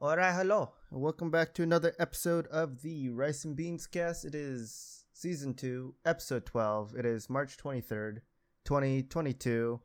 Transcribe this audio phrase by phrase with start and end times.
[0.00, 0.72] Alright, hello.
[0.90, 4.24] Welcome back to another episode of the Rice and Beans cast.
[4.24, 6.96] It is season 2, episode 12.
[6.96, 8.20] It is March 23rd,
[8.64, 9.80] 2022.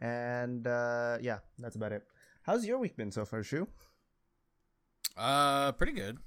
[0.00, 2.02] And uh yeah, that's about it.
[2.42, 3.68] How's your week been so far, Shu?
[5.16, 6.18] Uh, pretty good.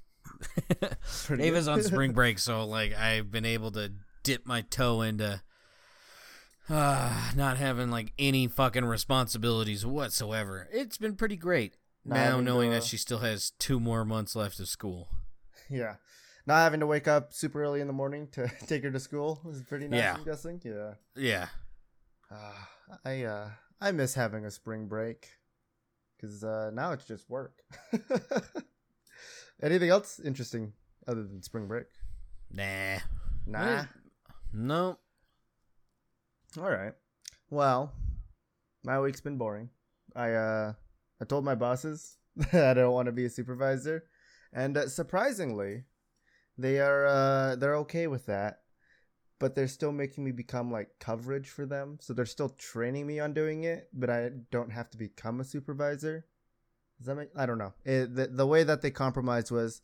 [1.25, 1.71] Pretty Ava's good.
[1.73, 3.91] on spring break, so like I've been able to
[4.23, 5.41] dip my toe into
[6.69, 10.67] uh, not having like any fucking responsibilities whatsoever.
[10.71, 11.75] It's been pretty great.
[12.07, 15.09] Now knowing to, uh, that she still has two more months left of school.
[15.69, 15.95] Yeah.
[16.45, 19.41] Not having to wake up super early in the morning to take her to school
[19.49, 20.13] is pretty nice, Yeah.
[20.15, 20.61] I'm guessing.
[20.63, 20.93] Yeah.
[21.15, 21.47] Yeah.
[22.31, 22.53] Uh,
[23.05, 23.49] I uh
[23.81, 25.27] I miss having a spring break
[26.21, 27.59] cuz uh now it's just work.
[29.61, 30.71] Anything else interesting
[31.07, 31.87] other than spring break?
[32.51, 32.99] Nah.
[33.45, 33.85] Nah.
[34.53, 34.97] No.
[36.57, 36.93] All right.
[37.49, 37.91] Well,
[38.85, 39.69] my week's been boring.
[40.15, 40.73] I uh
[41.21, 42.17] I told my bosses
[42.51, 44.05] that I don't want to be a supervisor,
[44.53, 45.83] and uh, surprisingly,
[46.57, 48.61] they are uh they're okay with that.
[49.39, 51.99] But they're still making me become like coverage for them.
[52.01, 55.43] So they're still training me on doing it, but I don't have to become a
[55.43, 56.25] supervisor.
[56.97, 57.73] Does that make I don't know.
[57.85, 59.81] It, the the way that they compromised was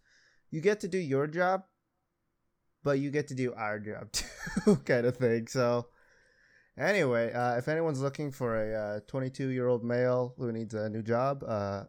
[0.49, 1.65] you get to do your job,
[2.83, 5.47] but you get to do our job too, kind of thing.
[5.47, 5.87] So
[6.77, 11.03] Anyway, uh, if anyone's looking for a 22 year old male who needs a new
[11.03, 11.83] job, uh,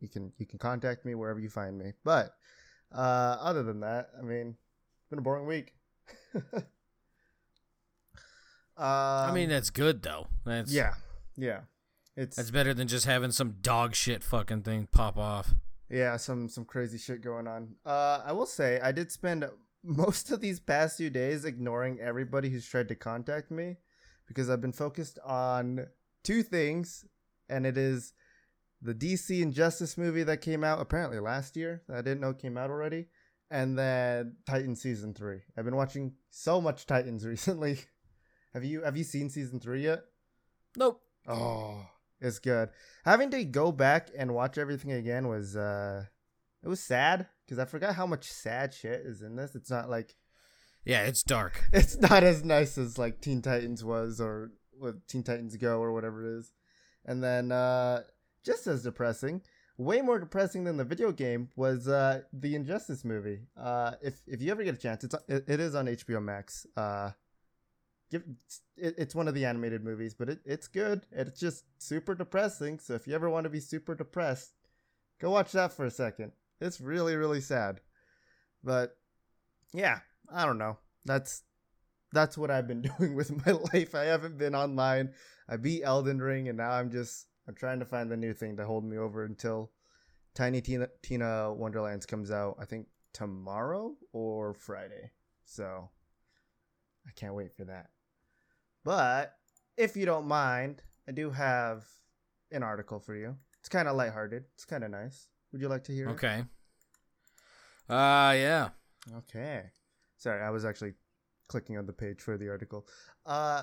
[0.00, 1.92] you can you can contact me wherever you find me.
[2.04, 2.34] But
[2.94, 4.56] uh, other than that, I mean,
[5.00, 5.74] it's been a boring week.
[6.34, 6.42] um,
[8.76, 10.26] I mean that's good though.
[10.44, 10.94] That's yeah,
[11.36, 11.60] yeah,
[12.14, 15.54] it's That's better than just having some dog shit fucking thing pop off.
[15.88, 17.76] yeah, some some crazy shit going on.
[17.86, 19.48] Uh, I will say I did spend
[19.82, 23.78] most of these past few days ignoring everybody who's tried to contact me
[24.32, 25.86] because I've been focused on
[26.24, 27.04] two things,
[27.48, 28.14] and it is
[28.80, 32.56] the DC Injustice movie that came out apparently last year that I didn't know came
[32.56, 33.08] out already,
[33.50, 35.40] and then Titan season three.
[35.56, 37.80] I've been watching so much Titans recently.
[38.54, 40.00] Have you have you seen season three yet?
[40.76, 41.00] Nope.
[41.28, 41.86] Oh,
[42.20, 42.70] it's good.
[43.04, 46.04] Having to go back and watch everything again was uh
[46.62, 49.54] it was sad because I forgot how much sad shit is in this.
[49.54, 50.16] It's not like
[50.84, 51.64] Yeah, it's dark.
[51.72, 55.92] it's not as nice as like Teen Titans was or what Teen Titans Go or
[55.92, 56.52] whatever it is.
[57.04, 58.02] And then uh
[58.44, 59.42] just as depressing,
[59.76, 63.40] way more depressing than the video game was uh the Injustice movie.
[63.56, 66.66] Uh if if you ever get a chance, it's it, it is on HBO Max.
[66.76, 67.10] Uh
[68.10, 68.24] give
[68.76, 71.06] it, it's one of the animated movies, but it, it's good.
[71.12, 72.78] It's just super depressing.
[72.78, 74.52] So if you ever want to be super depressed,
[75.20, 76.32] go watch that for a second.
[76.60, 77.80] It's really really sad.
[78.64, 78.96] But
[79.72, 80.00] yeah,
[80.32, 80.78] I don't know.
[81.04, 81.42] That's
[82.12, 83.94] that's what I've been doing with my life.
[83.94, 85.12] I haven't been online.
[85.48, 88.56] I beat Elden Ring, and now I'm just I'm trying to find the new thing
[88.56, 89.72] to hold me over until
[90.34, 92.56] Tiny Tina Tina Wonderlands comes out.
[92.60, 95.10] I think tomorrow or Friday.
[95.44, 95.90] So
[97.06, 97.88] I can't wait for that.
[98.84, 99.34] But
[99.76, 101.84] if you don't mind, I do have
[102.50, 103.36] an article for you.
[103.60, 104.44] It's kind of lighthearted.
[104.54, 105.28] It's kind of nice.
[105.52, 106.12] Would you like to hear it?
[106.12, 106.44] Okay.
[107.88, 108.68] Uh yeah.
[109.18, 109.64] Okay.
[110.22, 110.94] Sorry, I was actually
[111.48, 112.86] clicking on the page for the article.
[113.26, 113.62] Uh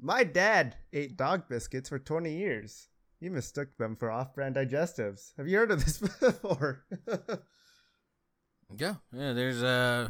[0.00, 2.88] my dad ate dog biscuits for 20 years.
[3.20, 5.30] He mistook them for off-brand digestives.
[5.36, 6.84] Have you heard of this before?
[8.76, 9.32] Yeah, yeah.
[9.32, 10.08] There's uh,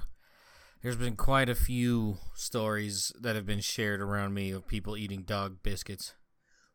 [0.82, 5.22] there's been quite a few stories that have been shared around me of people eating
[5.22, 6.14] dog biscuits.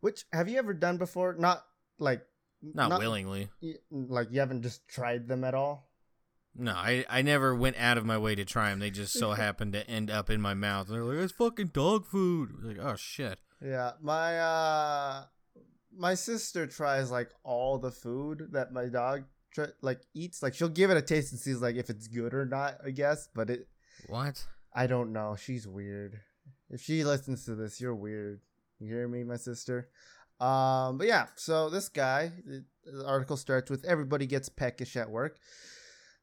[0.01, 1.33] Which have you ever done before?
[1.33, 1.63] Not
[1.97, 2.21] like
[2.61, 3.49] Not, willingly.
[3.61, 5.88] y- Like you haven't just tried them at all?
[6.55, 8.79] No, I, I never went out of my way to try them.
[8.79, 10.87] They just so happened to end up in my mouth.
[10.87, 12.51] They're like, it's fucking dog food.
[12.61, 13.39] Like, oh shit.
[13.63, 15.23] Yeah, my uh
[15.95, 20.41] my sister tries like all the food that my dog try, like eats.
[20.41, 22.91] Like she'll give it a taste and sees like if it's good or not, I
[22.91, 23.67] guess, but it
[24.07, 24.45] What?
[24.73, 25.35] I don't know.
[25.38, 26.21] She's weird.
[26.69, 28.41] If she listens to this, you're weird.
[28.79, 29.89] You hear me, my sister?
[30.39, 35.38] Um, but yeah, so this guy, the article starts with everybody gets peckish at work,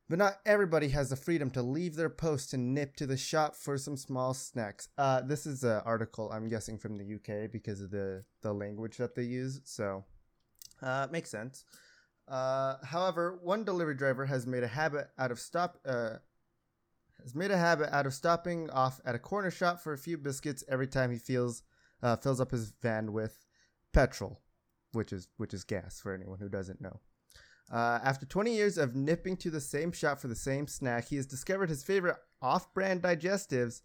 [0.08, 3.56] but not everybody has the freedom to leave their post and nip to the shop
[3.56, 4.88] for some small snacks.
[4.96, 8.96] Uh, this is an article I'm guessing from the UK because of the the language
[8.98, 9.60] that they use.
[9.64, 10.04] So,
[10.80, 11.64] uh, makes sense.
[12.28, 16.16] Uh, however, one delivery driver has made a habit out of stop uh,
[17.22, 20.16] has made a habit out of stopping off at a corner shop for a few
[20.16, 21.62] biscuits every time he feels
[22.02, 23.44] uh, fills up his van with
[23.92, 24.40] petrol,
[24.92, 27.00] which is which is gas for anyone who doesn't know.
[27.72, 31.16] Uh, after 20 years of nipping to the same shop for the same snack, he
[31.16, 33.82] has discovered his favorite off-brand digestives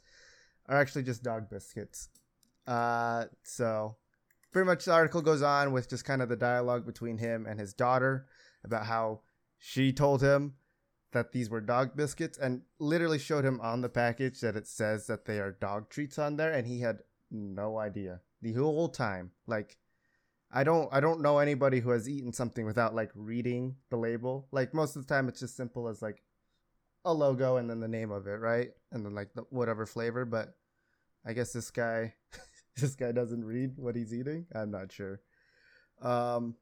[0.68, 2.10] are actually just dog biscuits.
[2.68, 3.96] Uh, so
[4.52, 7.60] pretty much the article goes on with just kind of the dialogue between him and
[7.60, 8.28] his daughter
[8.64, 9.22] about how
[9.58, 10.54] she told him
[11.12, 15.08] that these were dog biscuits and literally showed him on the package that it says
[15.08, 17.00] that they are dog treats on there and he had
[17.30, 19.78] no idea the whole time like
[20.54, 24.48] i don't i don't know anybody who has eaten something without like reading the label.
[24.52, 26.24] Like most of the time it's just simple as like
[27.06, 28.70] a logo and then the name of it right?
[28.92, 30.56] And then like the, whatever flavor but
[31.26, 32.14] i guess this guy
[32.78, 34.48] this guy doesn't read what he's eating?
[34.54, 35.22] I'm not sure.
[36.02, 36.56] Um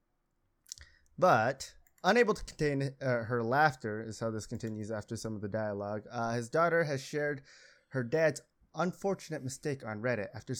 [1.18, 5.50] but Unable to contain uh, her laughter is how this continues after some of the
[5.50, 6.04] dialogue.
[6.10, 7.42] Uh, his daughter has shared
[7.90, 8.42] her dad's
[8.76, 10.56] unfortunate mistake on Reddit after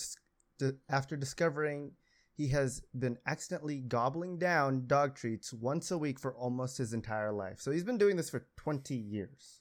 [0.90, 1.94] after discovering
[2.40, 7.34] he has been accidentally gobbling down dog treats once a week for almost his entire
[7.34, 7.60] life.
[7.60, 9.60] So he's been doing this for 20 years.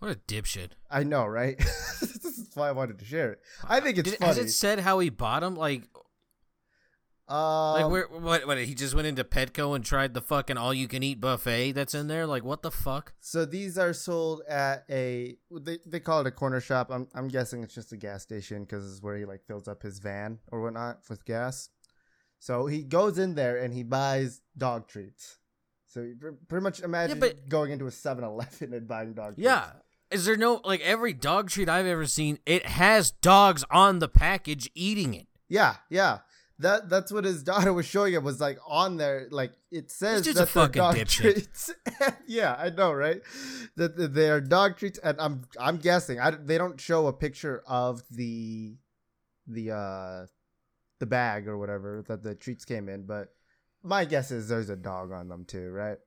[0.00, 0.72] What a dipshit!
[0.90, 1.56] I know, right?
[2.00, 3.40] this is why I wanted to share it.
[3.66, 4.28] I think it's Did, funny.
[4.28, 5.54] Has it said how he bought them?
[5.54, 5.84] Like,
[7.26, 10.74] um, like where what what he just went into Petco and tried the fucking all
[10.74, 12.26] you can eat buffet that's in there?
[12.26, 13.14] Like what the fuck?
[13.20, 16.90] So these are sold at a they, they call it a corner shop.
[16.90, 19.82] I'm I'm guessing it's just a gas station because it's where he like fills up
[19.82, 21.70] his van or whatnot with gas.
[22.40, 25.38] So he goes in there and he buys dog treats.
[25.86, 26.16] So you
[26.48, 29.44] pretty much imagine yeah, but, going into a 7-Eleven and buying dog treats.
[29.44, 29.70] Yeah.
[30.10, 32.38] Is there no like every dog treat I've ever seen?
[32.44, 35.28] It has dogs on the package eating it.
[35.48, 36.18] Yeah, yeah
[36.60, 40.24] that that's what his daughter was showing him was like on there like it says
[40.24, 41.72] that a fucking dog treats
[42.26, 43.22] yeah i know right
[43.76, 47.12] that, that they are dog treats and i'm i'm guessing I, they don't show a
[47.12, 48.76] picture of the
[49.46, 50.26] the uh
[51.00, 53.34] the bag or whatever that the treats came in but
[53.82, 55.98] my guess is there's a dog on them too right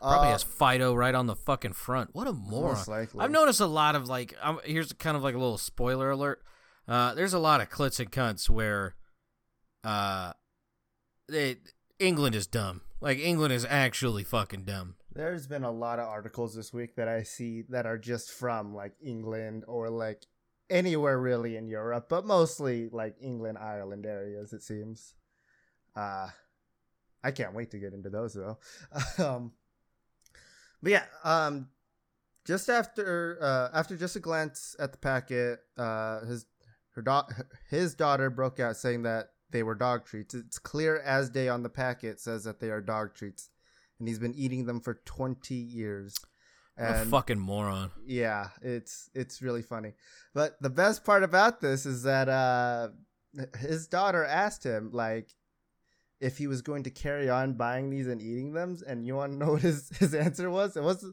[0.00, 2.10] Probably uh, has Fido right on the fucking front.
[2.12, 3.08] What a moron!
[3.18, 4.34] I've noticed a lot of like.
[4.42, 6.42] I'm, here's kind of like a little spoiler alert.
[6.86, 8.94] Uh, there's a lot of clits and cunts where
[9.84, 10.32] uh,
[11.28, 12.82] it, England is dumb.
[13.00, 14.96] Like England is actually fucking dumb.
[15.14, 18.74] There's been a lot of articles this week that I see that are just from
[18.74, 20.26] like England or like
[20.70, 24.52] anywhere really in Europe, but mostly like England, Ireland areas.
[24.52, 25.14] It seems.
[25.94, 26.28] Uh,
[27.22, 28.58] I can't wait to get into those though.
[29.24, 29.52] um,
[30.82, 31.68] but yeah, um,
[32.44, 36.46] just after uh, after just a glance at the packet, uh, his
[36.94, 37.28] her da-
[37.70, 40.34] his daughter broke out saying that they were dog treats.
[40.34, 43.50] It's clear as day on the packet says that they are dog treats,
[43.98, 46.16] and he's been eating them for 20 years.
[46.78, 47.90] And, a fucking moron.
[48.04, 49.94] Yeah, it's it's really funny.
[50.34, 52.88] But the best part about this is that uh,
[53.58, 55.34] his daughter asked him like
[56.20, 59.32] if he was going to carry on buying these and eating them, and you want
[59.32, 60.76] to know what his, his answer was?
[60.76, 61.04] It was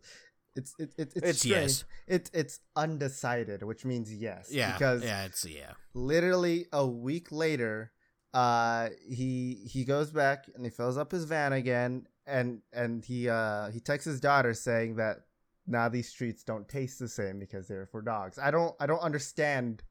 [0.56, 1.86] it's it, it, it's, it's yes.
[2.08, 4.50] It's it's undecided, which means yes.
[4.52, 4.74] Yeah.
[4.74, 5.72] Because yeah, it's yeah.
[5.94, 7.92] Literally a week later,
[8.34, 13.30] uh he he goes back and he fills up his van again and and he
[13.30, 15.20] uh he texts his daughter saying that
[15.68, 18.38] now these treats don't taste the same because they're for dogs.
[18.38, 19.84] I don't i don't understand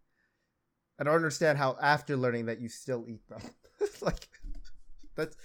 [0.98, 3.40] i don't understand how after learning that you still eat them.
[4.00, 4.28] Like
[5.16, 5.36] that's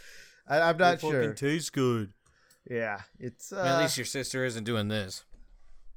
[0.47, 1.21] I, am not they sure.
[1.21, 2.13] fucking taste good.
[2.69, 5.23] Yeah it's uh, at least your sister isn't doing this.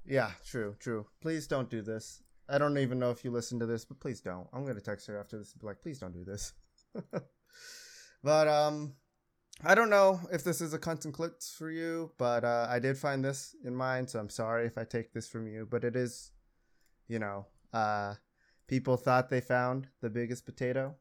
[0.06, 1.06] Yeah true true.
[1.20, 2.22] Please don't do this.
[2.48, 4.46] I don't even know if you listen to this but please don't.
[4.52, 6.52] I'm gonna text her after this and be like please don't do this.
[8.22, 8.94] But um,
[9.62, 12.96] I don't know if this is a content clips for you, but uh, I did
[12.96, 15.66] find this in mine, so I'm sorry if I take this from you.
[15.70, 16.32] But it is,
[17.08, 18.14] you know, uh,
[18.68, 20.94] people thought they found the biggest potato,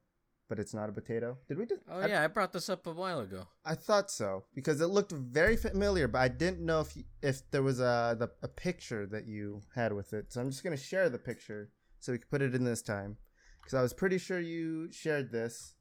[0.49, 1.37] but it's not a potato.
[1.47, 1.67] Did we?
[1.67, 3.47] Just, oh I, yeah, I brought this up a while ago.
[3.63, 7.49] I thought so because it looked very familiar, but I didn't know if you, if
[7.51, 10.33] there was a the, a picture that you had with it.
[10.33, 13.15] So I'm just gonna share the picture so we can put it in this time
[13.61, 15.75] because I was pretty sure you shared this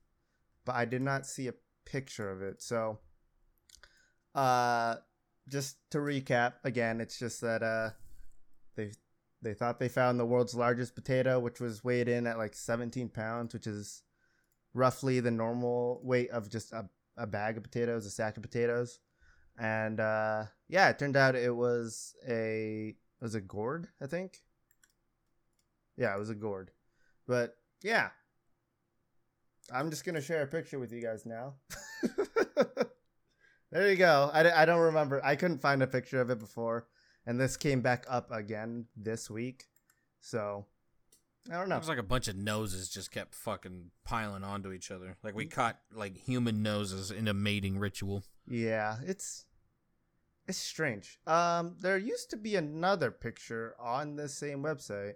[0.68, 1.54] but I did not see a
[1.90, 2.62] picture of it.
[2.62, 2.98] So,
[4.34, 4.96] uh,
[5.48, 7.90] just to recap again, it's just that uh,
[8.76, 8.92] they
[9.42, 13.08] they thought they found the world's largest potato, which was weighed in at like 17
[13.08, 14.02] pounds, which is
[14.74, 18.98] roughly the normal weight of just a, a bag of potatoes, a sack of potatoes.
[19.58, 24.38] And uh, yeah, it turned out it was a it was a gourd, I think.
[25.96, 26.70] Yeah, it was a gourd.
[27.26, 28.10] But yeah,
[29.72, 31.54] I'm just gonna share a picture with you guys now.
[33.70, 34.30] there you go.
[34.32, 35.24] I, I don't remember.
[35.24, 36.86] I couldn't find a picture of it before,
[37.26, 39.64] and this came back up again this week.
[40.20, 40.66] So
[41.50, 41.76] I don't know.
[41.76, 45.16] It was like a bunch of noses just kept fucking piling onto each other.
[45.22, 48.24] Like we caught like human noses in a mating ritual.
[48.46, 49.46] Yeah, it's
[50.46, 51.18] it's strange.
[51.26, 55.14] Um, there used to be another picture on the same website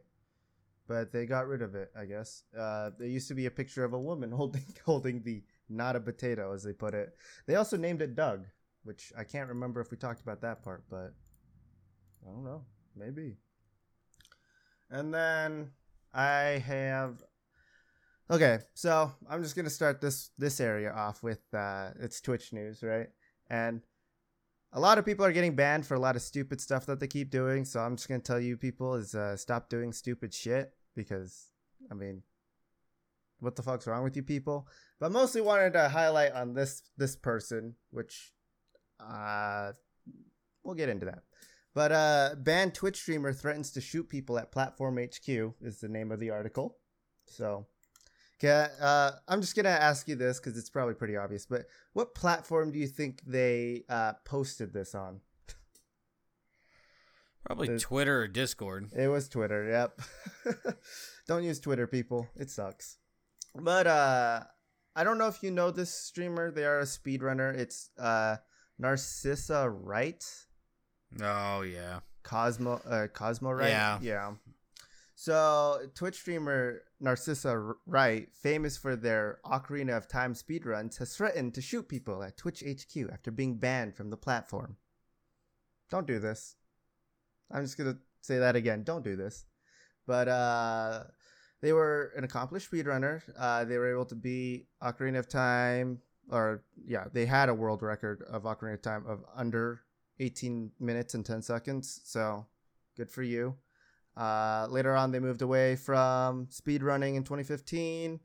[0.93, 1.91] but they got rid of it.
[1.99, 5.43] I guess uh, there used to be a picture of a woman holding holding the
[5.71, 7.17] not a potato, as they put it.
[7.47, 8.45] They also named it Doug.
[8.85, 11.15] which I can't remember if we talked about that part, but
[12.23, 12.65] I don't know.
[12.95, 13.39] Maybe.
[14.91, 15.71] And then
[16.13, 17.23] I have
[18.31, 22.83] Okay, so I'm just gonna start this this area off with uh, it's Twitch news,
[22.83, 23.09] right?
[23.49, 23.81] And
[24.75, 27.09] a lot of people are getting banned for a lot of stupid stuff that they
[27.09, 27.65] keep doing.
[27.65, 31.49] So I'm just gonna tell you people is uh, stop doing stupid shit because
[31.91, 32.23] I mean,
[33.41, 34.69] what the fuck's wrong with you people?
[35.01, 38.33] But mostly wanted to highlight on this this person, which
[39.01, 39.73] uh,
[40.63, 41.23] we'll get into that.
[41.75, 45.29] But uh, banned Twitch streamer threatens to shoot people at Platform HQ
[45.63, 46.77] is the name of the article.
[47.27, 47.67] So
[48.45, 51.47] uh, I'm just gonna ask you this because it's probably pretty obvious.
[51.47, 55.21] But what platform do you think they uh, posted this on?
[57.45, 58.91] Probably the, Twitter or Discord.
[58.97, 59.69] It was Twitter.
[59.69, 60.77] Yep.
[61.29, 62.29] don't use Twitter, people.
[62.37, 62.99] It sucks.
[63.55, 64.43] But uh,
[64.95, 66.51] I don't know if you know this streamer.
[66.51, 67.57] They are a speedrunner.
[67.57, 68.37] It's uh,
[68.79, 70.25] Narcissa Wright.
[71.21, 72.01] Oh yeah.
[72.23, 73.71] Cosmo uh, Cosmo Wright.
[73.71, 73.99] Yeah.
[74.01, 74.33] Yeah.
[75.15, 81.63] So Twitch streamer Narcissa Wright, famous for their Ocarina of Time speedruns, has threatened to
[81.63, 84.77] shoot people at Twitch HQ after being banned from the platform.
[85.91, 86.57] Don't do this.
[87.53, 88.83] I'm just gonna say that again.
[88.83, 89.45] Don't do this.
[90.07, 91.05] But uh,
[91.61, 93.23] they were an accomplished speedrunner.
[93.39, 97.83] Uh, they were able to beat Ocarina of Time, or yeah, they had a world
[97.83, 99.83] record of Ocarina of Time of under
[100.19, 102.01] 18 minutes and 10 seconds.
[102.05, 102.47] So
[102.97, 103.57] good for you.
[104.17, 108.21] Uh, later on, they moved away from speedrunning in 2015,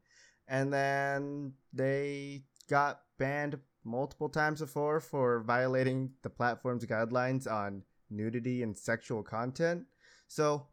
[0.48, 8.64] and then they got banned multiple times before for violating the platform's guidelines on nudity
[8.64, 9.86] and sexual content.
[10.28, 10.68] So,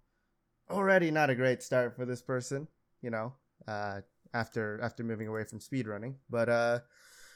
[0.70, 2.68] already not a great start for this person,
[3.02, 3.34] you know,
[3.68, 4.00] uh,
[4.32, 6.14] after after moving away from speedrunning.
[6.28, 6.78] But uh,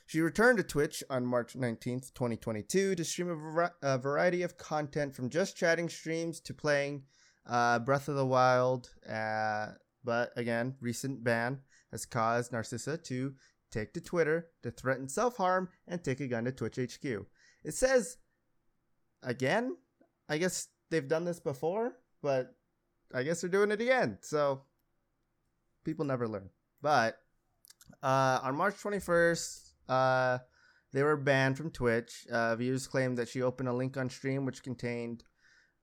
[0.07, 4.57] she returned to Twitch on March 19th, 2022, to stream a, var- a variety of
[4.57, 7.02] content from just chatting streams to playing
[7.49, 9.69] uh, Breath of the Wild, uh,
[10.05, 11.59] but again, recent ban
[11.90, 13.35] has caused Narcissa to
[13.71, 17.05] take to Twitter to threaten self harm and take a gun to Twitch HQ.
[17.64, 18.19] It says,
[19.23, 19.76] again,
[20.29, 22.55] I guess they've done this before, but
[23.15, 24.19] I guess they're doing it again.
[24.21, 24.63] So
[25.85, 26.51] people never learn.
[26.83, 27.19] But
[28.03, 30.39] uh, on March 21st, uh,
[30.93, 32.27] they were banned from Twitch.
[32.31, 35.25] Uh, viewers claimed that she opened a link on stream which contained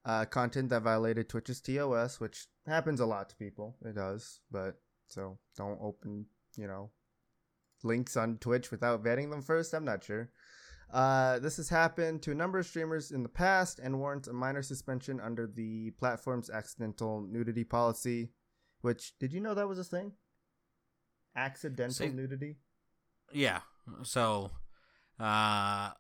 [0.06, 3.75] uh, content that violated Twitch's TOS, which happens a lot to people.
[3.84, 6.25] It does, but so don't open,
[6.56, 6.92] you know,
[7.84, 9.74] links on Twitch without vetting them first.
[9.74, 10.30] I'm not sure.
[10.92, 14.34] Uh, this has happened to a number of streamers in the past and warrants a
[14.34, 18.30] minor suspension under the platform's accidental nudity policy.
[18.82, 20.13] Which did you know that was a thing?
[21.36, 22.58] Accidental nudity.
[23.34, 23.62] Yeah.
[24.04, 24.51] So,
[25.20, 25.92] uh,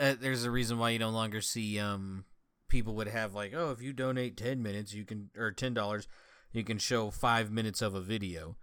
[0.00, 2.24] uh, there's a reason why you no longer see um
[2.68, 6.08] people would have like, oh, if you donate ten minutes, you can or ten dollars,
[6.52, 8.56] you can show five minutes of a video.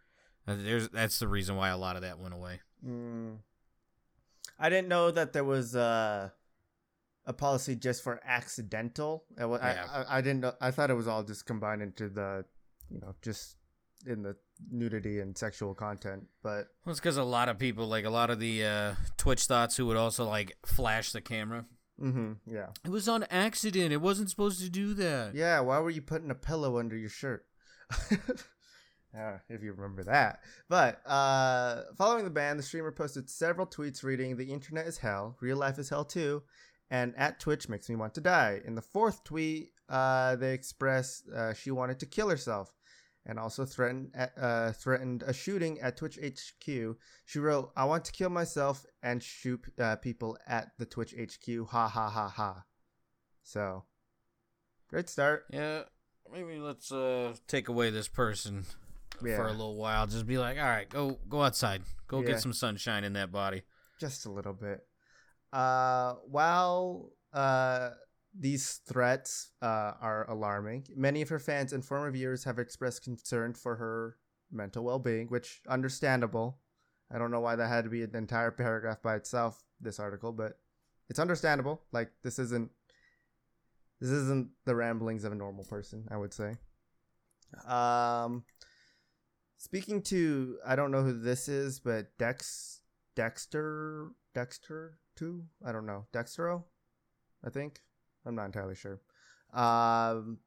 [0.46, 2.60] there's that's the reason why a lot of that went away.
[2.86, 3.38] Mm.
[4.62, 6.30] I didn't know that there was uh,
[7.26, 9.26] a policy just for accidental.
[9.38, 9.86] I, yeah.
[9.92, 10.54] I, I didn't know.
[10.62, 12.46] I thought it was all just combined into the,
[12.90, 13.56] you know, just
[14.06, 14.36] in the
[14.72, 16.28] nudity and sexual content.
[16.44, 19.46] But well, it's because a lot of people, like a lot of the uh, Twitch
[19.46, 21.66] thoughts, who would also like flash the camera.
[22.00, 22.34] Mm-hmm.
[22.48, 22.68] Yeah.
[22.86, 23.92] It was on accident.
[23.92, 25.34] It wasn't supposed to do that.
[25.34, 25.60] Yeah.
[25.62, 27.46] Why were you putting a pillow under your shirt?
[29.18, 30.40] uh, if you remember that.
[30.70, 35.38] But uh, following the ban, the streamer posted several tweets reading, "The internet is hell.
[35.42, 36.44] Real life is hell too."
[36.90, 38.62] And at Twitch makes me want to die.
[38.66, 42.74] In the fourth tweet, uh, they express uh, she wanted to kill herself
[43.26, 46.98] and also threatened uh, threatened a shooting at Twitch HQ.
[47.26, 51.68] She wrote, "I want to kill myself and shoot uh, people at the Twitch HQ."
[51.70, 52.64] Ha ha ha ha.
[53.44, 53.84] So,
[54.90, 55.46] great start.
[55.50, 55.84] Yeah,
[56.32, 58.66] maybe let's uh, take away this person
[59.24, 59.38] yeah.
[59.38, 60.08] for a little while.
[60.08, 62.28] Just be like, all right, go go outside, go yeah.
[62.28, 63.64] get some sunshine in that body.
[64.00, 64.86] Just a little bit.
[65.54, 67.92] Uh, while uh
[68.38, 70.88] these threats uh, are alarming.
[70.96, 74.18] Many of her fans and former viewers have expressed concern for her
[74.52, 76.60] mental well-being, which understandable.
[77.14, 79.64] I don't know why that had to be an entire paragraph by itself.
[79.82, 80.60] This article, but
[81.10, 81.82] it's understandable.
[81.92, 82.70] Like this isn't
[84.00, 86.08] this isn't the ramblings of a normal person.
[86.10, 86.56] I would say.
[87.68, 88.44] Um,
[89.62, 92.82] speaking to I don't know who this is, but Dex
[93.16, 96.64] Dexter Dexter two I don't know Dextero,
[97.46, 97.80] I think
[98.26, 99.02] I'm not entirely sure.
[99.54, 100.40] Um,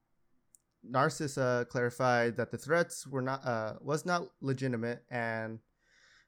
[0.83, 5.61] Narcissa clarified that the threats were not uh, was not legitimate and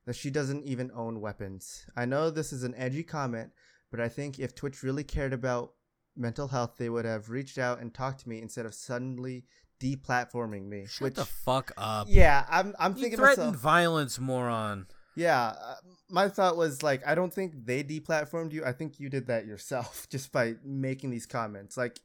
[0.06, 1.86] that she doesn't even own weapons.
[1.96, 3.50] I know this is an edgy comment,
[3.90, 5.72] but I think if Twitch really cared about
[6.16, 9.44] mental health, they would have reached out and talked to me instead of suddenly
[9.80, 10.86] deplatforming me.
[10.86, 12.06] Shut which, the fuck up.
[12.10, 12.74] Yeah, I'm.
[12.78, 14.86] I'm you thinking threatened myself, violence, moron.
[15.14, 15.74] Yeah, uh,
[16.10, 18.64] my thought was like, I don't think they deplatformed you.
[18.64, 21.76] I think you did that yourself just by making these comments.
[21.76, 22.00] Like,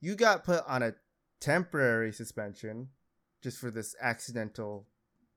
[0.00, 0.94] you got put on a
[1.40, 2.88] temporary suspension
[3.40, 4.86] just for this accidental,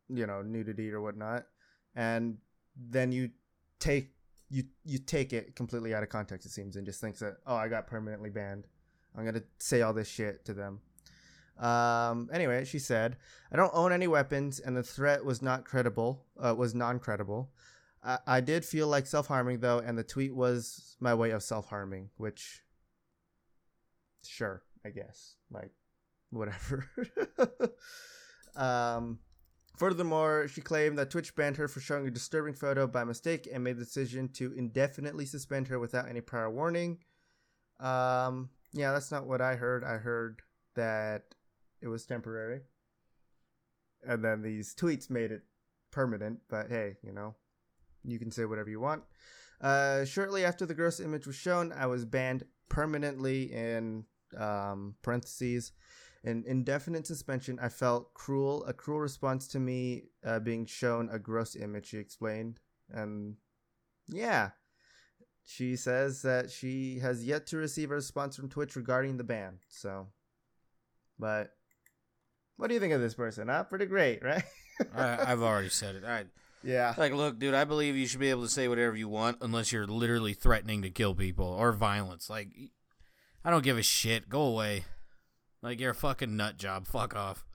[0.09, 1.45] you know, nudity or whatnot,
[1.95, 2.37] and
[2.75, 3.29] then you
[3.79, 4.11] take
[4.49, 6.45] you you take it completely out of context.
[6.45, 8.65] It seems and just thinks that oh, I got permanently banned.
[9.15, 10.81] I'm gonna say all this shit to them.
[11.61, 13.17] Um, anyway, she said,
[13.51, 16.25] "I don't own any weapons, and the threat was not credible.
[16.39, 17.51] Uh, was non-credible.
[18.03, 22.09] I, I did feel like self-harming though, and the tweet was my way of self-harming,
[22.17, 22.63] which,
[24.25, 25.71] sure, I guess, like,
[26.31, 26.89] whatever."
[28.55, 29.19] um,
[29.77, 33.63] Furthermore, she claimed that Twitch banned her for showing a disturbing photo by mistake and
[33.63, 36.99] made the decision to indefinitely suspend her without any prior warning.
[37.79, 39.83] Um, yeah, that's not what I heard.
[39.83, 40.41] I heard
[40.75, 41.23] that
[41.81, 42.61] it was temporary.
[44.07, 45.43] And then these tweets made it
[45.91, 47.35] permanent, but hey, you know,
[48.03, 49.03] you can say whatever you want.
[49.59, 54.05] Uh, shortly after the gross image was shown, I was banned permanently in
[54.37, 55.71] um, parentheses.
[56.23, 57.57] An indefinite suspension.
[57.59, 61.87] I felt cruel, a cruel response to me uh, being shown a gross image.
[61.87, 62.59] She explained,
[62.91, 63.37] and
[64.07, 64.51] yeah,
[65.43, 69.59] she says that she has yet to receive a response from Twitch regarding the ban.
[69.67, 70.07] So,
[71.17, 71.55] but
[72.57, 73.47] what do you think of this person?
[73.47, 73.63] Huh?
[73.63, 74.43] Pretty great, right?
[74.95, 76.03] I, have already said it.
[76.03, 76.27] Right.
[76.63, 76.93] Yeah.
[76.97, 79.71] Like, look, dude, I believe you should be able to say whatever you want unless
[79.71, 82.29] you're literally threatening to kill people or violence.
[82.29, 82.49] Like,
[83.43, 84.29] I don't give a shit.
[84.29, 84.85] Go away.
[85.61, 86.87] Like, you're a fucking nut job.
[86.87, 87.45] Fuck off.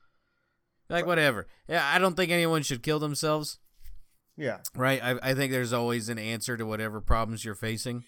[0.89, 1.47] Like, whatever.
[1.69, 3.59] Yeah, I don't think anyone should kill themselves.
[4.37, 4.59] Yeah.
[4.75, 5.03] Right?
[5.03, 8.05] I, I think there's always an answer to whatever problems you're facing.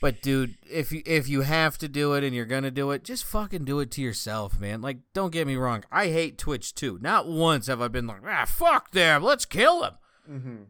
[0.00, 3.02] But dude, if you if you have to do it and you're gonna do it,
[3.02, 4.80] just fucking do it to yourself, man.
[4.80, 6.98] Like, don't get me wrong, I hate Twitch too.
[7.00, 9.94] Not once have I been like, ah, fuck them, let's kill them.
[10.30, 10.62] Mm-hmm.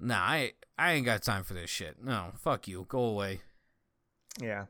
[0.00, 2.02] Nah, I I ain't got time for this shit.
[2.02, 3.40] No, fuck you, go away.
[4.40, 4.66] Yeah,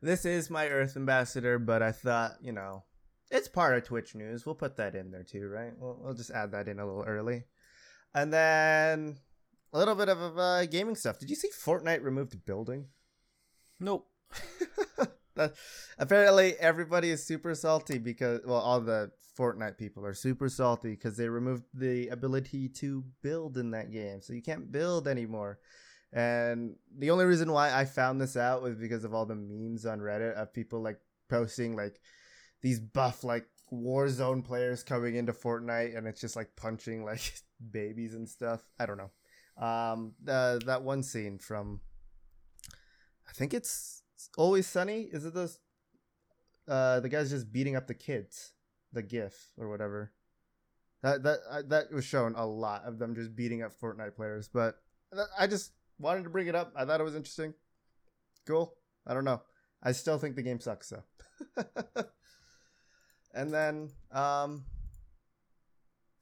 [0.00, 2.84] this is my Earth ambassador, but I thought you know
[3.30, 4.46] it's part of Twitch news.
[4.46, 5.72] We'll put that in there too, right?
[5.76, 7.44] We'll we'll just add that in a little early,
[8.14, 9.18] and then
[9.72, 11.18] a little bit of uh, gaming stuff.
[11.18, 12.86] Did you see Fortnite removed building?
[13.80, 14.06] Nope.
[15.98, 21.16] apparently, everybody is super salty because, well, all the Fortnite people are super salty because
[21.16, 24.20] they removed the ability to build in that game.
[24.20, 25.58] So you can't build anymore.
[26.12, 29.86] And the only reason why I found this out was because of all the memes
[29.86, 32.00] on Reddit of people like posting like
[32.62, 37.32] these buff like Warzone players coming into Fortnite and it's just like punching like
[37.70, 38.60] babies and stuff.
[38.78, 39.64] I don't know.
[39.64, 41.80] Um, the, that one scene from
[43.30, 44.02] I think it's
[44.36, 45.02] always sunny.
[45.02, 45.56] Is it the
[46.68, 48.52] uh the guy's just beating up the kids,
[48.92, 50.12] the GIF or whatever.
[51.02, 54.76] That that that was shown a lot of them just beating up Fortnite players, but
[55.38, 56.72] I just wanted to bring it up.
[56.76, 57.54] I thought it was interesting.
[58.46, 58.74] Cool.
[59.06, 59.42] I don't know.
[59.82, 61.64] I still think the game sucks though.
[63.34, 64.64] and then um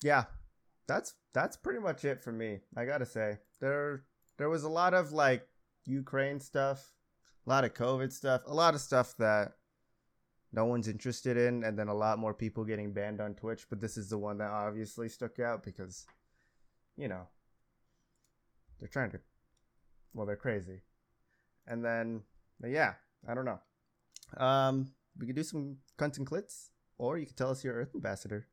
[0.02, 0.24] yeah,
[0.86, 2.60] that's that's pretty much it for me.
[2.76, 3.38] I got to say.
[3.60, 4.04] There
[4.36, 5.46] there was a lot of like
[5.84, 6.92] Ukraine stuff
[7.48, 9.52] a lot of COVID stuff, a lot of stuff that
[10.52, 13.64] no one's interested in, and then a lot more people getting banned on Twitch.
[13.70, 16.04] But this is the one that obviously stuck out because,
[16.98, 17.22] you know,
[18.78, 19.20] they're trying to,
[20.12, 20.82] well, they're crazy.
[21.66, 22.20] And then,
[22.62, 22.94] yeah,
[23.26, 23.60] I don't know.
[24.36, 27.94] Um, we could do some cunts and clits, or you could tell us your Earth
[27.94, 28.46] ambassador.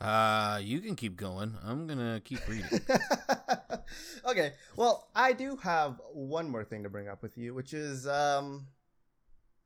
[0.00, 1.56] Uh, you can keep going.
[1.64, 2.80] I'm gonna keep reading.
[4.28, 4.52] okay.
[4.76, 8.66] Well, I do have one more thing to bring up with you, which is um,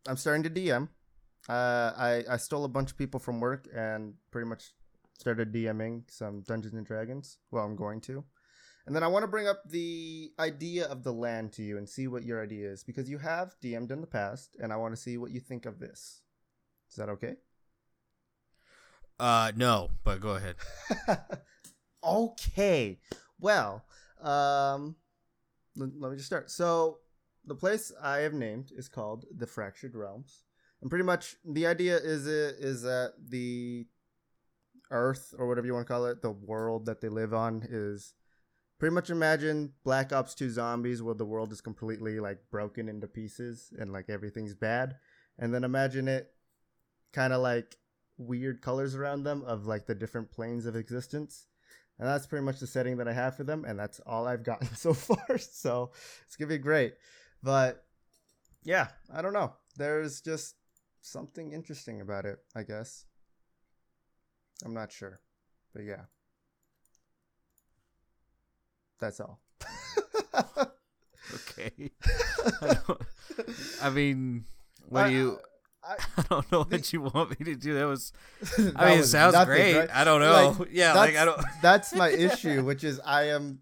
[0.07, 0.89] I'm starting to DM.
[1.49, 4.73] Uh, I I stole a bunch of people from work and pretty much
[5.19, 7.39] started DMing some Dungeons and Dragons.
[7.51, 8.25] Well, I'm going to.
[8.87, 11.89] And then I want to bring up the idea of the land to you and
[11.89, 14.95] see what your idea is because you have DM'd in the past, and I want
[14.95, 16.23] to see what you think of this.
[16.89, 17.35] Is that okay?
[19.19, 20.57] Uh, no, but go ahead.
[22.05, 23.01] okay.
[23.41, 23.85] Well,
[24.23, 24.97] um,
[25.77, 26.51] let, me just start.
[26.51, 26.99] So,
[27.45, 30.43] the place I have named is called the Fractured Realms,
[30.81, 33.87] and pretty much the idea is it is that the
[34.91, 38.15] Earth or whatever you want to call it, the world that they live on is
[38.79, 43.07] pretty much imagine Black Ops 2 zombies where the world is completely like broken into
[43.07, 44.97] pieces and like everything's bad.
[45.39, 46.31] And then imagine it
[47.13, 47.77] kind of like
[48.19, 51.47] weird colors around them of like the different planes of existence.
[51.99, 54.45] And that's pretty much the setting that I have for them, and that's all I've
[54.45, 55.39] gotten so far.
[55.39, 55.91] So
[56.27, 56.95] it's gonna be great.
[57.43, 57.85] But
[58.65, 59.53] yeah, I don't know.
[59.77, 60.57] There's just
[61.01, 63.05] something interesting about it, I guess.
[64.65, 65.21] I'm not sure.
[65.73, 66.03] But yeah.
[68.99, 69.41] That's all.
[71.35, 71.71] okay.
[72.63, 72.77] I,
[73.83, 74.45] I, mean,
[74.89, 75.39] what do you?
[75.87, 77.75] I, I, don't know what you want me to do.
[77.75, 78.13] That was.
[78.77, 79.79] I mean, it sounds nothing, great.
[79.79, 79.91] Right?
[79.93, 80.57] I don't know.
[80.59, 81.41] Like, yeah, like I don't.
[81.63, 83.61] that's my issue, which is I am.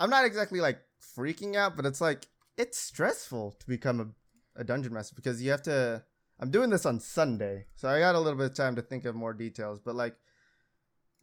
[0.00, 0.80] I'm not exactly like
[1.16, 5.50] freaking out, but it's like it's stressful to become a, a dungeon master because you
[5.50, 6.02] have to.
[6.40, 9.04] I'm doing this on Sunday, so I got a little bit of time to think
[9.04, 9.78] of more details.
[9.78, 10.16] But like,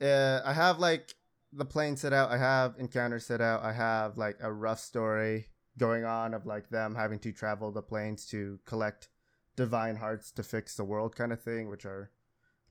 [0.01, 1.13] uh, I have like
[1.51, 2.31] the plane set out.
[2.31, 3.63] I have encounters set out.
[3.63, 5.47] I have like a rough story
[5.77, 9.09] going on of like them having to travel the planes to collect
[9.59, 12.09] divine hearts to fix the world kind of thing, which are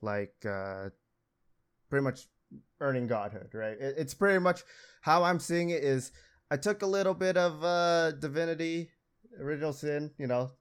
[0.00, 0.88] like uh,
[1.90, 2.28] pretty much
[2.80, 3.78] earning godhood, right?
[3.78, 4.62] It, it's pretty much
[5.02, 6.12] how I'm seeing it is
[6.50, 8.88] I took a little bit of uh, divinity,
[9.38, 10.52] original sin, you know,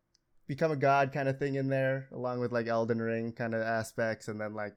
[0.48, 3.62] become a god kind of thing in there, along with like Elden Ring kind of
[3.62, 4.76] aspects, and then like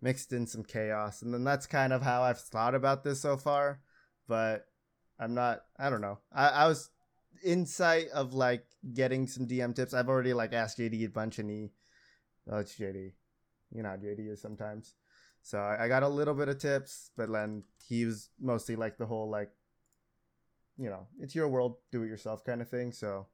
[0.00, 1.20] mixed in some chaos.
[1.20, 3.80] And then that's kind of how I've thought about this so far.
[4.26, 4.64] But
[5.18, 6.20] I'm not, I don't know.
[6.32, 6.88] I, I was
[7.42, 8.64] insight of like
[8.94, 9.94] getting some DM tips.
[9.94, 11.70] I've already like asked JD a bunch and he,
[12.50, 13.12] oh, it's JD.
[13.72, 14.94] You know how JD is sometimes.
[15.42, 18.98] So I, I got a little bit of tips, but then he was mostly like
[18.98, 19.50] the whole like,
[20.76, 22.92] you know, it's your world, do it yourself kind of thing.
[22.92, 23.26] So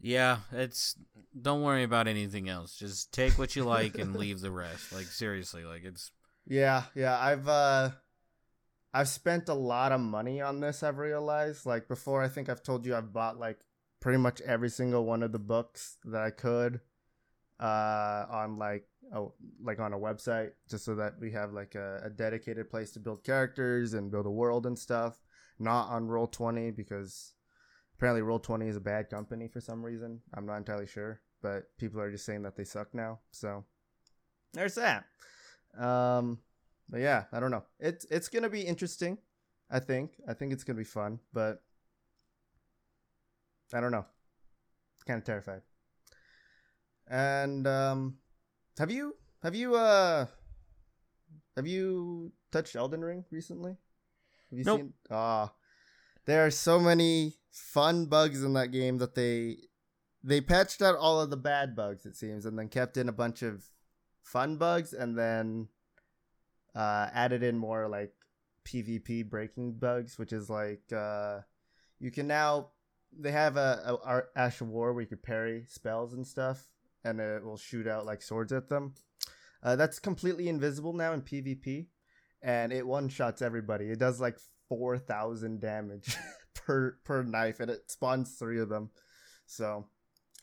[0.00, 0.94] yeah, it's
[1.40, 2.76] don't worry about anything else.
[2.76, 4.92] Just take what you like and leave the rest.
[4.92, 6.12] Like seriously, like it's
[6.46, 7.18] Yeah, yeah.
[7.18, 7.90] I've uh
[8.92, 11.66] I've spent a lot of money on this, I've realized.
[11.66, 13.60] Like before I think I've told you I've bought like
[14.00, 16.80] pretty much every single one of the books that I could
[17.60, 22.02] uh on like oh like on a website just so that we have like a,
[22.04, 25.18] a dedicated place to build characters and build a world and stuff.
[25.58, 27.32] Not on roll twenty because
[27.98, 30.20] Apparently, Roll Twenty is a bad company for some reason.
[30.32, 33.18] I'm not entirely sure, but people are just saying that they suck now.
[33.32, 33.64] So
[34.52, 35.04] there's that.
[35.76, 36.38] Um,
[36.88, 37.64] but yeah, I don't know.
[37.78, 39.18] It's it's gonna be interesting.
[39.70, 40.12] I think.
[40.26, 41.62] I think it's gonna be fun, but
[43.72, 44.06] I don't know.
[45.06, 45.62] Kind of terrified.
[47.06, 48.18] And um,
[48.78, 50.26] have you have you uh
[51.56, 53.76] have you touched Elden Ring recently?
[54.50, 54.80] Have you nope.
[54.80, 54.92] seen?
[55.10, 55.52] Ah,
[56.26, 59.56] there are so many fun bugs in that game that they
[60.22, 63.12] they patched out all of the bad bugs it seems and then kept in a
[63.12, 63.64] bunch of
[64.22, 65.68] fun bugs and then
[66.78, 68.12] uh, added in more like
[68.64, 71.38] pvp breaking bugs which is like uh,
[71.98, 72.68] you can now
[73.16, 76.68] they have a, a, ash of war where you can parry spells and stuff
[77.04, 78.94] and it will shoot out like swords at them.
[79.62, 81.86] Uh, that's completely invisible now in pvp
[82.42, 83.86] and it one shots everybody.
[83.86, 84.38] It does like
[84.68, 86.16] 4000 damage
[86.54, 88.90] per per knife and it spawns three of them.
[89.46, 89.86] So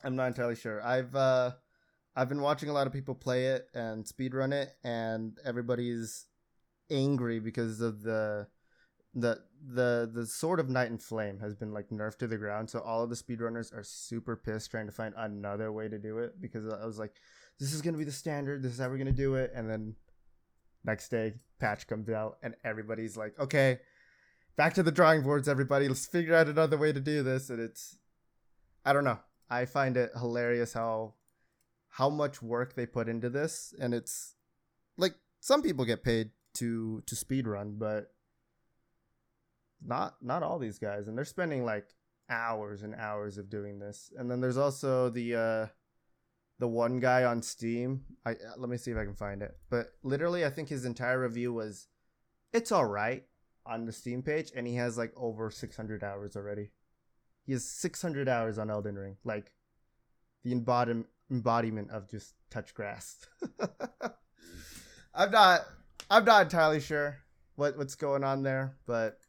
[0.04, 0.84] i'm not entirely sure.
[0.84, 1.52] I've uh
[2.16, 6.26] i've been watching a lot of people play it and speedrun it and everybody's
[6.90, 8.48] angry because of the
[9.14, 9.40] the
[9.74, 12.80] the the sword of night and flame has been like nerfed to the ground so
[12.80, 16.40] all of the speedrunners are super pissed trying to find another way to do it
[16.42, 17.14] because i was like
[17.60, 19.52] this is going to be the standard this is how we're going to do it
[19.56, 19.96] and then
[20.84, 23.80] next day patch comes out and everybody's like okay
[24.56, 25.88] back to the drawing boards, everybody.
[25.88, 27.50] Let's figure out another way to do this.
[27.50, 27.98] And it's,
[28.86, 29.20] I don't know.
[29.50, 31.14] I find it hilarious how,
[31.96, 34.36] how much work they put into this, and it's
[34.98, 38.12] like some people get paid to to speed run, but
[39.86, 41.88] not not all these guys, and they're spending like
[42.30, 44.12] hours and hours of doing this.
[44.18, 45.68] And then there's also the uh
[46.60, 48.02] the one guy on Steam.
[48.26, 49.56] I let me see if I can find it.
[49.70, 51.88] But literally, I think his entire review was,
[52.52, 53.26] "It's all right."
[53.66, 56.70] on the Steam page, and he has like over 600 hours already.
[57.46, 59.54] He has 600 hours on Elden Ring, like
[60.44, 63.18] the embodiment embodiment of just touch grass.
[65.14, 65.62] I'm not
[66.10, 67.20] I'm not entirely sure
[67.56, 69.20] what what's going on there, but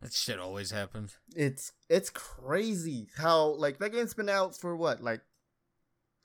[0.00, 1.16] that shit always happens.
[1.34, 5.20] It's it's crazy how like that game's been out for what like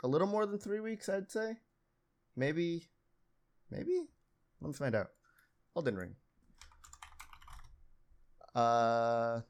[0.03, 1.57] a little more than three weeks, I'd say.
[2.35, 2.87] Maybe,
[3.69, 4.07] maybe.
[4.61, 5.09] Let me find out.
[5.75, 6.15] Elden Ring.
[8.53, 9.41] Uh,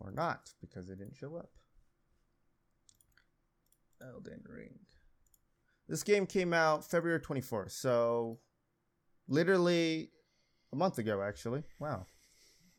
[0.00, 1.50] or not, because it didn't show up.
[4.02, 4.78] Elden Ring.
[5.90, 8.38] This game came out February 24th, so
[9.28, 10.10] literally
[10.72, 11.64] a month ago, actually.
[11.78, 12.06] Wow.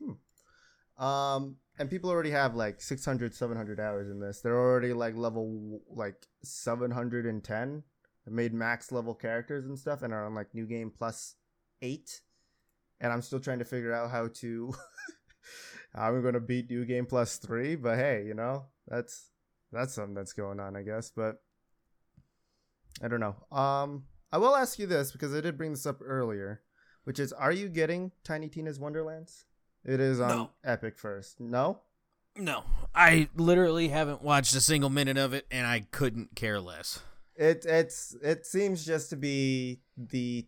[0.02, 1.04] Hmm.
[1.04, 4.40] Um, and people already have like 600, 700 hours in this.
[4.40, 7.82] They're already like level like 710.
[8.26, 11.36] They made max level characters and stuff, and are on like new game plus
[11.82, 12.22] eight
[13.02, 14.72] and I'm still trying to figure out how to
[15.94, 17.74] I'm going to beat New Game Plus three.
[17.74, 19.30] But hey, you know that's
[19.72, 21.10] that's something that's going on, I guess.
[21.14, 21.42] But
[23.02, 23.36] I don't know.
[23.56, 26.62] Um, I will ask you this because I did bring this up earlier,
[27.04, 29.44] which is, are you getting Tiny Tina's Wonderlands?
[29.84, 30.50] It is on no.
[30.64, 31.40] Epic first.
[31.40, 31.80] No.
[32.36, 37.00] No, I literally haven't watched a single minute of it, and I couldn't care less.
[37.36, 40.46] It it's it seems just to be the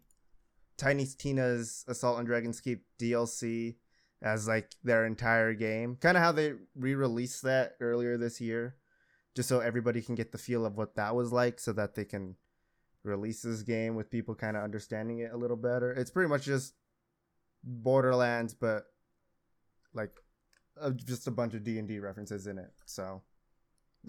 [0.78, 3.76] Tiny Tina's Assault on Dragon's Keep DLC
[4.22, 5.96] as like their entire game.
[6.00, 8.76] Kind of how they re-released that earlier this year,
[9.34, 12.06] just so everybody can get the feel of what that was like, so that they
[12.06, 12.36] can
[13.04, 15.92] release this game with people kind of understanding it a little better.
[15.92, 16.74] It's pretty much just
[17.62, 18.84] Borderlands, but
[19.92, 20.10] like
[20.80, 22.72] uh, just a bunch of D and D references in it.
[22.86, 23.22] So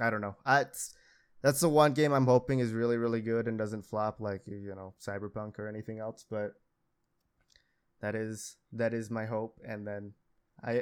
[0.01, 0.36] I don't know.
[0.45, 0.93] That's
[1.41, 4.73] that's the one game I'm hoping is really really good and doesn't flop like you
[4.75, 6.25] know Cyberpunk or anything else.
[6.29, 6.53] But
[8.01, 9.60] that is that is my hope.
[9.67, 10.13] And then
[10.63, 10.81] I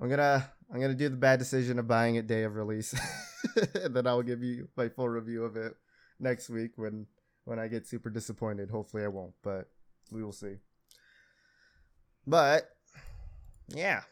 [0.00, 2.94] I'm gonna I'm gonna do the bad decision of buying it day of release,
[3.74, 5.74] and then I'll give you my full review of it
[6.18, 7.06] next week when
[7.44, 8.70] when I get super disappointed.
[8.70, 9.68] Hopefully I won't, but
[10.10, 10.56] we will see.
[12.26, 12.68] But
[13.68, 14.02] yeah,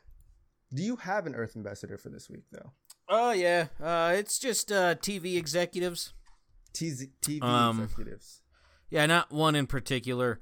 [0.75, 2.73] do you have an Earth ambassador for this week, though?
[3.09, 6.13] Oh yeah, uh, it's just uh, TV executives.
[6.75, 8.43] TV um, executives.
[8.91, 10.41] Yeah, not one in particular.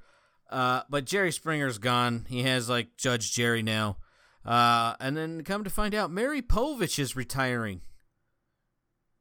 [0.51, 2.27] Uh, but Jerry Springer's gone.
[2.29, 3.99] He has like Judge Jerry now.
[4.45, 7.83] Uh, and then come to find out, Maury Povich is retiring.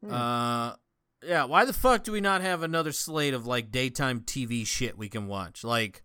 [0.02, 0.14] Hmm.
[0.14, 0.74] Uh,
[1.28, 1.44] yeah.
[1.44, 5.10] Why the fuck do we not have another slate of like daytime TV shit we
[5.10, 5.64] can watch?
[5.64, 6.04] Like,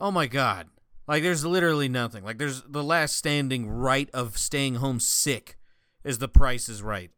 [0.00, 0.68] oh my god.
[1.06, 2.24] Like there's literally nothing.
[2.24, 5.58] Like there's the last standing right of staying home sick
[6.04, 7.10] is the price is right.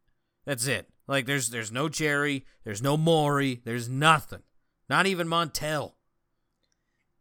[0.44, 0.88] That's it.
[1.06, 4.42] Like there's there's no Jerry, there's no Maury, there's nothing.
[4.88, 5.92] Not even Montel.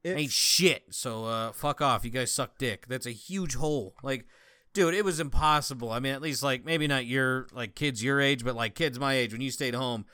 [0.04, 0.20] It's...
[0.20, 0.84] Ain't shit.
[0.92, 2.04] So uh fuck off.
[2.04, 2.88] You guys suck dick.
[2.88, 3.96] That's a huge hole.
[4.02, 4.26] Like
[4.76, 5.92] dude, it was impossible.
[5.92, 9.00] I mean, at least like maybe not your like kids your age, but like kids
[9.00, 10.06] my age when you stayed home,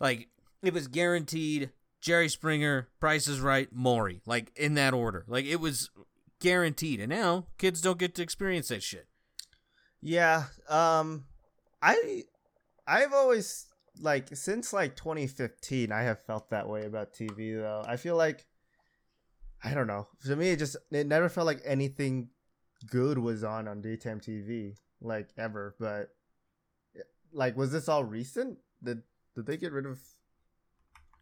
[0.00, 0.28] like
[0.64, 5.24] it was guaranteed Jerry Springer, Price is Right, Maury, like in that order.
[5.28, 5.90] Like it was
[6.40, 7.00] guaranteed.
[7.00, 9.06] And now kids don't get to experience that shit.
[10.00, 10.44] Yeah.
[10.68, 11.26] Um
[11.80, 12.24] I
[12.86, 13.66] I've always
[14.00, 17.84] like since like 2015 I have felt that way about TV though.
[17.86, 18.46] I feel like
[19.62, 20.08] I don't know.
[20.24, 22.30] To me it just it never felt like anything
[22.86, 26.10] good was on on daytime TV like ever, but
[27.32, 28.58] like was this all recent?
[28.82, 29.02] Did
[29.34, 29.98] did they get rid of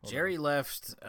[0.05, 0.95] Jerry left.
[1.03, 1.09] Uh,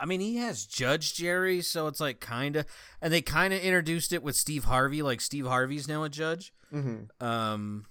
[0.00, 2.66] I mean, he has Judge Jerry, so it's like kind of,
[3.00, 5.02] and they kind of introduced it with Steve Harvey.
[5.02, 6.52] Like Steve Harvey's now a judge.
[6.72, 7.24] Mm-hmm.
[7.24, 7.86] Um,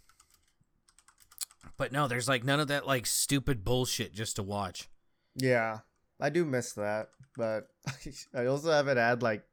[1.77, 4.89] but no, there's like none of that like stupid bullshit just to watch.
[5.35, 5.79] Yeah,
[6.19, 7.67] I do miss that, but
[8.35, 9.43] I also haven't had like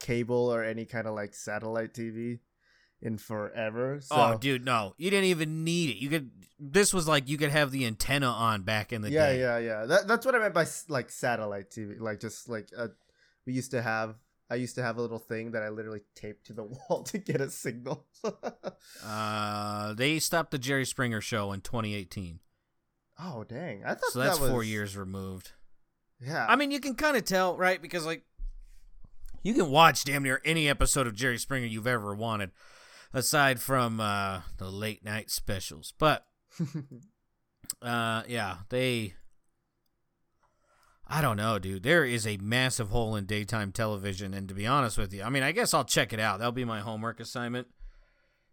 [0.00, 2.40] cable or any kind of like satellite TV
[3.02, 4.00] in forever.
[4.00, 4.14] So.
[4.16, 5.96] Oh, dude, no, you didn't even need it.
[5.96, 6.30] You could.
[6.58, 9.40] This was like you could have the antenna on back in the yeah, day.
[9.40, 9.86] Yeah, yeah, yeah.
[9.86, 12.00] That, that's what I meant by like satellite TV.
[12.00, 12.88] Like just like a, uh,
[13.46, 14.16] we used to have.
[14.48, 17.18] I used to have a little thing that I literally taped to the wall to
[17.18, 18.06] get a signal.
[19.04, 22.38] uh, they stopped the Jerry Springer show in 2018.
[23.18, 23.82] Oh dang!
[23.84, 24.18] I thought so.
[24.20, 24.50] That's that was...
[24.50, 25.52] four years removed.
[26.20, 26.46] Yeah.
[26.48, 27.80] I mean, you can kind of tell, right?
[27.80, 28.24] Because like,
[29.46, 32.50] you can watch damn near any episode of Jerry Springer you've ever wanted
[33.14, 35.94] aside from uh, the late night specials.
[35.96, 36.26] But
[37.80, 39.14] uh, yeah, they.
[41.06, 41.84] I don't know, dude.
[41.84, 45.30] There is a massive hole in daytime television, and to be honest with you, I
[45.30, 46.40] mean, I guess I'll check it out.
[46.40, 47.68] That'll be my homework assignment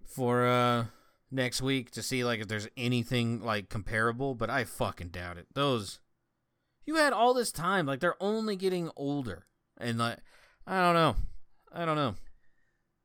[0.06, 0.86] for uh
[1.32, 5.47] next week to see like if there's anything like comparable, but I fucking doubt it.
[5.56, 6.01] Those
[6.86, 9.47] you had all this time, like they're only getting older.
[9.75, 10.19] And like
[10.65, 11.15] I don't know.
[11.71, 12.15] I don't know.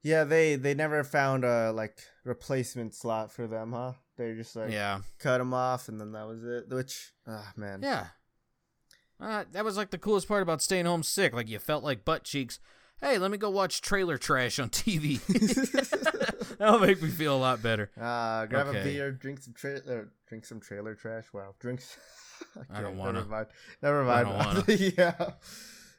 [0.02, 3.92] Yeah, they they never found a like replacement slot for them, huh?
[4.16, 6.68] They just like yeah cut them off, and then that was it.
[6.68, 8.06] Which, ah, oh, man, yeah,
[9.20, 11.32] uh, that was like the coolest part about staying home sick.
[11.32, 12.60] Like you felt like butt cheeks.
[13.00, 15.20] Hey, let me go watch trailer trash on TV.
[16.58, 17.90] That'll make me feel a lot better.
[17.96, 18.80] Uh, grab okay.
[18.80, 21.26] a beer, drink some trailer, drink some trailer trash.
[21.32, 21.96] Wow, drinks.
[22.70, 23.46] I, I don't want to.
[23.82, 24.28] Never mind.
[24.28, 24.68] Never mind.
[24.98, 25.30] yeah.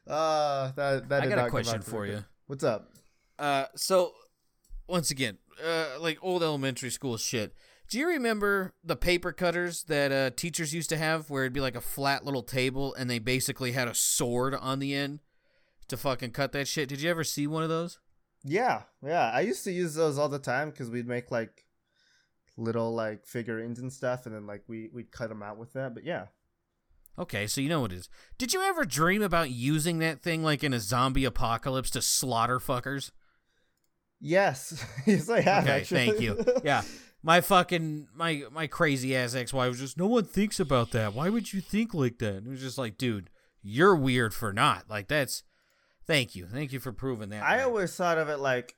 [0.09, 1.23] Uh, that that.
[1.23, 2.25] I got a question for you.
[2.47, 2.91] What's up?
[3.37, 4.13] Uh, so
[4.87, 7.53] once again, uh, like old elementary school shit.
[7.89, 11.61] Do you remember the paper cutters that uh, teachers used to have, where it'd be
[11.61, 15.19] like a flat little table, and they basically had a sword on the end
[15.87, 16.89] to fucking cut that shit?
[16.89, 17.99] Did you ever see one of those?
[18.43, 19.31] Yeah, yeah.
[19.33, 21.65] I used to use those all the time because we'd make like
[22.57, 25.93] little like figurines and stuff, and then like we we'd cut them out with that.
[25.93, 26.27] But yeah,
[27.19, 28.09] Okay, so you know what it is.
[28.37, 32.59] Did you ever dream about using that thing like in a zombie apocalypse to slaughter
[32.59, 33.11] fuckers?
[34.21, 35.63] Yes, yes, I have.
[35.65, 36.05] Okay, actually.
[36.07, 36.43] thank you.
[36.63, 36.83] Yeah,
[37.23, 41.13] my fucking my my crazy ass ex wife was just no one thinks about that.
[41.13, 42.35] Why would you think like that?
[42.35, 43.29] And it was just like, dude,
[43.61, 45.43] you're weird for not like that's.
[46.07, 47.43] Thank you, thank you for proving that.
[47.43, 48.75] I always thought of it like,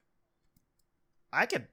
[1.31, 1.67] I could,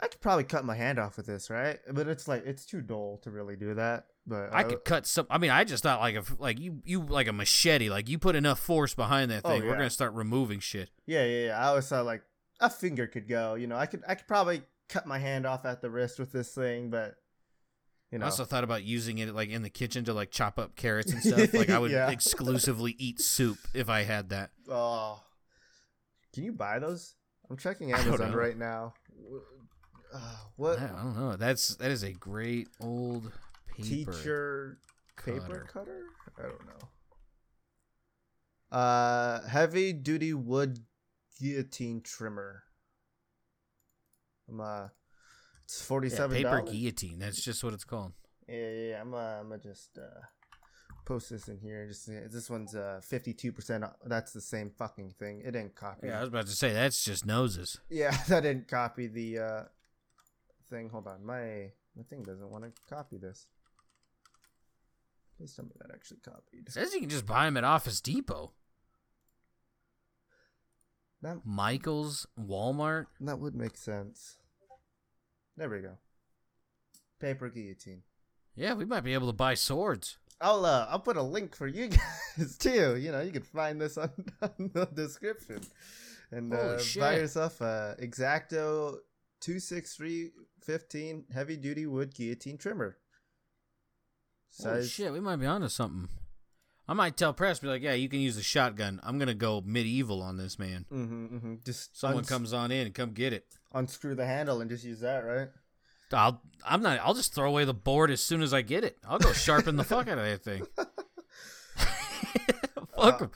[0.00, 1.78] I could probably cut my hand off with this, right?
[1.92, 4.06] But it's like it's too dull to really do that.
[4.30, 5.26] But I, I could cut some.
[5.28, 8.16] I mean, I just thought like if like you you like a machete, like you
[8.16, 9.70] put enough force behind that oh, thing, oh, yeah.
[9.72, 10.88] we're gonna start removing shit.
[11.04, 11.58] Yeah, yeah, yeah.
[11.60, 12.22] I always thought like
[12.60, 13.56] a finger could go.
[13.56, 16.30] You know, I could I could probably cut my hand off at the wrist with
[16.30, 17.16] this thing, but
[18.12, 18.24] you know.
[18.24, 21.12] I also thought about using it like in the kitchen to like chop up carrots
[21.12, 21.52] and stuff.
[21.52, 22.08] like I would yeah.
[22.08, 24.50] exclusively eat soup if I had that.
[24.72, 25.20] Oh,
[26.32, 27.16] can you buy those?
[27.50, 28.94] I'm checking Amazon right now.
[30.14, 30.18] Uh,
[30.54, 30.78] what?
[30.78, 31.34] I don't know.
[31.34, 33.32] That's that is a great old
[33.82, 34.78] paper teacher
[35.16, 35.40] cutter.
[35.40, 36.02] paper cutter.
[36.38, 36.88] I don't know.
[38.76, 40.78] Uh, heavy duty wood
[41.40, 42.62] guillotine trimmer.
[44.48, 44.88] I'm uh,
[45.64, 46.36] it's forty seven.
[46.40, 47.18] Yeah, paper guillotine.
[47.18, 48.12] That's just what it's called.
[48.48, 48.88] Yeah, yeah.
[48.88, 49.00] yeah.
[49.00, 50.20] I'm uh, I'm gonna just uh,
[51.04, 51.86] post this in here.
[51.88, 53.84] Just this one's uh 52 percent.
[54.04, 55.40] That's the same fucking thing.
[55.40, 56.06] It didn't copy.
[56.06, 57.80] Yeah, I was about to say that's just noses.
[57.90, 59.62] Yeah, that didn't copy the uh
[60.68, 60.88] thing.
[60.90, 63.46] Hold on, my my thing doesn't want to copy this.
[65.40, 66.66] Please tell me that actually copied.
[66.66, 68.52] It says you can just buy them at Office Depot.
[71.22, 73.06] That, Michael's, Walmart.
[73.20, 74.36] That would make sense.
[75.56, 75.96] There we go.
[77.20, 78.02] Paper guillotine.
[78.54, 80.18] Yeah, we might be able to buy swords.
[80.42, 81.88] I'll uh, I'll put a link for you
[82.36, 82.96] guys too.
[82.96, 84.10] You know, you can find this on,
[84.42, 85.62] on the description,
[86.30, 88.96] and uh, buy yourself a X-Acto
[89.40, 92.98] two six three fifteen heavy duty wood guillotine trimmer.
[94.50, 94.84] Size.
[94.84, 96.08] Oh shit, we might be onto something.
[96.88, 99.00] I might tell press, be like, "Yeah, you can use the shotgun.
[99.04, 100.86] I'm gonna go medieval on this man.
[100.92, 101.54] Mm-hmm, mm-hmm.
[101.64, 103.46] Just someone uns- comes on in and come get it.
[103.72, 105.48] Unscrew the handle and just use that, right?
[106.12, 106.42] I'll.
[106.64, 106.98] I'm not.
[107.00, 108.98] I'll just throw away the board as soon as I get it.
[109.08, 110.66] I'll go sharpen the fuck out of that thing.
[112.96, 113.26] fuck uh,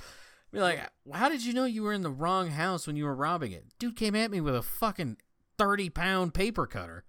[0.53, 0.81] Be like,
[1.13, 3.65] how did you know you were in the wrong house when you were robbing it?
[3.79, 5.19] Dude came at me with a fucking
[5.59, 7.05] thirty pound paper cutter.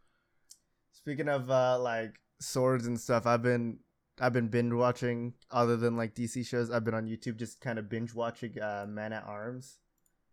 [0.91, 3.80] Speaking of uh, like swords and stuff, I've been
[4.19, 6.71] I've been binge watching other than like DC shows.
[6.71, 9.80] I've been on YouTube just kind of binge watching uh, Man at Arms,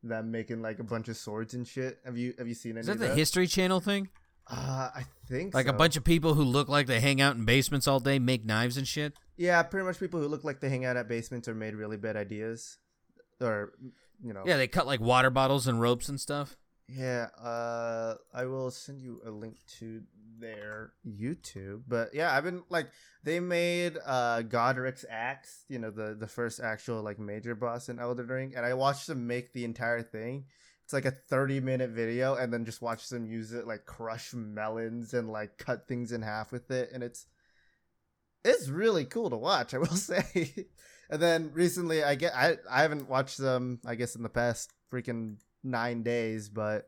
[0.02, 1.98] them making like a bunch of swords and shit.
[2.04, 2.80] Have you have you seen any?
[2.80, 3.18] Is that the that?
[3.18, 4.08] History Channel thing?
[4.48, 5.72] Uh, I think like so.
[5.72, 8.44] a bunch of people who look like they hang out in basements all day, make
[8.44, 9.14] knives and shit.
[9.36, 11.96] Yeah, pretty much people who look like they hang out at basements or made really
[11.96, 12.78] bad ideas,
[13.40, 13.72] or
[14.22, 14.42] you know.
[14.44, 16.56] Yeah, they cut like water bottles and ropes and stuff.
[16.88, 20.02] Yeah, uh, I will send you a link to
[20.42, 21.84] their YouTube.
[21.88, 22.88] But yeah, I've been like
[23.24, 27.98] they made uh Godrick's axe, you know, the the first actual like major boss in
[27.98, 30.44] Elden Ring, and I watched them make the entire thing.
[30.84, 34.34] It's like a 30 minute video and then just watch them use it like crush
[34.34, 37.26] melons and like cut things in half with it and it's
[38.44, 40.66] it's really cool to watch, I will say.
[41.08, 44.72] and then recently I get I I haven't watched them I guess in the past
[44.92, 46.86] freaking nine days, but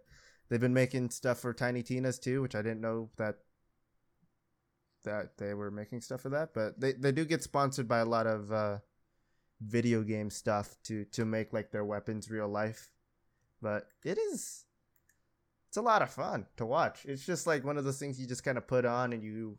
[0.49, 3.37] they've been making stuff for Tiny Tina's too, which I didn't know that
[5.05, 6.55] that they were making stuff for that.
[6.55, 8.79] But they, they do get sponsored by a lot of uh,
[9.61, 12.91] video game stuff to to make like their weapons real life.
[13.63, 14.65] But it is
[15.69, 17.05] it's a lot of fun to watch.
[17.05, 19.59] It's just like one of those things you just kind of put on and you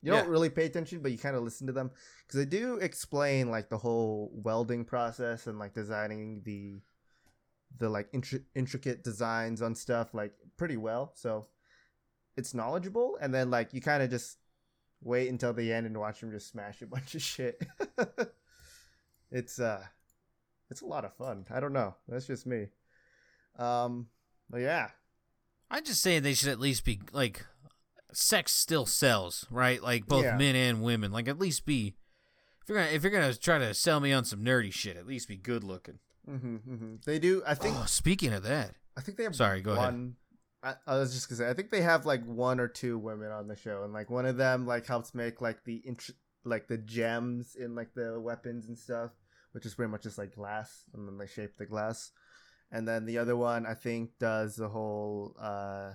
[0.00, 0.22] you yeah.
[0.22, 1.90] don't really pay attention, but you kind of listen to them
[2.26, 6.80] because they do explain like the whole welding process and like designing the
[7.78, 11.12] the like intri- intricate designs on stuff like pretty well.
[11.14, 11.46] So
[12.36, 14.38] it's knowledgeable, and then like you kind of just
[15.02, 17.60] wait until the end and watch them just smash a bunch of shit.
[19.30, 19.82] it's uh,
[20.70, 21.46] it's a lot of fun.
[21.50, 21.94] I don't know.
[22.08, 22.68] That's just me.
[23.58, 24.08] Um,
[24.48, 24.88] but yeah,
[25.70, 27.44] I just say they should at least be like,
[28.12, 29.82] sex still sells, right?
[29.82, 30.36] Like both yeah.
[30.36, 31.12] men and women.
[31.12, 31.94] Like at least be.
[32.62, 35.06] If you're gonna if you're gonna try to sell me on some nerdy shit, at
[35.06, 35.98] least be good looking.
[36.30, 36.94] Mm-hmm, mm-hmm.
[37.04, 37.42] They do.
[37.46, 37.76] I think.
[37.76, 39.34] Oh, speaking of that, I think they have.
[39.34, 40.12] Sorry, go one, ahead.
[40.62, 41.50] I, I, was just gonna say.
[41.50, 44.26] I think they have like one or two women on the show, and like one
[44.26, 46.10] of them like helps make like the int-
[46.44, 49.10] like the gems in like the weapons and stuff,
[49.52, 52.12] which is pretty much just like glass, and then they shape the glass.
[52.70, 55.36] And then the other one, I think, does the whole.
[55.40, 55.94] uh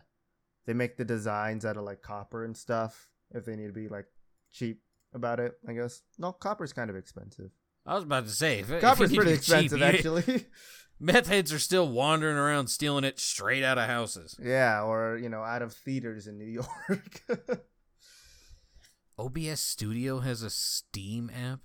[0.65, 3.87] They make the designs out of like copper and stuff if they need to be
[3.87, 4.07] like
[4.51, 4.81] cheap
[5.13, 5.53] about it.
[5.67, 7.51] I guess no, copper's kind of expensive.
[7.87, 10.45] I was about to say, if, copper's if pretty expensive, cheap, actually.
[10.99, 14.35] Meth heads are still wandering around stealing it straight out of houses.
[14.41, 17.21] Yeah, or you know, out of theaters in New York.
[19.19, 21.61] OBS Studio has a Steam app.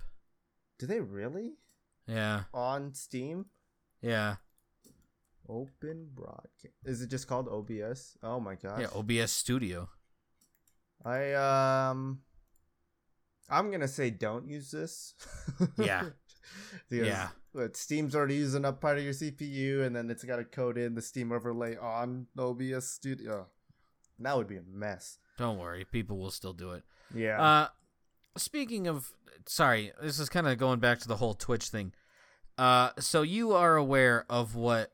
[0.79, 1.53] Do they really?
[2.07, 2.43] Yeah.
[2.53, 3.45] On Steam?
[4.01, 4.35] Yeah.
[5.49, 6.73] Open broadcast.
[6.85, 8.17] Is it just called OBS?
[8.23, 8.81] Oh my gosh.
[8.81, 9.89] Yeah, OBS Studio.
[11.03, 12.19] I um
[13.49, 15.15] I'm gonna say don't use this.
[15.77, 16.05] yeah.
[16.89, 17.29] yeah.
[17.53, 20.77] But Steam's already using up part of your CPU, and then it's got to code
[20.77, 23.47] in the Steam overlay on OBS Studio.
[24.19, 25.19] That would be a mess.
[25.37, 26.83] Don't worry, people will still do it.
[27.13, 27.41] Yeah.
[27.41, 27.67] Uh,
[28.37, 29.11] speaking of,
[29.45, 31.93] sorry, this is kind of going back to the whole Twitch thing.
[32.57, 34.91] Uh, so you are aware of what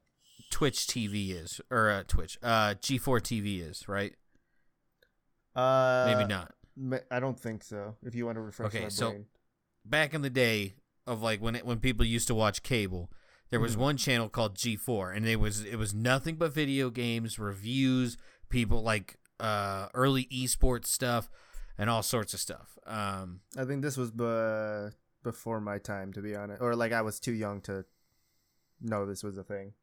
[0.50, 4.16] Twitch TV is, or uh, Twitch, uh, G4 TV is, right?
[5.56, 6.54] Uh, maybe not.
[7.12, 7.96] I don't think so.
[8.04, 9.26] If you want to refresh okay, my so brain.
[9.86, 13.12] back in the day of like when it, when people used to watch cable,
[13.50, 13.82] there was mm-hmm.
[13.82, 18.18] one channel called G4, and it was it was nothing but video games, reviews,
[18.50, 21.30] people like uh, early esports stuff,
[21.78, 22.78] and all sorts of stuff.
[22.86, 27.02] Um, I think this was be- before my time, to be honest, or like I
[27.02, 27.86] was too young to
[28.82, 29.74] know this was a thing.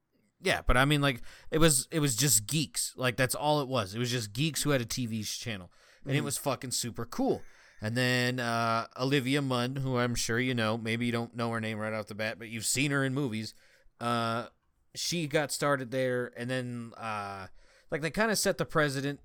[0.43, 2.95] Yeah, but I mean, like it was it was just geeks.
[2.97, 3.95] Like that's all it was.
[3.95, 5.71] It was just geeks who had a TV channel,
[6.07, 6.19] and mm-hmm.
[6.19, 7.43] it was fucking super cool.
[7.83, 11.61] And then uh, Olivia Munn, who I'm sure you know, maybe you don't know her
[11.61, 13.55] name right off the bat, but you've seen her in movies.
[14.01, 14.47] Uh,
[14.95, 17.49] she got started there, and then uh,
[17.91, 19.21] like they kind of set the precedent.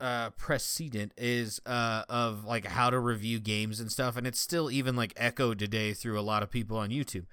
[0.00, 4.70] Uh, precedent is uh of like how to review games and stuff, and it's still
[4.70, 7.26] even like echoed today through a lot of people on YouTube.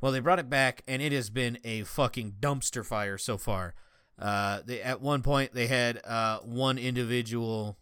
[0.00, 3.74] Well, they brought it back, and it has been a fucking dumpster fire so far.
[4.18, 7.76] Uh, they at one point they had uh, one individual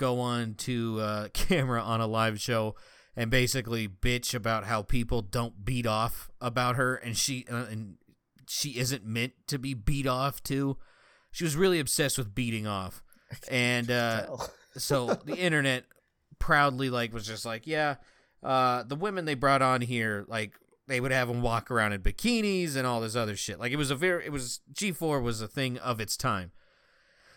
[0.00, 2.74] go on to uh, camera on a live show
[3.14, 7.96] and basically bitch about how people don't beat off about her, and she uh, and
[8.48, 10.78] she isn't meant to be beat off too.
[11.30, 13.02] She was really obsessed with beating off,
[13.50, 14.36] and uh,
[14.76, 15.84] so the internet
[16.38, 17.96] proudly like was just like, yeah,
[18.42, 20.54] uh, the women they brought on here like
[20.88, 23.60] they would have them walk around in bikinis and all this other shit.
[23.60, 26.52] Like it was a very it was G4 was a thing of its time.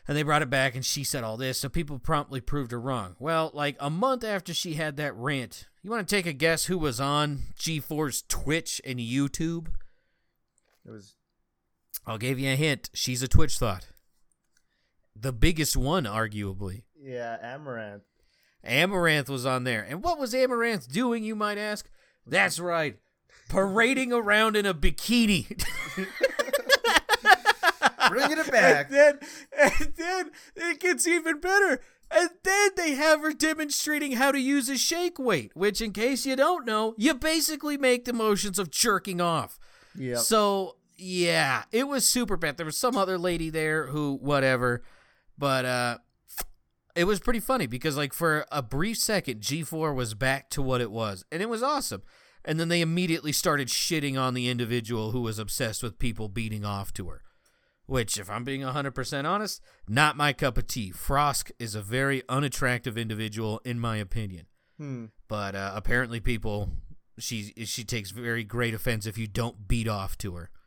[0.08, 2.80] And they brought it back and she said all this, so people promptly proved her
[2.80, 3.16] wrong.
[3.20, 6.66] Well, like a month after she had that rant, you want to take a guess
[6.66, 9.68] who was on G4's Twitch and YouTube?
[10.86, 11.16] It was
[12.06, 12.89] I'll give you a hint.
[12.93, 13.88] She's a Twitch thought.
[15.16, 16.84] The biggest one, arguably.
[17.01, 18.01] Yeah, Amouranth.
[18.68, 19.86] Amouranth was on there.
[19.88, 21.89] And what was Amouranth doing, you might ask?
[22.26, 22.97] That's right
[23.49, 25.45] parading around in a bikini.
[28.14, 28.88] Bringing it back.
[28.88, 29.20] And then,
[29.57, 31.82] and then it gets even better.
[32.11, 36.26] And then they have her demonstrating how to use a shake weight, which, in case
[36.26, 39.57] you don't know, you basically make the motions of jerking off.
[39.95, 40.18] Yeah.
[40.18, 42.57] So, yeah, it was super bad.
[42.57, 44.84] There was some other lady there who, whatever,
[45.38, 45.97] but uh,
[46.95, 50.82] it was pretty funny because, like, for a brief second, G4 was back to what
[50.82, 52.03] it was, and it was awesome
[52.45, 56.66] and then they immediately started shitting on the individual who was obsessed with people beating
[56.66, 57.22] off to her.
[57.86, 60.92] Which, if I'm being 100% honest, not my cup of tea.
[60.92, 64.46] Frosk is a very unattractive individual, in my opinion.
[64.78, 65.06] Hmm.
[65.28, 66.70] But uh, apparently, people,
[67.20, 70.50] she she takes very great offense if you don't beat off to her.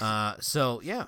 [0.00, 1.04] Uh, so yeah,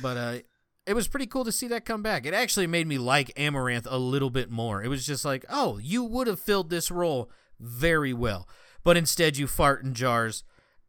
[0.00, 0.38] but uh,
[0.86, 2.24] it was pretty cool to see that come back.
[2.26, 4.84] It actually made me like Amouranth a little bit more.
[4.84, 7.28] It was just like, oh, you would have filled this role
[7.58, 8.46] very well
[8.88, 10.44] but instead you fart in jars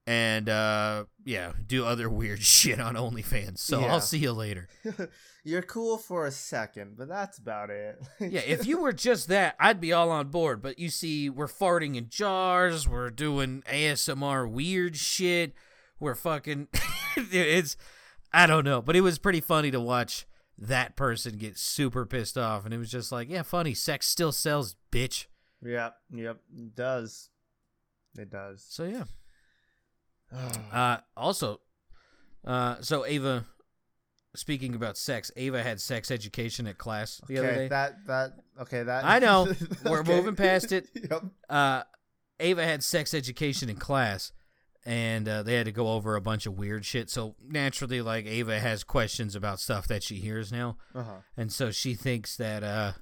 [0.10, 3.60] and uh yeah, do other weird shit on OnlyFans.
[3.60, 3.94] So yeah.
[3.94, 4.68] I'll see you later.
[5.44, 7.98] You're cool for a second, but that's about it.
[8.20, 10.62] yeah, if you were just that, I'd be all on board.
[10.62, 15.54] But you see, we're farting in jars, we're doing ASMR weird shit,
[16.00, 16.70] we're fucking
[17.16, 17.78] it's
[18.34, 20.26] I don't know, but it was pretty funny to watch
[20.58, 24.32] that person get super pissed off and it was just like, yeah, funny, sex still
[24.32, 25.28] sells, bitch.
[25.64, 27.30] Yep, yep, it does.
[28.18, 28.66] It does.
[28.68, 29.04] So yeah.
[30.72, 31.60] uh, also,
[32.46, 33.46] uh, so Ava,
[34.36, 37.68] speaking about sex, Ava had sex education at class the okay, other day.
[37.68, 39.48] That that okay that I know
[39.86, 40.16] we're okay.
[40.16, 40.88] moving past it.
[41.10, 41.24] yep.
[41.50, 41.84] Uh,
[42.40, 44.32] Ava had sex education in class,
[44.86, 47.10] and uh, they had to go over a bunch of weird shit.
[47.10, 51.18] So naturally, like Ava has questions about stuff that she hears now, uh-huh.
[51.36, 52.94] and so she thinks that, uh,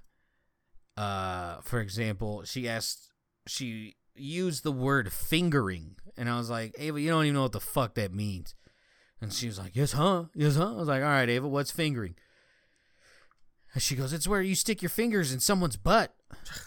[0.99, 3.11] uh, for example, she asked
[3.45, 5.95] she used the word fingering.
[6.17, 8.55] And I was like, Ava, you don't even know what the fuck that means.
[9.21, 10.25] And she was like, Yes, huh?
[10.35, 10.73] Yes, huh?
[10.73, 12.15] I was like, All right, Ava, what's fingering?
[13.73, 16.13] And she goes, It's where you stick your fingers in someone's butt.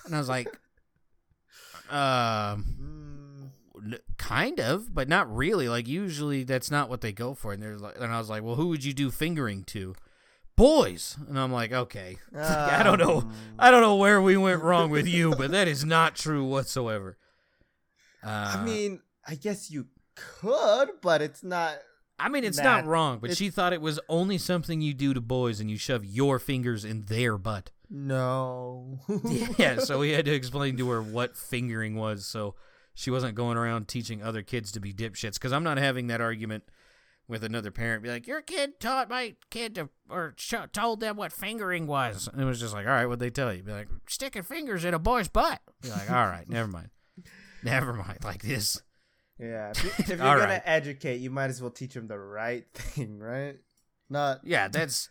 [0.05, 0.49] And I was like,
[1.91, 3.51] Um,
[4.17, 5.69] kind of, but not really.
[5.69, 7.53] Like, usually that's not what they go for.
[7.53, 9.95] And, like, and I was like, Well, who would you do fingering to?
[10.57, 14.63] boys and i'm like okay um, i don't know i don't know where we went
[14.63, 17.17] wrong with you but that is not true whatsoever
[18.23, 21.79] Uh, I mean, I guess you could, but it's not.
[22.19, 25.21] I mean, it's not wrong, but she thought it was only something you do to
[25.23, 27.71] boys and you shove your fingers in their butt.
[27.93, 29.01] No.
[29.59, 32.55] yeah, so we had to explain to her what fingering was so
[32.95, 36.21] she wasn't going around teaching other kids to be dipshits because I'm not having that
[36.21, 36.63] argument
[37.27, 40.37] with another parent be like, "Your kid taught my kid to or
[40.73, 43.53] told them what fingering was," and it was just like, "All right, what'd they tell
[43.53, 46.91] you?" Be like, "Sticking fingers in a boy's butt." Be like, "All right, never mind,
[47.65, 48.81] never mind." Like this.
[49.39, 50.63] Yeah, if, you, if you're gonna right.
[50.65, 53.57] educate, you might as well teach them the right thing, right?
[54.09, 54.41] Not.
[54.45, 55.09] Yeah, that's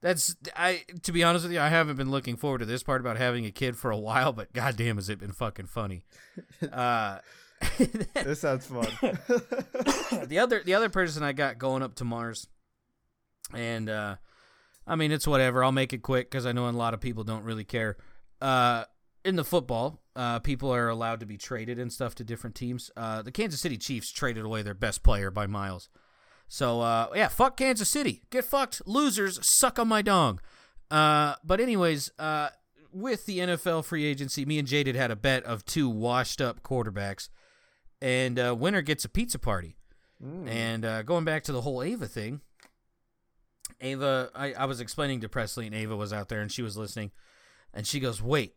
[0.00, 0.82] that's I.
[1.04, 3.46] To be honest with you, I haven't been looking forward to this part about having
[3.46, 6.04] a kid for a while, but goddamn, has it been fucking funny.
[6.72, 7.18] Uh,
[8.14, 8.86] this sounds fun.
[10.26, 12.46] the other the other person I got going up to Mars,
[13.54, 14.16] and uh,
[14.86, 15.62] I mean it's whatever.
[15.62, 17.96] I'll make it quick because I know a lot of people don't really care.
[18.40, 18.84] Uh,
[19.24, 22.90] in the football, uh, people are allowed to be traded and stuff to different teams.
[22.96, 25.88] Uh, the Kansas City Chiefs traded away their best player by miles.
[26.48, 28.22] So uh, yeah, fuck Kansas City.
[28.30, 29.44] Get fucked, losers.
[29.46, 30.40] Suck on my dong.
[30.90, 32.48] Uh, but anyways, uh,
[32.92, 36.62] with the NFL free agency, me and Jaded had a bet of two washed up
[36.62, 37.28] quarterbacks
[38.00, 39.76] and uh, winner gets a pizza party.
[40.24, 40.48] Mm.
[40.48, 42.40] And uh, going back to the whole Ava thing,
[43.80, 46.76] Ava, I, I was explaining to Presley, and Ava was out there, and she was
[46.76, 47.12] listening,
[47.72, 48.54] and she goes, "Wait,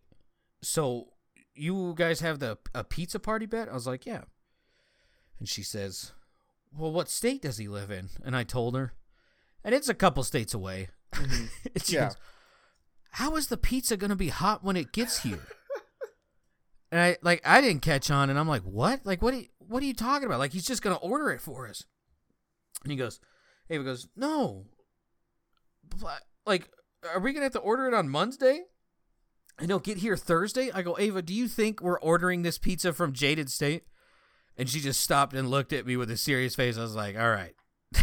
[0.63, 1.09] so
[1.53, 4.23] you guys have the a pizza party bet?" I was like, "Yeah,"
[5.39, 6.11] and she says,
[6.75, 8.93] "Well, what state does he live in?" And I told her,
[9.63, 10.89] and it's a couple states away.
[11.13, 11.45] Mm-hmm.
[11.87, 12.05] yeah.
[12.05, 12.17] Goes,
[13.11, 15.47] How is the pizza gonna be hot when it gets here?
[16.91, 19.05] And I like I didn't catch on, and I'm like, what?
[19.05, 19.33] Like what?
[19.33, 20.39] Are you, what are you talking about?
[20.39, 21.85] Like he's just gonna order it for us.
[22.83, 23.19] And he goes,
[23.69, 24.65] Ava goes, no.
[26.45, 26.69] Like,
[27.09, 28.63] are we gonna have to order it on Monday?
[29.59, 30.71] And he'll get here Thursday.
[30.73, 33.83] I go, Ava, do you think we're ordering this pizza from Jaded State?
[34.57, 36.77] And she just stopped and looked at me with a serious face.
[36.77, 37.55] I was like, all right,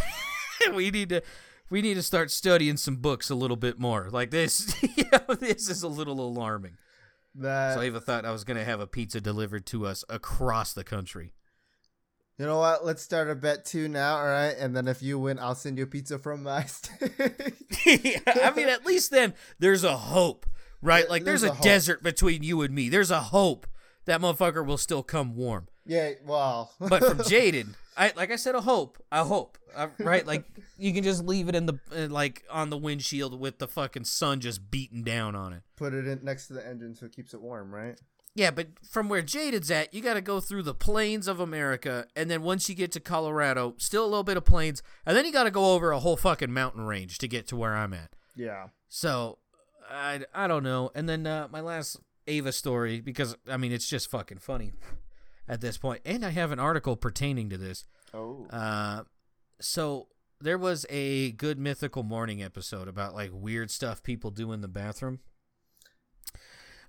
[0.74, 1.22] we need to
[1.70, 4.08] we need to start studying some books a little bit more.
[4.10, 6.76] Like this, you know, this is a little alarming.
[7.34, 10.84] That so even thought I was gonna have a pizza delivered to us across the
[10.84, 11.34] country.
[12.38, 12.84] You know what?
[12.84, 14.54] Let's start a bet too now, all right?
[14.56, 17.12] And then if you win, I'll send you a pizza from my state.
[17.84, 20.46] yeah, I mean, at least then there's a hope,
[20.82, 21.08] right?
[21.08, 22.88] Like there's, there's a, a desert between you and me.
[22.88, 23.66] There's a hope
[24.04, 25.68] that motherfucker will still come warm.
[25.86, 26.72] Yeah, well.
[26.80, 30.26] but from Jaden, I like I said, a hope, a hope, uh, right?
[30.26, 30.44] Like
[30.78, 34.04] you can just leave it in the uh, like on the windshield with the fucking
[34.04, 35.62] sun just beating down on it.
[35.76, 37.98] Put it in next to the engine so it keeps it warm, right?
[38.34, 42.06] Yeah, but from where Jaded's at, you got to go through the plains of America,
[42.14, 45.24] and then once you get to Colorado, still a little bit of plains, and then
[45.24, 47.92] you got to go over a whole fucking mountain range to get to where I'm
[47.92, 48.14] at.
[48.36, 48.68] Yeah.
[48.88, 49.38] So,
[49.90, 50.90] I I don't know.
[50.94, 54.72] And then uh, my last Ava story because I mean it's just fucking funny
[55.48, 56.02] at this point.
[56.04, 57.84] And I have an article pertaining to this.
[58.14, 58.46] Oh.
[58.50, 59.04] Uh,
[59.60, 60.08] so
[60.40, 64.68] there was a good mythical morning episode about like weird stuff people do in the
[64.68, 65.20] bathroom.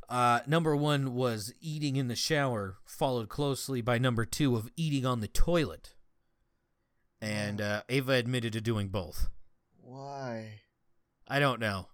[0.08, 5.06] Uh, number one was eating in the shower, followed closely by number two of eating
[5.06, 5.94] on the toilet.
[7.22, 9.30] And uh, Ava admitted to doing both.
[9.82, 10.62] Why?
[11.28, 11.90] I don't know.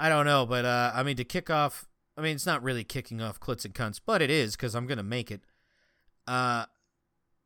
[0.00, 1.86] I don't know, but uh, I mean, to kick off,
[2.16, 4.86] I mean, it's not really kicking off clits and cunts, but it is because I'm
[4.86, 5.42] gonna make it.
[6.26, 6.64] Uh,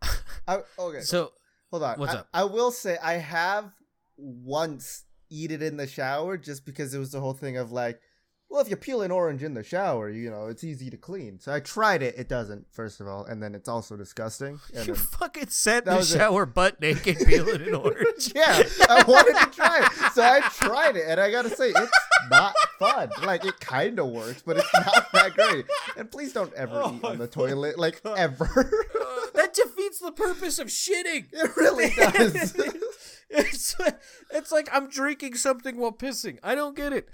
[0.49, 1.01] I, okay.
[1.01, 1.33] So
[1.71, 1.99] hold on.
[1.99, 2.29] What's I, up?
[2.33, 3.73] I will say I have
[4.17, 8.01] once eat it in the shower just because it was the whole thing of like,
[8.49, 11.41] well, if you peel an orange in the shower, you know, it's easy to clean.
[11.41, 12.15] So I tried it.
[12.17, 14.61] It doesn't, first of all, and then it's also disgusting.
[14.75, 16.55] And you fucking sat in the shower it.
[16.55, 18.33] butt naked peeling an orange.
[18.33, 21.99] yeah, I wanted to try it, so I tried it, and I gotta say, it's
[22.31, 23.11] not fun.
[23.23, 25.67] Like it kind of works, but it's not that great.
[25.97, 28.19] And please don't ever oh eat on the toilet, like God.
[28.19, 28.45] ever.
[28.45, 31.27] uh, that defeats the purpose of shitting.
[31.33, 32.55] It really does.
[33.31, 33.77] it's
[34.31, 36.39] it's like I'm drinking something while pissing.
[36.43, 37.09] I don't get it.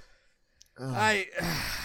[0.80, 0.92] Ugh.
[0.94, 1.26] I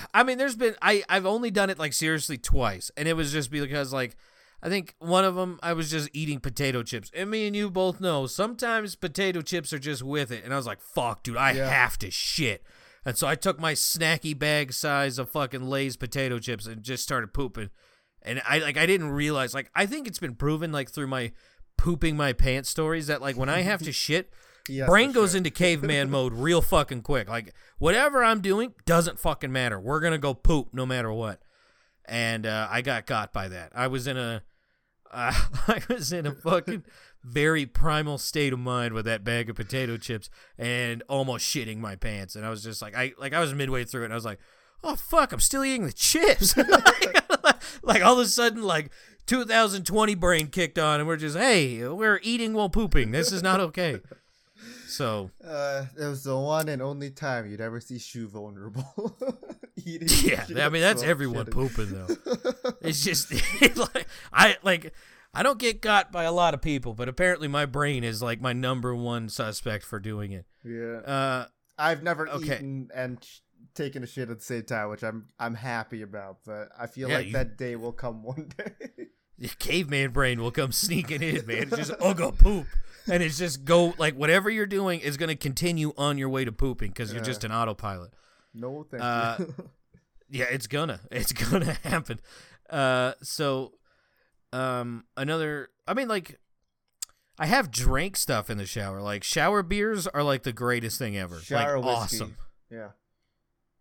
[0.14, 3.32] I mean there's been I I've only done it like seriously twice and it was
[3.32, 4.16] just because like
[4.64, 7.12] I think one of them I was just eating potato chips.
[7.14, 10.58] And me and you both know sometimes potato chips are just with it and I
[10.58, 11.70] was like fuck dude I yeah.
[11.70, 12.64] have to shit.
[13.06, 17.04] And so I took my snacky bag size of fucking Lay's potato chips and just
[17.04, 17.70] started pooping.
[18.22, 21.32] And I like I didn't realize like I think it's been proven like through my
[21.78, 24.32] pooping my pants stories that like when I have to shit
[24.68, 25.38] Yes, Brain goes sure.
[25.38, 27.30] into caveman mode real fucking quick.
[27.30, 29.80] Like whatever I'm doing doesn't fucking matter.
[29.80, 31.42] We're gonna go poop no matter what.
[32.06, 33.72] And uh, I got got by that.
[33.76, 34.44] I was in a,
[35.12, 35.34] uh,
[35.68, 36.84] I was in a fucking
[37.26, 41.96] very primal state of mind with that bag of potato chips and almost shitting my
[41.96, 42.36] pants.
[42.36, 44.26] And I was just like, I like I was midway through it, and I was
[44.26, 44.40] like,
[44.84, 46.56] oh fuck, I'm still eating the chips.
[46.56, 48.92] like, like all of a sudden, like
[49.26, 53.12] 2020 brain kicked on, and we're just, hey, we're eating while pooping.
[53.12, 54.00] This is not okay.
[54.88, 59.18] So uh, it was the one and only time you'd ever see Shu vulnerable.
[59.86, 62.08] Eating yeah, I mean that's everyone pooping though.
[62.82, 63.34] it's just
[63.76, 64.94] like I like
[65.36, 68.42] I don't get got by a lot of people, but apparently my brain is like
[68.42, 70.46] my number one suspect for doing it.
[70.64, 71.00] Yeah.
[71.00, 71.46] Uh,
[71.78, 72.56] I've never okay.
[72.56, 73.40] eaten and sh-
[73.74, 76.40] taken a shit at the same time, which I'm I'm happy about.
[76.46, 79.08] But I feel yeah, like you, that day will come one day.
[79.38, 81.70] Your caveman brain will come sneaking in, man.
[81.70, 82.68] Just ugga poop,
[83.12, 86.46] and it's just go like whatever you're doing is going to continue on your way
[86.46, 88.14] to pooping because you're just an autopilot.
[88.54, 89.54] No, thank uh, you.
[90.30, 92.22] yeah, it's gonna, it's gonna happen.
[92.70, 93.74] Uh, so,
[94.54, 95.70] um, another.
[95.88, 96.40] I mean, like,
[97.38, 99.02] I have drank stuff in the shower.
[99.02, 101.40] Like shower beers are like the greatest thing ever.
[101.40, 102.18] Shower like, whiskey.
[102.18, 102.38] awesome.
[102.70, 102.90] Yeah.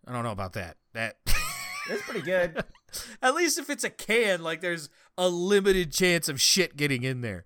[0.06, 0.76] I don't know about that.
[0.92, 1.16] That
[1.90, 2.62] it's pretty good.
[3.22, 7.20] At least if it's a can, like there's a limited chance of shit getting in
[7.20, 7.44] there.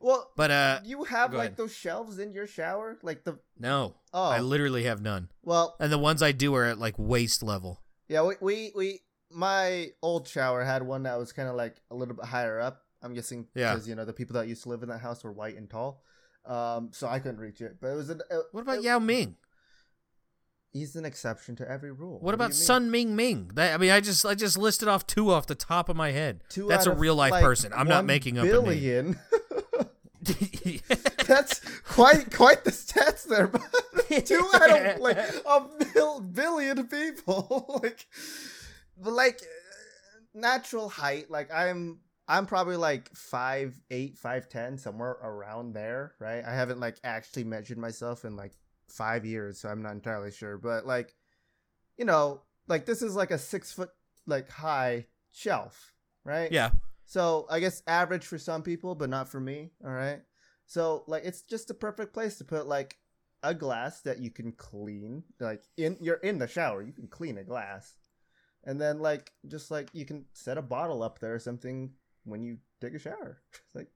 [0.00, 1.56] Well, but uh, you have like ahead.
[1.58, 3.96] those shelves in your shower, like the no.
[4.14, 5.28] Oh, I literally have none.
[5.42, 7.82] Well, and the ones I do are at like waist level.
[8.08, 9.00] Yeah, we we, we
[9.30, 12.82] my old shower had one that was kind of like a little bit higher up.
[13.02, 13.90] I'm guessing because yeah.
[13.90, 16.02] you know the people that used to live in that house were white and tall,
[16.44, 17.78] um, so I couldn't reach it.
[17.80, 18.20] But it was an.
[18.30, 19.36] Uh, what about it, Yao Ming?
[20.72, 22.14] He's an exception to every rule.
[22.14, 23.50] What, what about Sun Ming Ming?
[23.54, 26.12] That, I mean, I just I just listed off two off the top of my
[26.12, 26.42] head.
[26.48, 27.72] Two That's a real life like person.
[27.74, 29.18] I'm not making up billion.
[31.26, 33.62] That's quite quite the stats there, but
[34.26, 37.80] two out of like a billion people.
[37.82, 38.06] like,
[39.02, 39.40] but like
[40.34, 41.30] natural height.
[41.30, 46.44] Like I'm I'm probably like five eight, five ten, somewhere around there, right?
[46.44, 48.52] I haven't like actually measured myself in like
[48.88, 50.58] five years, so I'm not entirely sure.
[50.58, 51.14] But like,
[51.96, 53.90] you know, like this is like a six foot
[54.26, 55.92] like high shelf,
[56.24, 56.52] right?
[56.52, 56.70] Yeah.
[57.04, 59.70] So I guess average for some people, but not for me.
[59.84, 60.20] All right.
[60.66, 62.96] So like it's just the perfect place to put like
[63.42, 65.24] a glass that you can clean.
[65.40, 67.96] Like in you're in the shower, you can clean a glass.
[68.64, 71.92] And then like just like you can set a bottle up there or something
[72.24, 73.38] when you take a shower.
[73.74, 73.88] like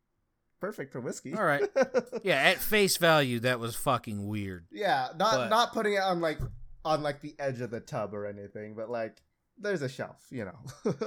[0.61, 1.35] perfect for whiskey.
[1.35, 1.65] All right.
[2.23, 4.67] yeah, at face value, that was fucking weird.
[4.71, 5.49] Yeah, not but...
[5.49, 6.39] not putting it on like
[6.85, 9.23] on like the edge of the tub or anything, but like
[9.59, 10.95] there's a shelf, you know.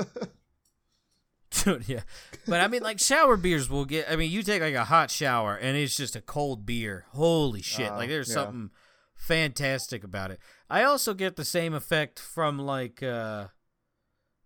[1.50, 2.02] Dude, yeah,
[2.48, 4.12] but I mean, like shower beers will get.
[4.12, 7.06] I mean, you take like a hot shower and it's just a cold beer.
[7.12, 7.90] Holy shit!
[7.90, 8.34] Uh, like there's yeah.
[8.36, 8.70] something
[9.18, 10.40] fantastic about it.
[10.70, 13.48] I also get the same effect from like uh,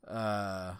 [0.08, 0.76] uh,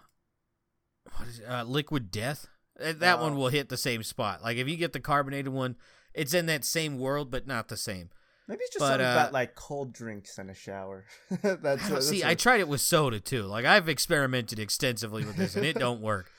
[1.16, 1.44] what is it?
[1.46, 2.46] Uh, liquid death.
[2.82, 4.42] Uh, that one will hit the same spot.
[4.42, 5.76] Like if you get the carbonated one,
[6.14, 8.10] it's in that same world, but not the same.
[8.48, 11.04] Maybe it's just but, something uh, about like cold drinks in a shower.
[11.42, 12.24] that's, what, see.
[12.24, 13.44] I tried it with soda too.
[13.44, 16.30] Like I've experimented extensively with this, and it don't work.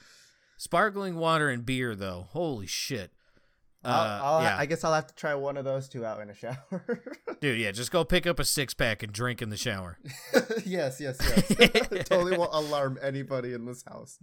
[0.58, 3.12] Sparkling water and beer, though, holy shit!
[3.86, 4.58] I'll, uh, I'll, yeah.
[4.58, 7.04] I guess I'll have to try one of those two out in a shower.
[7.42, 9.98] Dude, yeah, just go pick up a six pack and drink in the shower.
[10.66, 11.88] yes, yes, yes.
[12.06, 14.18] totally won't alarm anybody in this house.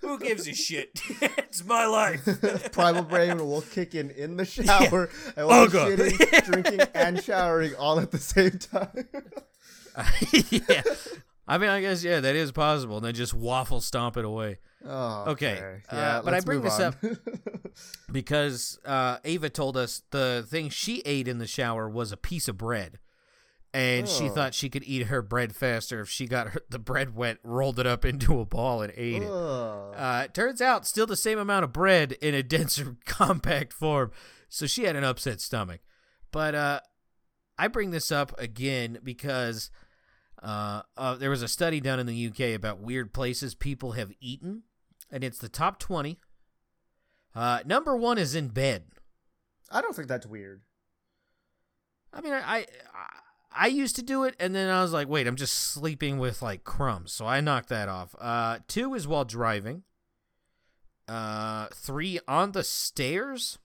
[0.00, 1.00] Who gives a shit?
[1.20, 2.24] it's my life.
[2.72, 5.10] Primal brain will kick in in the shower.
[5.36, 5.42] Yeah.
[5.42, 9.08] I will be shitting, drinking, and showering all at the same time.
[10.50, 10.82] yeah.
[11.50, 12.98] I mean, I guess yeah, that is possible.
[12.98, 14.58] And then just waffle stomp it away.
[14.86, 15.54] Oh, okay.
[15.54, 15.82] okay.
[15.90, 16.82] Uh, yeah, uh, but I bring this on.
[16.82, 16.94] up
[18.12, 22.46] because uh, Ava told us the thing she ate in the shower was a piece
[22.46, 23.00] of bread,
[23.74, 24.08] and oh.
[24.08, 27.38] she thought she could eat her bread faster if she got her, the bread wet,
[27.42, 29.90] rolled it up into a ball, and ate oh.
[29.92, 29.98] it.
[29.98, 34.12] Uh, it turns out, still the same amount of bread in a denser, compact form.
[34.48, 35.80] So she had an upset stomach.
[36.30, 36.80] But uh,
[37.58, 39.72] I bring this up again because.
[40.42, 44.12] Uh, uh, there was a study done in the UK about weird places people have
[44.20, 44.62] eaten
[45.10, 46.18] and it's the top 20.
[47.34, 48.84] Uh, number one is in bed.
[49.70, 50.62] I don't think that's weird.
[52.12, 52.66] I mean, I, I,
[53.52, 56.42] I used to do it, and then I was like, wait, I'm just sleeping with
[56.42, 58.14] like crumbs, so I knocked that off.
[58.20, 59.84] Uh, two is while driving.
[61.06, 63.58] Uh, three on the stairs.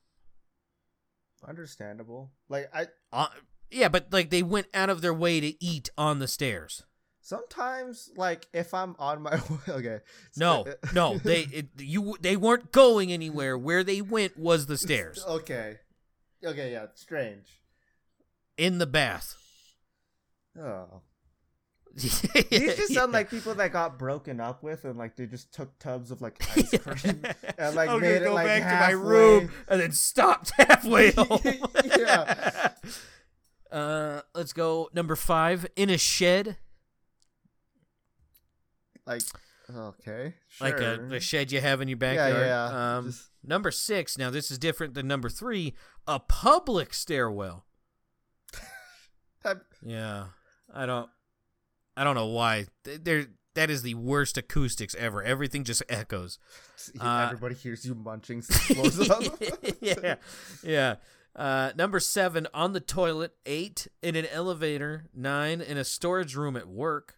[1.47, 2.31] Understandable.
[2.49, 2.87] Like I.
[3.11, 3.27] Uh,
[3.71, 6.83] yeah, but like they went out of their way to eat on the stairs.
[7.21, 9.99] Sometimes like if i'm on my way okay.
[10.37, 13.57] No no they it, you they weren't going anywhere.
[13.57, 15.23] Where they went was the stairs.
[15.27, 15.77] Okay.
[16.45, 17.47] Okay yeah strange.
[18.57, 19.35] In the bath.
[20.59, 21.01] Oh.
[21.95, 23.19] These just sound yeah.
[23.19, 26.39] like people that got broken up with and like they just took tubs of like
[26.55, 27.23] ice cream
[27.57, 28.91] and like made go it like back halfway.
[28.91, 31.39] to my room and then stopped halfway home.
[31.97, 32.73] yeah.
[33.75, 36.57] Uh, let's go number five in a shed
[39.05, 39.21] like
[39.73, 40.35] Okay.
[40.47, 40.67] Sure.
[40.67, 42.35] Like a, a, shed you have in your backyard.
[42.35, 42.97] Yeah, yeah.
[42.97, 43.29] Um, Just...
[43.43, 44.17] Number six.
[44.17, 45.73] Now this is different than number three.
[46.07, 47.65] A public stairwell.
[49.81, 50.25] yeah,
[50.73, 51.09] I don't.
[51.97, 52.65] I don't know why.
[52.83, 55.23] There, that is the worst acoustics ever.
[55.23, 56.39] Everything just echoes.
[57.01, 58.43] Uh, Everybody hears you munching.
[59.81, 60.15] yeah,
[60.61, 60.95] yeah.
[61.35, 63.35] Uh, number seven on the toilet.
[63.45, 65.05] Eight in an elevator.
[65.13, 67.15] Nine in a storage room at work.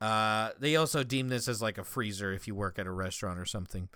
[0.00, 3.38] Uh, they also deem this as like a freezer if you work at a restaurant
[3.38, 3.88] or something.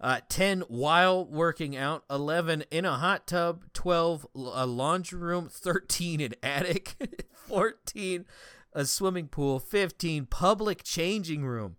[0.00, 6.20] Uh, 10 while working out, 11 in a hot tub, 12 a laundry room, 13
[6.20, 6.96] an attic,
[7.32, 8.24] 14
[8.72, 11.76] a swimming pool, 15 public changing room,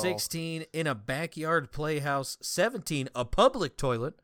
[0.00, 4.14] 16 in a backyard playhouse, 17 a public toilet,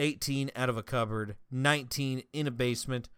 [0.00, 3.08] 18 out of a cupboard, 19 in a basement,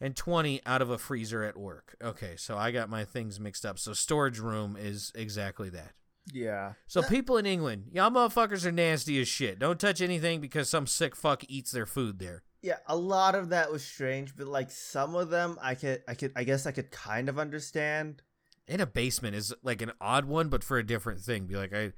[0.00, 1.96] and 20 out of a freezer at work.
[2.02, 3.78] Okay, so I got my things mixed up.
[3.78, 5.92] So storage room is exactly that.
[6.32, 6.72] Yeah.
[6.86, 9.58] So people in England, y'all motherfuckers are nasty as shit.
[9.58, 12.42] Don't touch anything because some sick fuck eats their food there.
[12.62, 16.14] Yeah, a lot of that was strange, but like some of them I could I
[16.14, 18.22] could I guess I could kind of understand.
[18.66, 21.44] In a basement is like an odd one, but for a different thing.
[21.46, 21.92] Be like I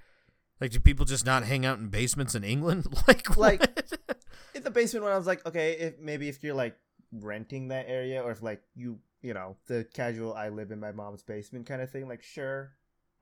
[0.60, 2.86] like do people just not hang out in basements in England?
[3.08, 3.62] like like
[4.54, 6.76] in the basement when I was like, okay, if maybe if you're like
[7.12, 10.92] renting that area or if like you you know, the casual I live in my
[10.92, 12.72] mom's basement kind of thing, like sure,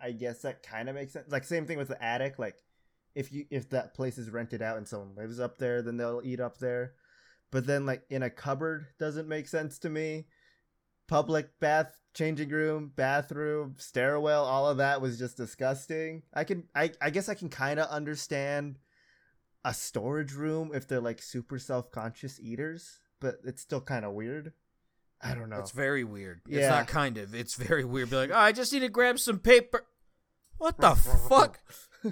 [0.00, 1.30] I guess that kind of makes sense.
[1.30, 2.38] Like same thing with the attic.
[2.38, 2.56] Like
[3.14, 6.22] if you if that place is rented out and someone lives up there, then they'll
[6.24, 6.94] eat up there.
[7.50, 10.26] But then like in a cupboard doesn't make sense to me.
[11.06, 16.22] Public bath changing room, bathroom, stairwell, all of that was just disgusting.
[16.32, 18.78] I can I I guess I can kind of understand
[19.64, 24.52] a storage room if they're like super self-conscious eaters, but it's still kind of weird.
[25.20, 25.58] I don't know.
[25.58, 26.42] It's very weird.
[26.46, 26.58] Yeah.
[26.60, 27.34] It's not kind of.
[27.34, 28.10] It's very weird.
[28.10, 29.86] Be like, oh, I just need to grab some paper.
[30.58, 30.94] What the
[31.28, 31.60] fuck?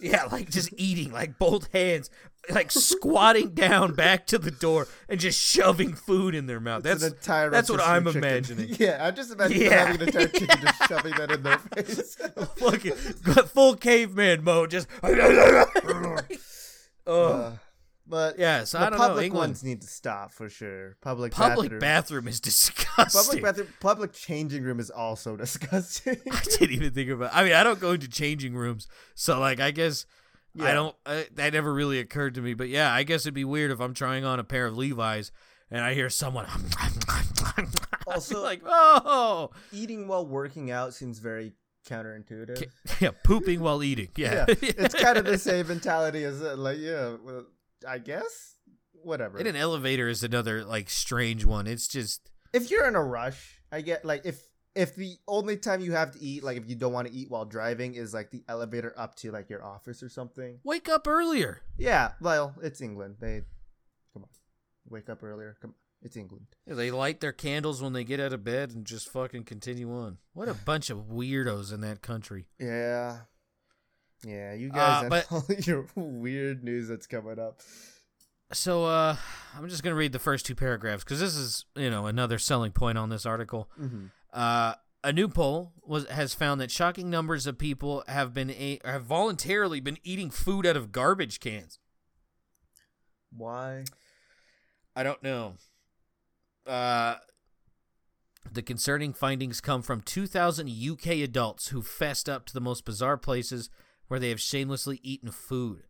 [0.00, 2.10] yeah, like just eating, like both hands,
[2.50, 6.84] like squatting down back to the door and just shoving food in their mouth.
[6.86, 8.24] It's that's that's what I'm chicken.
[8.24, 8.74] imagining.
[8.78, 9.86] Yeah, I'm just imagining yeah.
[9.86, 12.16] having an entire chicken just shoving that in their face.
[12.56, 14.88] Fucking full caveman mode, just.
[17.06, 17.52] uh,
[18.06, 19.22] but yeah, so the I don't public know.
[19.24, 20.96] England, ones need to stop for sure.
[21.00, 23.20] Public public bathroom, bathroom is disgusting.
[23.20, 26.18] Public bathroom, public changing room is also disgusting.
[26.30, 27.30] I didn't even think about.
[27.34, 30.06] I mean, I don't go into changing rooms, so like, I guess
[30.54, 30.64] yeah.
[30.64, 30.96] I don't.
[31.04, 32.54] Uh, that never really occurred to me.
[32.54, 35.32] But yeah, I guess it'd be weird if I'm trying on a pair of Levi's
[35.70, 36.46] and I hear someone.
[38.06, 41.52] also, like, oh, eating while working out seems very
[41.88, 42.64] counterintuitive.
[43.00, 44.08] Yeah, pooping while eating.
[44.16, 44.46] Yeah.
[44.48, 44.54] yeah.
[44.60, 47.16] it's kind of the same mentality as uh, like yeah.
[47.86, 48.56] I guess
[48.92, 49.38] whatever.
[49.38, 51.66] In an elevator is another like strange one.
[51.66, 55.80] It's just if you're in a rush, I get like if if the only time
[55.80, 58.30] you have to eat, like if you don't want to eat while driving, is like
[58.30, 60.58] the elevator up to like your office or something.
[60.64, 61.62] Wake up earlier.
[61.78, 63.16] Yeah, well, it's England.
[63.20, 63.42] They
[64.12, 64.28] come on,
[64.88, 65.56] wake up earlier.
[65.60, 65.76] Come on.
[66.02, 66.46] It's England.
[66.66, 69.90] Yeah, they light their candles when they get out of bed and just fucking continue
[69.92, 70.18] on.
[70.34, 72.46] What a bunch of weirdos in that country.
[72.60, 73.20] Yeah.
[74.24, 77.60] Yeah, you guys uh, but, all your weird news that's coming up.
[78.52, 79.16] So uh,
[79.56, 82.72] I'm just gonna read the first two paragraphs because this is you know another selling
[82.72, 83.68] point on this article.
[83.80, 84.06] Mm-hmm.
[84.32, 88.80] Uh, a new poll was has found that shocking numbers of people have been a,
[88.84, 91.78] have voluntarily been eating food out of garbage cans.
[93.36, 93.84] Why?
[94.94, 95.54] I don't know.
[96.66, 97.16] Uh,
[98.50, 103.16] the concerning findings come from 2,000 UK adults who fessed up to the most bizarre
[103.16, 103.70] places
[104.08, 105.84] where they have shamelessly eaten food.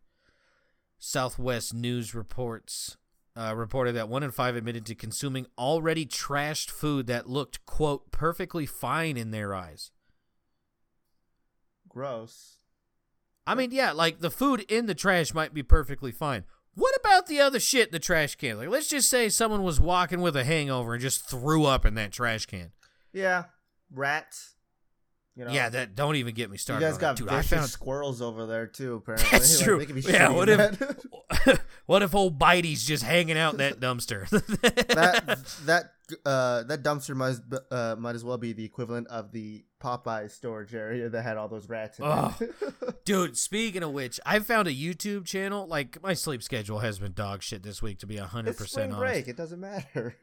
[0.99, 2.97] Southwest News reports
[3.35, 8.11] uh, reported that one in five admitted to consuming already trashed food that looked quote
[8.11, 9.91] perfectly fine in their eyes.
[11.87, 12.55] Gross.
[13.45, 16.43] I mean, yeah, like the food in the trash might be perfectly fine.
[16.73, 18.57] What about the other shit in the trash can?
[18.57, 21.95] Like, let's just say someone was walking with a hangover and just threw up in
[21.95, 22.71] that trash can.
[23.13, 23.45] Yeah,
[23.91, 24.56] rats.
[25.37, 25.51] You know?
[25.51, 26.83] Yeah, that don't even get me started.
[26.83, 27.69] You guys got Dude, vicious found...
[27.69, 28.95] squirrels over there too.
[28.95, 29.85] Apparently, that's true.
[30.07, 30.81] yeah, what if
[31.85, 34.27] what if old Bitey's just hanging out in that dumpster?
[34.29, 35.91] that that
[36.25, 40.73] uh, that dumpster must uh, might as well be the equivalent of the Popeye storage
[40.73, 41.99] area that had all those rats.
[41.99, 42.35] in oh.
[42.39, 43.05] it.
[43.05, 45.67] Dude, speaking of which, I found a YouTube channel.
[45.67, 47.99] Like my sleep schedule has been dog shit this week.
[47.99, 49.27] To be hundred percent honest, break.
[49.27, 50.15] It doesn't matter.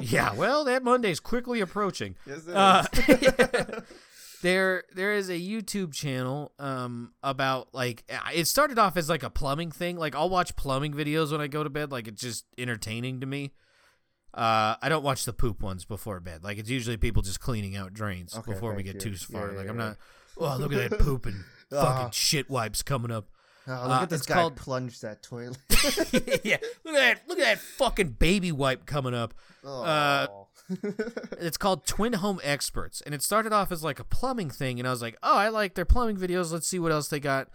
[0.00, 2.14] yeah, well, that Monday's quickly approaching.
[2.26, 2.84] Yes, it uh,
[4.42, 9.30] there there is a YouTube channel um about like it started off as like a
[9.30, 9.96] plumbing thing.
[9.96, 11.90] Like I'll watch plumbing videos when I go to bed.
[11.90, 13.52] Like it's just entertaining to me.
[14.34, 16.42] Uh, I don't watch the poop ones before bed.
[16.42, 19.00] Like it's usually people just cleaning out drains okay, before we get you.
[19.00, 19.50] too far.
[19.50, 19.84] Yeah, like yeah, I'm yeah.
[19.88, 19.96] not
[20.38, 23.28] Oh, look at that pooping fucking shit wipes coming up.
[23.68, 24.56] Oh, look uh, at this guy called...
[24.56, 25.58] plunge that toilet.
[26.44, 27.22] yeah, look at that!
[27.28, 29.34] Look at that fucking baby wipe coming up.
[29.64, 29.82] Oh.
[29.82, 30.26] Uh,
[31.40, 34.88] it's called Twin Home Experts, and it started off as like a plumbing thing, and
[34.88, 36.52] I was like, oh, I like their plumbing videos.
[36.52, 37.48] Let's see what else they got.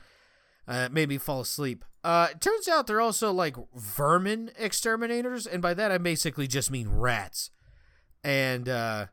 [0.68, 1.86] Uh, made me fall asleep.
[2.04, 6.72] Uh, it turns out they're also like vermin exterminators, and by that I basically just
[6.72, 7.52] mean rats.
[8.24, 9.08] And uh,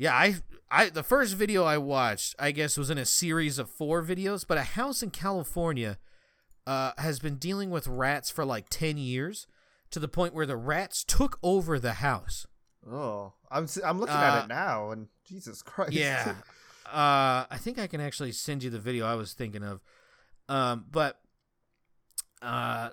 [0.00, 0.36] yeah, I
[0.70, 4.46] I the first video I watched, I guess, was in a series of four videos.
[4.48, 5.98] But a house in California
[6.66, 9.46] uh, has been dealing with rats for like ten years,
[9.90, 12.46] to the point where the rats took over the house.
[12.90, 15.92] Oh, I'm I'm looking at it uh, now, and Jesus Christ.
[15.92, 16.32] Yeah,
[16.86, 19.82] uh, I think I can actually send you the video I was thinking of.
[20.48, 21.20] Um, but
[22.40, 22.88] uh,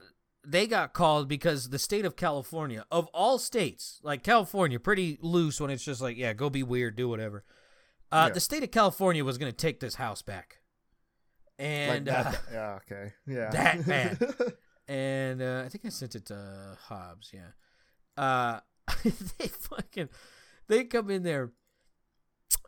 [0.48, 5.60] they got called because the state of California, of all states, like California, pretty loose
[5.60, 7.44] when it's just like, yeah, go be weird, do whatever.
[8.12, 8.34] Uh, yeah.
[8.34, 10.60] The state of California was going to take this house back,
[11.60, 14.18] and like uh, yeah, okay, yeah, that bad.
[14.88, 17.34] and uh, I think I sent it to Hobbs.
[17.34, 18.62] Yeah, uh,
[19.04, 20.08] they fucking
[20.70, 21.52] they come in there.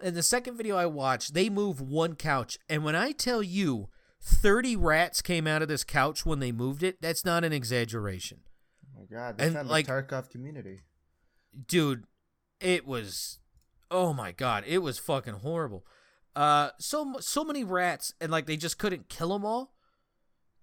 [0.02, 3.88] In the second video I watched, they move one couch, and when I tell you
[4.22, 7.02] 30 rats came out of this couch when they moved it.
[7.02, 8.40] That's not an exaggeration.
[8.86, 10.82] Oh my god, that's and, like the Tarkov community.
[11.68, 12.04] Dude,
[12.60, 13.40] it was
[13.90, 15.86] oh my god, it was fucking horrible.
[16.36, 19.74] Uh so so many rats and like they just couldn't kill them all.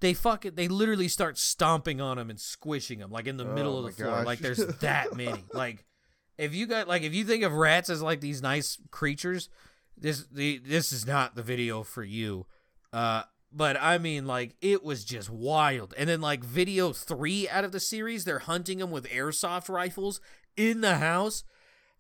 [0.01, 3.55] They fucking they literally start stomping on them and squishing them like in the oh
[3.55, 4.17] middle of the floor.
[4.19, 4.27] Gosh.
[4.27, 5.45] Like there's that many.
[5.53, 5.85] like
[6.37, 9.49] if you got like if you think of rats as like these nice creatures,
[9.97, 12.47] this the this is not the video for you.
[12.93, 13.23] Uh
[13.53, 15.95] but I mean, like, it was just wild.
[15.97, 20.21] And then, like, video three out of the series, they're hunting them with airsoft rifles
[20.57, 21.45] in the house.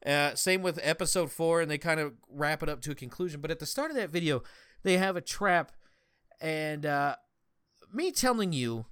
[0.05, 3.41] Uh, same with episode four, and they kind of wrap it up to a conclusion.
[3.41, 4.43] But at the start of that video,
[4.83, 5.73] they have a trap.
[6.41, 7.17] And uh,
[7.93, 8.87] me telling you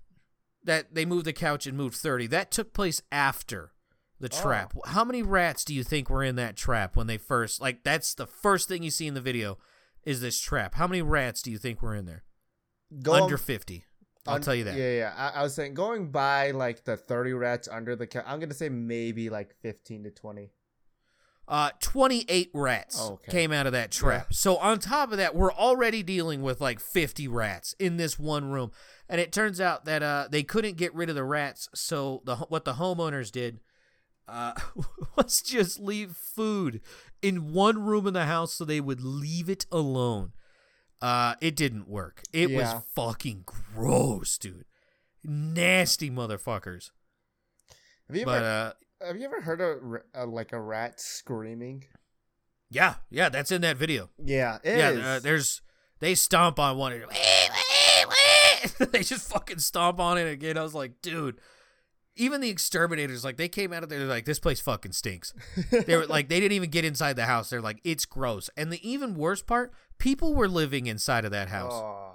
[0.65, 3.73] that they moved the couch and moved 30, that took place after
[4.19, 4.43] the oh.
[4.43, 4.73] trap.
[4.87, 8.15] How many rats do you think were in that trap when they first, like, that's
[8.15, 9.59] the first thing you see in the video
[10.05, 10.75] is this trap?
[10.75, 12.25] How many rats do you think were in there?
[13.03, 13.85] Going, under 50.
[14.27, 14.77] I'll un- tell you that.
[14.77, 15.15] Yeah, yeah.
[15.17, 18.55] I, I, was saying going by like the 30 rats under the I'm going to
[18.55, 20.51] say maybe like 15 to 20.
[21.47, 23.31] Uh, 28 rats oh, okay.
[23.31, 24.29] came out of that trap.
[24.31, 24.35] Yeah.
[24.35, 28.51] So on top of that, we're already dealing with like 50 rats in this one
[28.51, 28.71] room.
[29.11, 31.69] And it turns out that uh, they couldn't get rid of the rats.
[31.75, 33.61] So the what the homeowners did
[34.27, 34.53] uh,
[35.17, 36.81] was just leave food
[37.21, 40.33] in one room in the house so they would leave it alone.
[41.01, 42.23] Uh, it didn't work.
[42.33, 42.59] It yeah.
[42.59, 44.65] was fucking gross, dude.
[45.23, 46.91] Nasty motherfuckers.
[48.09, 51.85] Have you but, ever uh, have you ever heard of a, like a rat screaming?
[52.71, 54.11] Yeah, yeah, that's in that video.
[54.23, 54.91] Yeah, yeah.
[55.05, 55.63] Uh, there's
[56.01, 56.93] they stomp on one.
[58.79, 60.59] they just fucking stomp on it again.
[60.59, 61.41] I was like, dude.
[62.17, 65.35] Even the exterminators, like they came out of there, they're like this place fucking stinks.
[65.71, 67.51] they were like, they didn't even get inside the house.
[67.51, 68.49] They're like, it's gross.
[68.57, 71.73] And the even worse part, people were living inside of that house.
[71.73, 72.15] Oh.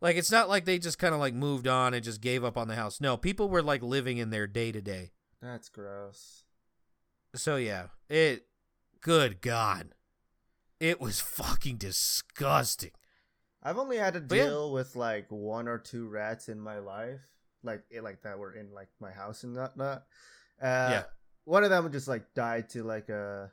[0.00, 2.56] Like it's not like they just kind of like moved on and just gave up
[2.56, 3.00] on the house.
[3.00, 5.10] No, people were like living in there day to day.
[5.42, 6.44] That's gross.
[7.34, 8.46] So yeah, it
[9.00, 9.94] good god.
[10.78, 12.92] It was fucking disgusting.
[13.62, 14.72] I've only had to deal yeah.
[14.72, 17.20] with like one or two rats in my life,
[17.62, 20.04] like it, like that were in like my house and whatnot.
[20.62, 21.02] Uh, yeah,
[21.44, 23.50] one of them would just like died to like a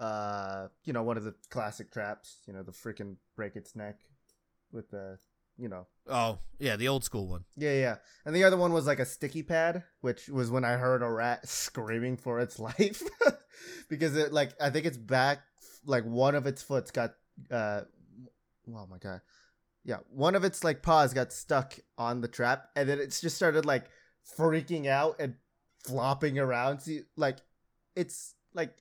[0.00, 3.98] uh, you know, one of the classic traps, you know, the freaking break its neck
[4.70, 5.18] with the,
[5.56, 5.86] you know.
[6.08, 7.44] Oh, yeah, the old school one.
[7.56, 7.96] Yeah, yeah.
[8.24, 11.10] And the other one was like a sticky pad, which was when I heard a
[11.10, 13.02] rat screaming for its life
[13.88, 15.40] because it like I think its back
[15.84, 17.14] like one of its foots got
[17.50, 17.82] uh
[18.68, 19.20] oh my god.
[19.84, 23.36] Yeah, one of its like paws got stuck on the trap and then it's just
[23.36, 23.86] started like
[24.36, 25.34] freaking out and
[25.84, 26.80] flopping around.
[26.80, 27.38] See like
[27.96, 28.76] it's like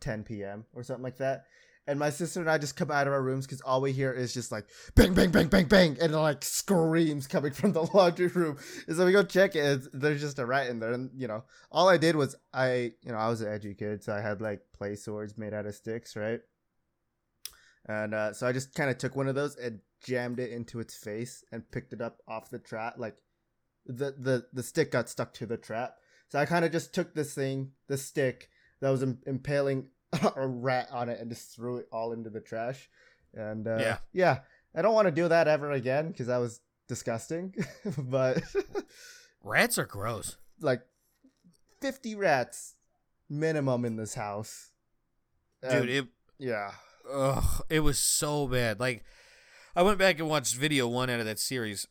[0.00, 0.64] 10 p.m.
[0.74, 1.44] or something like that.
[1.86, 4.12] And my sister and I just come out of our rooms because all we hear
[4.12, 8.26] is just like bang, bang, bang, bang, bang, and like screams coming from the laundry
[8.26, 8.58] room.
[8.86, 9.80] And so we go check it.
[9.94, 13.10] there's just a rat in there, and you know, all I did was I, you
[13.10, 15.74] know, I was an edgy kid, so I had like play swords made out of
[15.74, 16.40] sticks, right?
[17.86, 20.80] And uh, so I just kind of took one of those and jammed it into
[20.80, 22.94] its face and picked it up off the trap.
[22.98, 23.16] Like
[23.86, 25.96] the the the stick got stuck to the trap,
[26.28, 28.48] so I kind of just took this thing, the stick
[28.80, 29.88] that was impaling
[30.36, 32.88] a rat on it and just threw it all into the trash.
[33.34, 34.38] And uh, yeah, yeah,
[34.74, 37.54] I don't want to do that ever again because that was disgusting.
[37.98, 38.42] but
[39.42, 40.36] rats are gross.
[40.60, 40.82] Like
[41.80, 42.74] fifty rats
[43.30, 44.72] minimum in this house,
[45.68, 45.88] dude.
[45.88, 46.06] it
[46.38, 46.72] yeah.
[47.10, 48.80] ugh, it was so bad.
[48.80, 49.04] Like,
[49.76, 51.86] I went back and watched video one out of that series,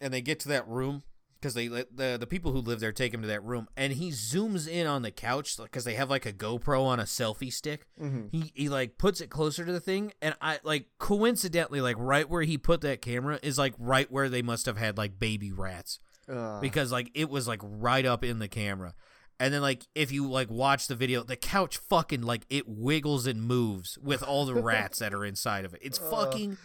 [0.00, 1.02] and they get to that room
[1.40, 4.10] because they the the people who live there take him to that room, and he
[4.10, 7.86] zooms in on the couch because they have like a GoPro on a selfie stick.
[8.00, 8.28] Mm-hmm.
[8.32, 12.28] He he like puts it closer to the thing, and I like coincidentally like right
[12.28, 15.52] where he put that camera is like right where they must have had like baby
[15.52, 16.60] rats uh.
[16.60, 18.94] because like it was like right up in the camera.
[19.40, 23.26] And then like if you like watch the video, the couch fucking like it wiggles
[23.26, 25.80] and moves with all the rats that are inside of it.
[25.82, 26.10] It's uh.
[26.10, 26.58] fucking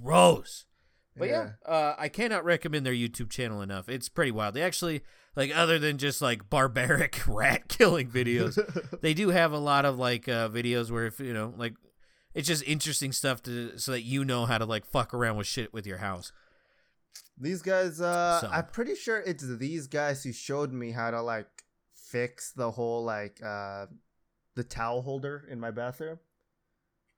[0.00, 0.64] gross.
[1.16, 3.88] But yeah, yeah uh, I cannot recommend their YouTube channel enough.
[3.88, 4.54] It's pretty wild.
[4.54, 5.02] They actually
[5.36, 8.58] like other than just like barbaric rat killing videos,
[9.00, 11.74] they do have a lot of like uh, videos where if you know like
[12.34, 15.46] it's just interesting stuff to so that you know how to like fuck around with
[15.46, 16.32] shit with your house.
[17.38, 18.48] These guys, uh, so.
[18.48, 21.48] I'm pretty sure it's these guys who showed me how to like
[21.94, 23.86] fix the whole like uh
[24.54, 26.18] the towel holder in my bathroom,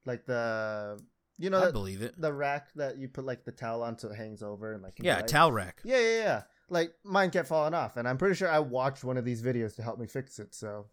[0.07, 1.01] like the
[1.39, 2.14] you know, I believe it.
[2.20, 4.95] The rack that you put like the towel on so it hangs over and like
[4.99, 5.80] yeah, towel rack.
[5.85, 6.43] Yeah, yeah, yeah.
[6.70, 9.74] Like mine kept falling off, and I'm pretty sure I watched one of these videos
[9.76, 10.55] to help me fix it.
[10.55, 10.87] So,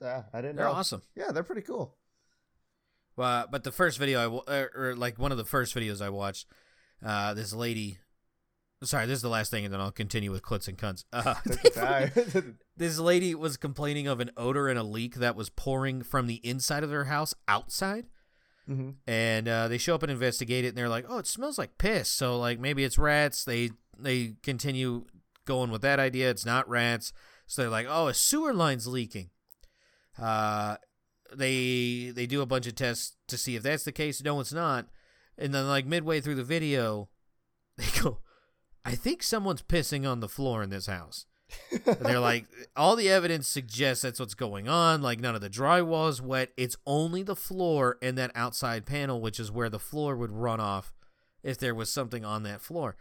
[0.00, 0.56] yeah, I didn't.
[0.56, 0.72] They're know.
[0.72, 1.02] awesome.
[1.16, 1.96] Yeah, they're pretty cool.
[3.16, 6.10] Well, but the first video I or, or like one of the first videos I
[6.10, 6.46] watched,
[7.04, 7.98] uh, this lady.
[8.82, 11.04] Sorry, this is the last thing, and then I'll continue with clits and cunts.
[11.10, 12.10] Uh,
[12.76, 16.34] this lady was complaining of an odor and a leak that was pouring from the
[16.46, 18.06] inside of their house outside.
[18.68, 18.90] Mm-hmm.
[19.06, 21.78] And uh, they show up and investigate it, and they're like, "Oh, it smells like
[21.78, 23.44] piss." So like maybe it's rats.
[23.44, 25.04] They they continue
[25.44, 26.30] going with that idea.
[26.30, 27.12] It's not rats.
[27.46, 29.30] So they're like, "Oh, a sewer line's leaking."
[30.18, 30.76] Uh,
[31.34, 34.22] they they do a bunch of tests to see if that's the case.
[34.22, 34.88] No, it's not.
[35.36, 37.10] And then like midway through the video,
[37.76, 38.20] they go,
[38.84, 41.26] "I think someone's pissing on the floor in this house."
[42.00, 45.02] They're like, all the evidence suggests that's what's going on.
[45.02, 46.52] Like, none of the drywall is wet.
[46.56, 50.60] It's only the floor and that outside panel, which is where the floor would run
[50.60, 50.92] off
[51.42, 52.96] if there was something on that floor.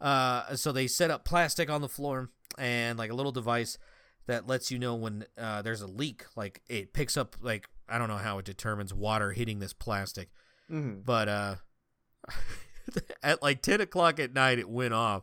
[0.00, 3.78] Uh, so they set up plastic on the floor and like a little device
[4.26, 6.24] that lets you know when uh, there's a leak.
[6.36, 10.28] Like, it picks up, like, I don't know how it determines water hitting this plastic.
[10.70, 11.00] Mm-hmm.
[11.04, 11.54] But uh,
[13.22, 15.22] at like 10 o'clock at night, it went off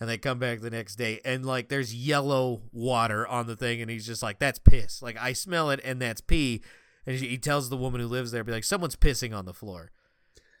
[0.00, 3.82] and they come back the next day and like there's yellow water on the thing
[3.82, 5.02] and he's just like that's piss.
[5.02, 6.62] Like i smell it and that's pee.
[7.06, 9.90] And he tells the woman who lives there be like someone's pissing on the floor.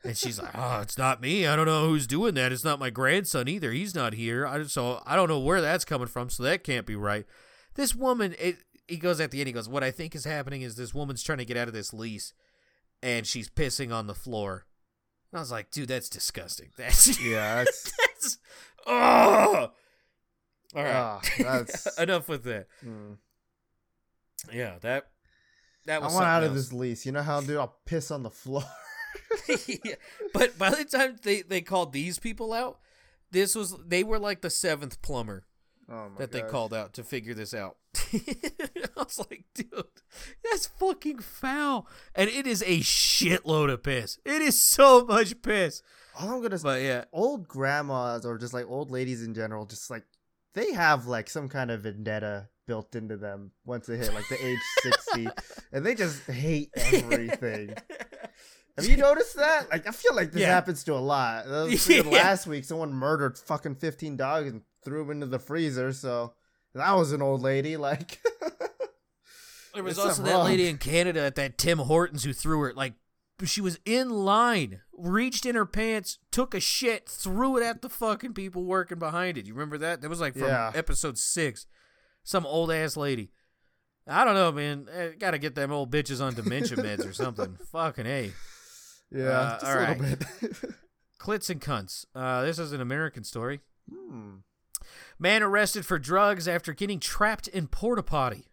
[0.04, 1.46] And she's like oh it's not me.
[1.46, 2.52] I don't know who's doing that.
[2.52, 3.72] It's not my grandson either.
[3.72, 4.46] He's not here.
[4.46, 7.26] I, so i don't know where that's coming from so that can't be right.
[7.74, 10.62] This woman it, he goes at the end he goes what i think is happening
[10.62, 12.34] is this woman's trying to get out of this lease
[13.02, 14.66] and she's pissing on the floor.
[15.32, 16.70] And I was like, dude, that's disgusting.
[16.76, 17.92] That's yeah, that's,
[18.86, 19.70] Oh,
[20.74, 21.20] all right.
[21.40, 21.64] Oh,
[22.02, 22.66] Enough with that.
[22.84, 23.16] Mm.
[24.52, 25.08] Yeah, that
[25.86, 26.12] that was.
[26.12, 26.50] I want out else.
[26.50, 27.06] of this lease.
[27.06, 27.56] You know how, dude?
[27.56, 28.64] I'll piss on the floor.
[29.66, 29.94] yeah.
[30.32, 32.78] But by the time they they called these people out,
[33.30, 35.44] this was they were like the seventh plumber
[35.90, 36.40] oh that gosh.
[36.40, 37.76] they called out to figure this out.
[38.12, 39.84] I was like, dude,
[40.44, 44.18] that's fucking foul, and it is a shitload of piss.
[44.24, 45.82] It is so much piss
[46.18, 49.66] all I'm gonna say, but yeah, old grandmas or just like old ladies in general,
[49.66, 50.04] just like
[50.54, 54.46] they have like some kind of vendetta built into them once they hit like the
[54.46, 55.28] age 60
[55.72, 57.74] and they just hate everything
[58.76, 60.54] have you noticed that like i feel like this yeah.
[60.54, 61.46] happens to a lot
[61.88, 62.02] yeah.
[62.02, 66.32] last week someone murdered fucking 15 dogs and threw them into the freezer so
[66.72, 68.20] that was an old lady like
[69.74, 70.44] there was also that wrong.
[70.44, 72.94] lady in canada at that tim hortons who threw her like
[73.46, 77.88] she was in line, reached in her pants, took a shit, threw it at the
[77.88, 79.46] fucking people working behind it.
[79.46, 80.00] You remember that?
[80.00, 80.72] That was like from yeah.
[80.74, 81.66] episode six.
[82.22, 83.30] Some old ass lady.
[84.06, 84.88] I don't know, man.
[84.92, 87.56] I eh, gotta get them old bitches on dementia meds or something.
[87.72, 88.32] fucking a.
[89.10, 89.98] Yeah, uh, all right.
[91.18, 92.06] Clits and cunts.
[92.14, 93.60] Uh, this is an American story.
[93.92, 94.36] Hmm.
[95.18, 98.46] Man arrested for drugs after getting trapped in porta potty.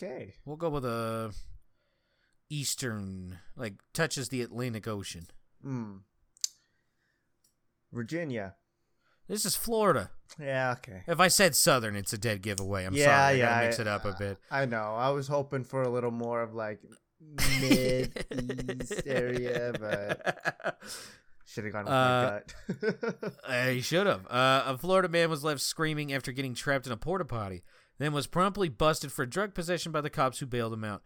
[0.00, 0.34] Okay.
[0.44, 1.32] We'll go with a
[2.50, 5.26] eastern, like touches the Atlantic Ocean.
[5.62, 5.96] Hmm.
[7.92, 8.54] Virginia.
[9.28, 10.10] This is Florida.
[10.40, 11.02] Yeah, okay.
[11.06, 12.84] If I said southern, it's a dead giveaway.
[12.84, 13.38] I'm yeah, sorry.
[13.38, 14.38] Yeah, I gotta mix I, it up a bit.
[14.50, 14.94] I know.
[14.96, 16.80] I was hoping for a little more of like
[17.60, 18.24] mid
[18.80, 20.78] east area, but
[21.44, 22.40] should have gone with uh,
[23.10, 23.70] my gut.
[23.74, 24.26] he should have.
[24.26, 27.62] Uh, a Florida man was left screaming after getting trapped in a porta potty
[27.98, 31.02] then was promptly busted for drug possession by the cops who bailed him out.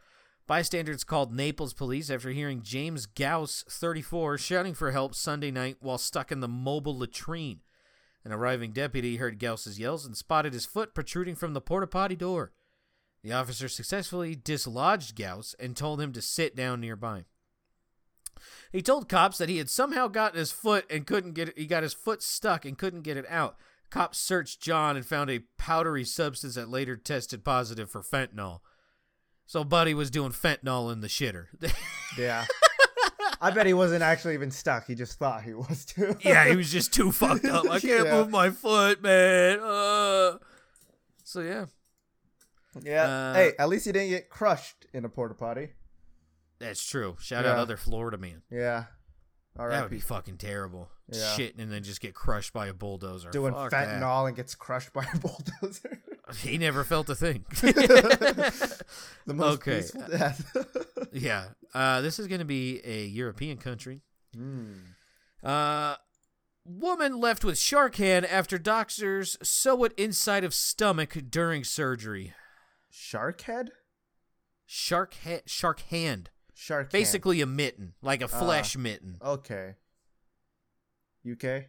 [0.47, 5.99] Bystanders called Naples police after hearing James Gauss, 34, shouting for help Sunday night while
[5.99, 7.61] stuck in the mobile latrine.
[8.25, 12.17] An arriving deputy heard Gauss's yells and spotted his foot protruding from the porta potty
[12.17, 12.53] door.
[13.23, 17.25] The officer successfully dislodged Gauss and told him to sit down nearby.
[18.73, 21.59] He told cops that he had somehow gotten his foot and couldn't get it.
[21.59, 23.57] He got his foot stuck and couldn't get it out.
[23.91, 28.61] Cops searched John and found a powdery substance that later tested positive for fentanyl.
[29.53, 31.49] So Buddy was doing fentanyl in the shitter.
[32.19, 32.47] yeah.
[33.39, 34.87] I bet he wasn't actually even stuck.
[34.87, 36.17] He just thought he was too.
[36.25, 37.69] yeah, he was just too fucked up.
[37.69, 38.13] I can't yeah.
[38.15, 39.61] move my foot, man.
[39.61, 40.39] Uh.
[41.23, 41.67] So yeah.
[42.83, 43.05] Yeah.
[43.05, 45.73] Uh, hey, at least he didn't get crushed in a porta potty.
[46.59, 47.19] That's true.
[47.21, 47.51] Shout yeah.
[47.51, 48.41] out other Florida man.
[48.51, 48.85] Yeah.
[49.59, 49.75] All right.
[49.75, 50.89] That would be fucking terrible.
[51.11, 51.35] Yeah.
[51.37, 53.29] Shitting and then just get crushed by a bulldozer.
[53.29, 54.29] Doing Fuck fentanyl that.
[54.29, 55.19] and gets crushed by a
[55.61, 56.01] bulldozer.
[56.37, 57.45] He never felt a thing.
[57.61, 58.85] the
[59.27, 59.83] most okay.
[61.13, 61.45] yeah.
[61.75, 64.01] Uh, this is going to be a European country.
[64.37, 64.81] Mm.
[65.43, 65.97] Uh,
[66.65, 72.33] woman left with shark hand after doctors sew it inside of stomach during surgery.
[72.91, 73.71] Shark head?
[74.67, 75.43] Shark head.
[75.47, 76.31] Shark hand.
[76.55, 76.91] Shark.
[76.91, 77.51] Basically hand.
[77.51, 79.17] a mitten, like a flesh uh, mitten.
[79.23, 79.75] Okay.
[81.31, 81.65] UK.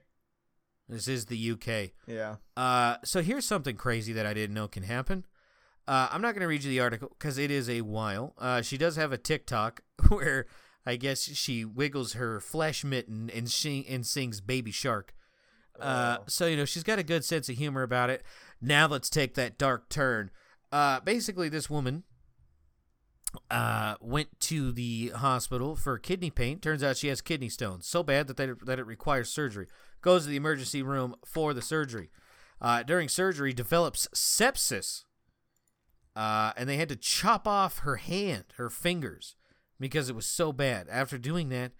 [0.87, 1.91] This is the UK.
[2.07, 2.35] Yeah.
[2.57, 5.25] Uh, so here's something crazy that I didn't know can happen.
[5.87, 8.33] Uh, I'm not going to read you the article because it is a while.
[8.37, 10.45] Uh, she does have a TikTok where
[10.85, 15.13] I guess she wiggles her flesh mitten and she and sings "Baby Shark."
[15.79, 16.23] Uh, oh.
[16.27, 18.23] So you know she's got a good sense of humor about it.
[18.61, 20.31] Now let's take that dark turn.
[20.71, 22.03] Uh, basically, this woman
[23.49, 26.59] uh, went to the hospital for kidney pain.
[26.59, 29.67] Turns out she has kidney stones so bad that they, that it requires surgery.
[30.01, 32.09] Goes to the emergency room for the surgery.
[32.61, 35.03] Uh, during surgery, develops sepsis,
[36.15, 39.35] uh, and they had to chop off her hand, her fingers,
[39.79, 40.87] because it was so bad.
[40.89, 41.73] After doing that,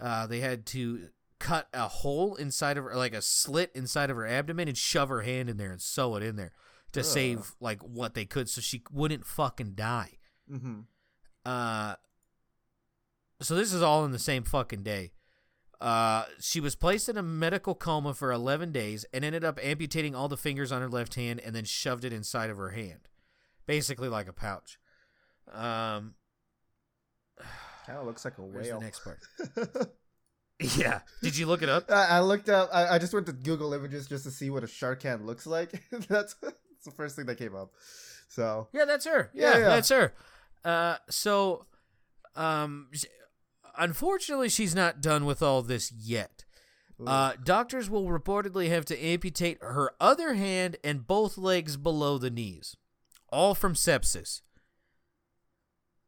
[0.00, 4.16] uh, they had to cut a hole inside of her, like a slit inside of
[4.16, 6.52] her abdomen, and shove her hand in there and sew it in there
[6.92, 7.06] to Ugh.
[7.06, 10.18] save like what they could, so she wouldn't fucking die.
[10.50, 10.80] Mm-hmm.
[11.44, 11.94] Uh,
[13.40, 15.12] so this is all in the same fucking day.
[15.80, 20.14] Uh, she was placed in a medical coma for 11 days and ended up amputating
[20.14, 23.08] all the fingers on her left hand and then shoved it inside of her hand,
[23.66, 24.78] basically like a pouch.
[25.52, 26.14] Um,
[27.86, 28.78] kind of looks like a whale.
[28.78, 29.18] the next part?
[30.78, 31.00] yeah.
[31.22, 31.90] Did you look it up?
[31.90, 32.70] I, I looked up.
[32.72, 35.46] I, I, just went to Google Images just to see what a shark hand looks
[35.46, 35.82] like.
[36.08, 37.72] that's, that's the first thing that came up.
[38.28, 39.30] So yeah, that's her.
[39.34, 39.68] Yeah, yeah, yeah.
[39.68, 40.14] that's her.
[40.64, 41.66] Uh, so,
[42.34, 42.88] um,
[43.76, 46.44] unfortunately, she's not done with all this yet.
[47.04, 52.30] Uh, doctors will reportedly have to amputate her other hand and both legs below the
[52.30, 52.76] knees,
[53.30, 54.42] all from sepsis.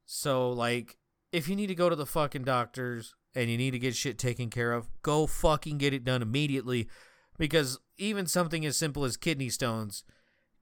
[0.06, 0.96] So, like,
[1.32, 4.16] if you need to go to the fucking doctors and you need to get shit
[4.16, 6.88] taken care of, go fucking get it done immediately
[7.36, 10.04] because even something as simple as kidney stones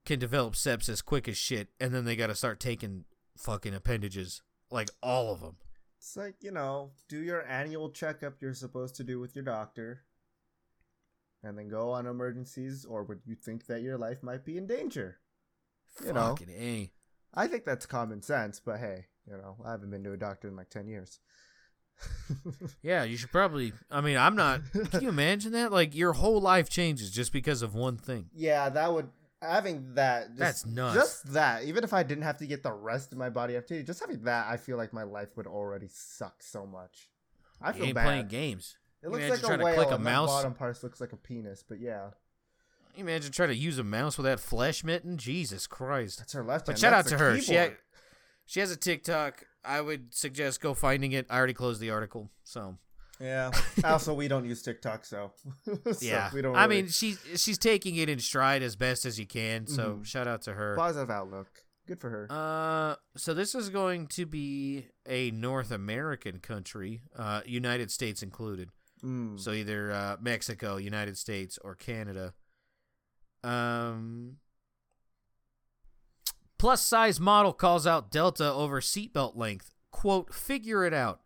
[0.06, 3.04] can develop sepsis quick as shit, and then they got to start taking
[3.36, 5.56] fucking appendages, like all of them.
[5.98, 10.02] It's like you know, do your annual checkup you're supposed to do with your doctor,
[11.42, 14.66] and then go on emergencies, or would you think that your life might be in
[14.66, 15.18] danger?
[16.00, 16.92] You fucking know, a.
[17.34, 20.48] I think that's common sense, but hey, you know, I haven't been to a doctor
[20.48, 21.20] in like ten years.
[22.82, 23.72] yeah, you should probably.
[23.90, 24.60] I mean, I'm not.
[24.90, 25.72] Can you imagine that?
[25.72, 28.30] Like your whole life changes just because of one thing.
[28.34, 29.08] Yeah, that would
[29.44, 30.94] having that just, that's nuts.
[30.94, 33.82] Just that, even if I didn't have to get the rest of my body after
[33.82, 37.10] just having that, I feel like my life would already suck so much.
[37.60, 38.04] I feel bad.
[38.04, 38.76] playing games.
[39.02, 40.30] It looks like a whale, a mouse.
[40.30, 41.62] bottom part looks like a penis.
[41.66, 42.10] But yeah,
[42.96, 45.18] you imagine trying to use a mouse with that flesh mitten.
[45.18, 46.18] Jesus Christ!
[46.18, 46.66] That's her left.
[46.66, 47.38] But shout out to her.
[47.38, 47.74] She ha-
[48.46, 49.44] she has a TikTok.
[49.64, 51.26] I would suggest go finding it.
[51.28, 52.76] I already closed the article, so
[53.20, 53.50] yeah.
[53.84, 55.32] also, we don't use TikTok, so,
[55.64, 56.30] so yeah.
[56.32, 56.52] We don't.
[56.52, 56.64] Really...
[56.64, 59.66] I mean, she's she's taking it in stride as best as you can.
[59.66, 60.02] So mm-hmm.
[60.02, 60.74] shout out to her.
[60.76, 61.48] Positive outlook.
[61.86, 62.26] Good for her.
[62.30, 68.70] Uh, so this is going to be a North American country, uh, United States included.
[69.04, 69.38] Mm.
[69.38, 72.32] So either uh, Mexico, United States, or Canada.
[73.42, 74.36] Um.
[76.56, 79.74] Plus size model calls out Delta over seatbelt length.
[79.90, 81.23] Quote, figure it out.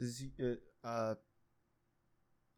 [0.00, 1.14] Is uh, uh,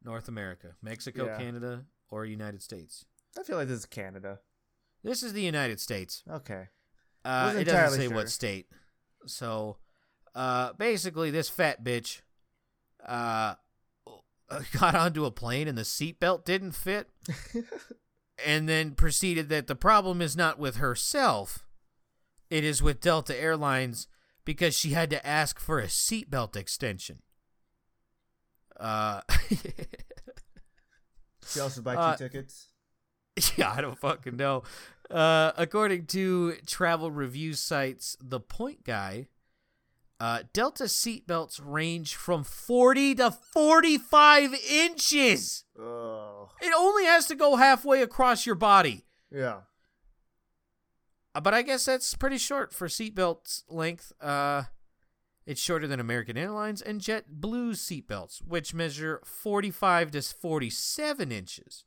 [0.04, 1.38] North America, Mexico, yeah.
[1.38, 3.04] Canada, or United States?
[3.38, 4.38] I feel like this is Canada.
[5.02, 6.22] This is the United States.
[6.30, 6.68] Okay.
[7.24, 8.14] Uh, it doesn't say sure.
[8.14, 8.66] what state.
[9.26, 9.78] So,
[10.34, 12.20] uh, basically, this fat bitch
[13.06, 13.54] uh,
[14.78, 17.08] got onto a plane and the seatbelt didn't fit,
[18.46, 21.66] and then proceeded that the problem is not with herself,
[22.50, 24.06] it is with Delta Airlines
[24.44, 27.18] because she had to ask for a seatbelt extension.
[28.78, 29.20] Uh,
[31.46, 32.68] she also buy two uh, tickets.
[33.56, 34.62] Yeah, I don't fucking know.
[35.10, 39.28] Uh, according to travel review sites, The Point Guy,
[40.20, 45.64] uh, Delta seatbelts range from 40 to 45 inches.
[45.78, 46.50] Oh.
[46.60, 49.06] It only has to go halfway across your body.
[49.30, 49.60] Yeah.
[51.34, 54.12] Uh, but I guess that's pretty short for seatbelt length.
[54.20, 54.64] Uh,
[55.46, 61.84] it's shorter than American Airlines and JetBlue's seatbelts, which measure 45 to 47 inches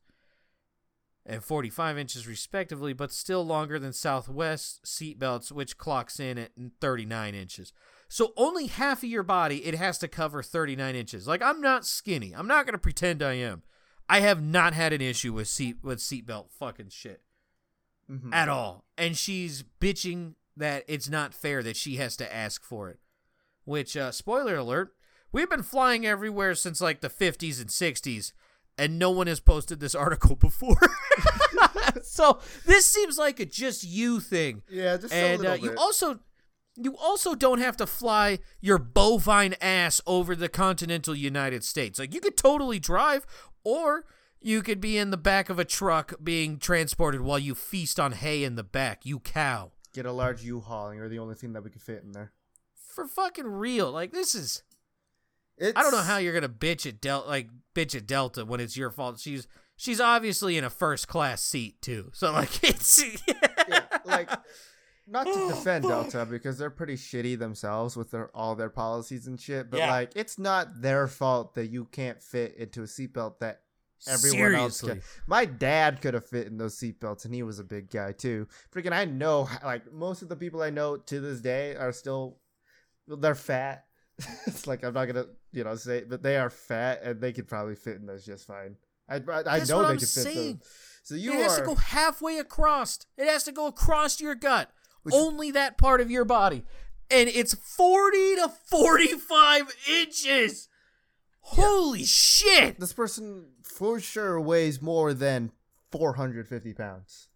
[1.25, 7.33] and 45 inches respectively, but still longer than Southwest seatbelts, which clocks in at 39
[7.33, 7.73] inches.
[8.07, 11.27] So only half of your body it has to cover 39 inches.
[11.27, 12.33] Like I'm not skinny.
[12.35, 13.63] I'm not gonna pretend I am.
[14.07, 17.21] I have not had an issue with seat with seatbelt fucking shit
[18.09, 18.33] mm-hmm.
[18.33, 18.85] at all.
[18.97, 22.99] And she's bitching that it's not fair that she has to ask for it.
[23.65, 24.93] Which, uh, spoiler alert,
[25.31, 28.31] we've been flying everywhere since like the 50s and 60s,
[28.77, 30.77] and no one has posted this article before.
[32.03, 34.61] so this seems like a just you thing.
[34.69, 36.19] Yeah, just and uh, you also
[36.75, 41.99] you also don't have to fly your bovine ass over the continental United States.
[41.99, 43.25] Like you could totally drive
[43.63, 44.05] or
[44.41, 48.11] you could be in the back of a truck being transported while you feast on
[48.11, 49.71] hay in the back, you cow.
[49.93, 52.33] Get a large U-Haul and you're the only thing that we could fit in there.
[52.95, 53.91] For fucking real.
[53.91, 54.63] Like this is
[55.57, 55.77] it's...
[55.77, 58.77] I don't know how you're gonna bitch at Delta like bitch at Delta when it's
[58.77, 59.19] your fault.
[59.19, 62.09] She's she's obviously in a first class seat too.
[62.13, 64.29] So like it's yeah, like
[65.07, 69.27] not to oh, defend Delta because they're pretty shitty themselves with their all their policies
[69.27, 69.91] and shit, but yeah.
[69.91, 73.61] like it's not their fault that you can't fit into a seatbelt that
[74.07, 74.59] everyone Seriously.
[74.89, 75.01] else can.
[75.27, 78.47] My dad could have fit in those seatbelts and he was a big guy too.
[78.73, 82.39] Freaking I know like most of the people I know to this day are still
[83.07, 83.85] they're fat.
[84.47, 87.47] it's like I'm not gonna you know say but they are fat and they could
[87.47, 88.75] probably fit in those just fine.
[89.09, 90.55] I I, I know they I'm could fit those.
[91.03, 92.99] So you it are, has to go halfway across.
[93.17, 94.71] It has to go across your gut.
[95.03, 96.63] Which, only that part of your body.
[97.11, 100.67] And it's 40 to 45 inches.
[101.43, 101.63] Yeah.
[101.63, 102.79] Holy shit.
[102.79, 105.51] This person for sure weighs more than
[105.91, 107.27] 450 pounds.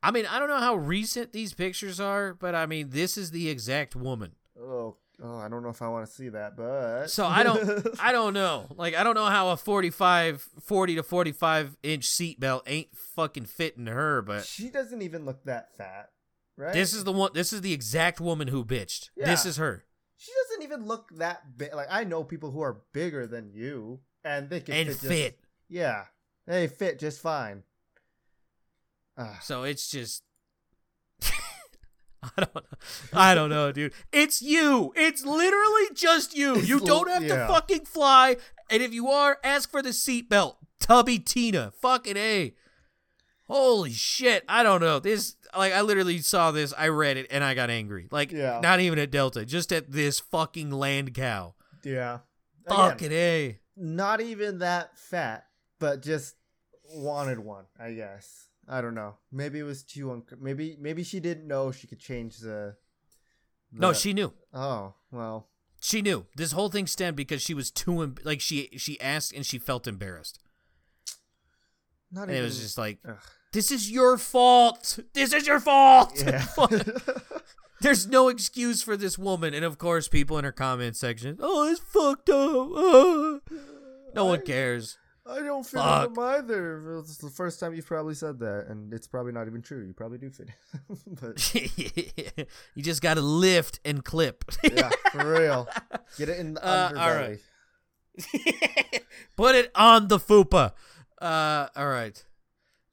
[0.00, 3.32] I mean, I don't know how recent these pictures are, but I mean, this is
[3.32, 4.36] the exact woman.
[4.58, 7.86] Oh, oh, I don't know if I want to see that, but so I don't,
[8.00, 8.66] I don't know.
[8.76, 13.86] Like, I don't know how a 45, 40 to 45 inch seatbelt ain't fucking fitting
[13.86, 16.10] her, but she doesn't even look that fat.
[16.56, 16.72] Right?
[16.72, 17.32] This is the one.
[17.34, 19.10] This is the exact woman who bitched.
[19.14, 19.26] Yeah.
[19.26, 19.84] This is her.
[20.16, 21.74] She doesn't even look that big.
[21.74, 24.98] Like I know people who are bigger than you, and they can and fit.
[25.00, 25.32] fit.
[25.32, 26.04] Just, yeah,
[26.46, 27.62] they fit just fine.
[29.18, 29.38] Uh.
[29.42, 30.22] So it's just.
[32.36, 32.66] I don't.
[33.12, 33.92] I don't know, dude.
[34.12, 34.92] It's you.
[34.96, 36.56] It's literally just you.
[36.56, 37.46] It's you don't have yeah.
[37.46, 38.36] to fucking fly,
[38.70, 40.56] and if you are, ask for the seatbelt.
[40.78, 42.54] Tubby Tina, fucking a.
[43.48, 44.44] Holy shit!
[44.48, 47.70] I don't know this like I literally saw this, I read it, and I got
[47.70, 48.08] angry.
[48.10, 48.60] Like, yeah.
[48.62, 51.54] not even at Delta, just at this fucking land cow.
[51.84, 52.18] Yeah.
[52.68, 53.58] Fucking a.
[53.76, 55.46] Not even that fat,
[55.78, 56.34] but just
[56.94, 57.64] wanted one.
[57.78, 58.45] I guess.
[58.68, 59.14] I don't know.
[59.30, 60.10] Maybe it was too.
[60.10, 62.74] Un- maybe maybe she didn't know she could change the,
[63.72, 63.80] the.
[63.80, 64.32] No, she knew.
[64.52, 65.48] Oh well.
[65.80, 69.32] She knew this whole thing stemmed because she was too em- like she she asked
[69.32, 70.40] and she felt embarrassed.
[72.10, 73.16] Not and even, it was just like, ugh.
[73.52, 74.98] This is your fault.
[75.14, 76.12] This is your fault.
[76.24, 76.44] Yeah.
[77.80, 79.54] There's no excuse for this woman.
[79.54, 82.36] And of course, people in her comment section, oh, it's fucked up.
[82.36, 83.40] Oh.
[84.14, 84.96] No I, one cares.
[85.28, 86.14] I don't fit Fuck.
[86.14, 86.98] them either.
[86.98, 89.84] It's the first time you've probably said that, and it's probably not even true.
[89.84, 90.50] You probably do fit.
[91.20, 91.54] but
[92.74, 94.44] you just got to lift and clip.
[94.62, 95.68] yeah, for real.
[96.16, 97.40] Get it in the uh, underbelly.
[99.36, 100.72] Put it on the fupa.
[101.20, 102.24] Uh, all right.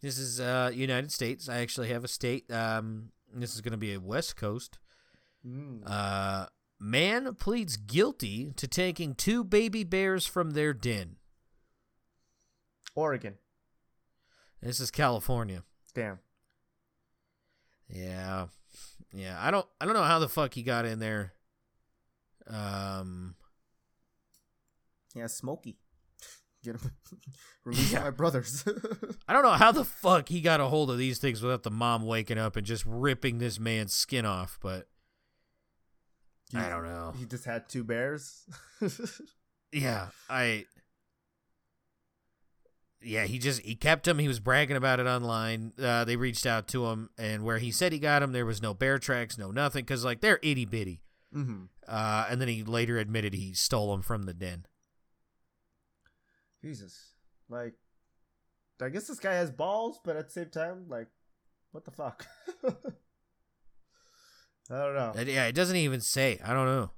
[0.02, 1.48] This is uh, United States.
[1.48, 2.52] I actually have a state.
[2.52, 4.80] Um, this is going to be a West Coast.
[5.48, 5.82] Mm.
[5.86, 6.48] Uh,
[6.80, 11.18] man pleads guilty to taking two baby bears from their den.
[12.96, 13.36] Oregon.
[14.62, 15.64] This is California.
[15.94, 16.20] Damn.
[17.90, 18.48] Yeah.
[19.12, 21.34] Yeah, I don't I don't know how the fuck he got in there.
[22.48, 23.36] Um
[25.14, 25.78] Yeah, Smokey.
[26.64, 26.92] Get him
[27.66, 28.00] release yeah.
[28.00, 28.64] my brothers.
[29.28, 31.72] I don't know how the fuck he got a hold of these things without the
[31.72, 34.88] mom waking up and just ripping this man's skin off, but
[36.52, 37.14] he, I don't know.
[37.18, 38.46] He just had two bears.
[39.72, 40.66] yeah, I
[43.04, 44.20] yeah, he just he kept him.
[44.20, 45.74] He was bragging about it online.
[45.82, 48.62] Uh, they reached out to him, and where he said he got him, there was
[48.62, 51.02] no bear tracks, no nothing, because like they're itty bitty.
[51.36, 51.64] Mm-hmm.
[51.88, 54.66] Uh, and then he later admitted he stole them from the den.
[56.62, 57.14] Jesus.
[57.50, 57.74] Like,
[58.82, 61.08] I guess this guy has balls, but at the same time, like,
[61.72, 62.26] What the fuck?
[62.64, 62.70] I
[64.70, 65.14] don't know.
[65.26, 66.40] Yeah, it doesn't even say.
[66.44, 66.92] I don't know.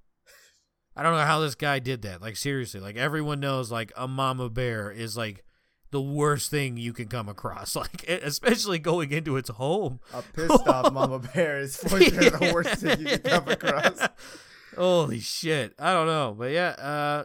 [0.96, 2.22] I don't know how this guy did that.
[2.22, 5.45] Like seriously, like everyone knows like a mama bear is like
[5.96, 7.74] the worst thing you can come across.
[7.86, 10.02] Like especially going into its home.
[10.14, 14.10] A pissed off mama bear is for sure the worst thing you can come across.
[14.76, 15.74] Holy shit.
[15.80, 16.36] I don't know.
[16.38, 17.24] But yeah, uh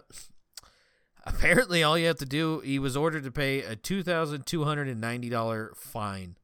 [1.27, 6.37] apparently all you have to do he was ordered to pay a $2,290 fine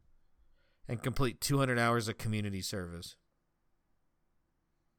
[0.89, 3.15] and complete 200 hours of community service.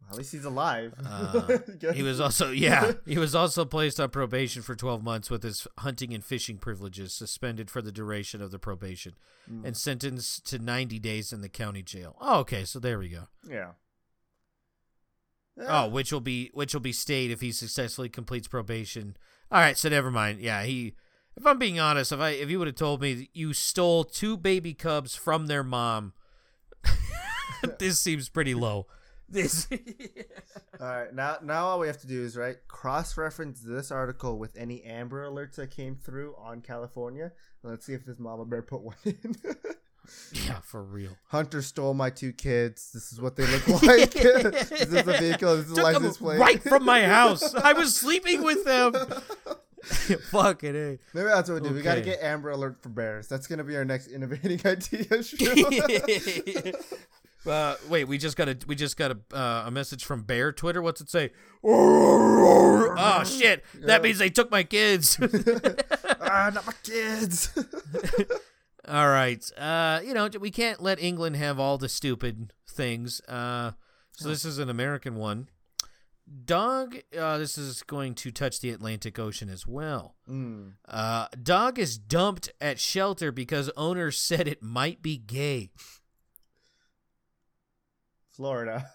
[0.10, 0.94] At least he's alive.
[1.06, 1.58] Uh,
[1.94, 2.94] he was also yeah.
[3.06, 7.14] He was also placed on probation for 12 months with his hunting and fishing privileges
[7.14, 9.14] suspended for the duration of the probation,
[9.52, 9.66] mm.
[9.66, 12.16] and sentenced to 90 days in the county jail.
[12.22, 13.28] Oh, okay, so there we go.
[13.50, 13.72] Yeah.
[15.58, 15.84] yeah.
[15.84, 19.18] Oh, which will be which will be stayed if he successfully completes probation.
[19.52, 20.40] All right, so never mind.
[20.40, 20.94] Yeah, he.
[21.36, 24.38] If I'm being honest, if I if you would have told me you stole two
[24.38, 26.14] baby cubs from their mom,
[27.80, 28.88] this seems pretty low.
[29.30, 29.68] This.
[30.80, 34.56] all right, now now all we have to do is right cross-reference this article with
[34.56, 37.34] any Amber Alerts that came through on California.
[37.64, 39.36] Let's see if this mama bear put one in.
[40.34, 41.18] yeah, for real.
[41.28, 42.92] Hunter stole my two kids.
[42.94, 44.12] This is what they look like.
[44.12, 45.58] this is the vehicle.
[45.58, 46.40] This is the license plate.
[46.40, 47.54] Right from my house.
[47.54, 48.94] I was sleeping with them.
[50.32, 50.94] Fucking a.
[50.94, 50.98] Eh.
[51.14, 51.68] Maybe that's what we do.
[51.68, 51.76] Okay.
[51.76, 53.28] We got to get Amber Alert for bears.
[53.28, 55.06] That's gonna be our next innovating idea.
[57.48, 60.52] Uh, wait, we just got a we just got a uh, a message from Bear
[60.52, 60.82] Twitter.
[60.82, 61.32] What's it say?
[61.64, 63.64] oh shit!
[63.76, 65.18] That means they took my kids.
[66.22, 67.58] ah, not my kids.
[68.88, 69.50] all right.
[69.58, 73.22] Uh, you know we can't let England have all the stupid things.
[73.28, 73.72] Uh,
[74.14, 75.50] so this is an American one.
[76.44, 80.16] Dog, uh, this is going to touch the Atlantic Ocean as well.
[80.30, 80.74] Mm.
[80.86, 85.72] Uh, dog is dumped at shelter because owner said it might be gay.
[88.38, 88.92] Florida.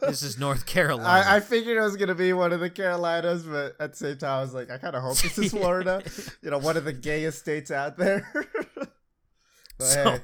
[0.00, 1.06] this is North Carolina.
[1.08, 4.16] I, I, figured it was gonna be one of the Carolinas, but at the same
[4.16, 6.02] time, I was like, I kind of hope this is Florida.
[6.40, 8.26] you know, one of the gayest states out there.
[9.78, 10.16] so,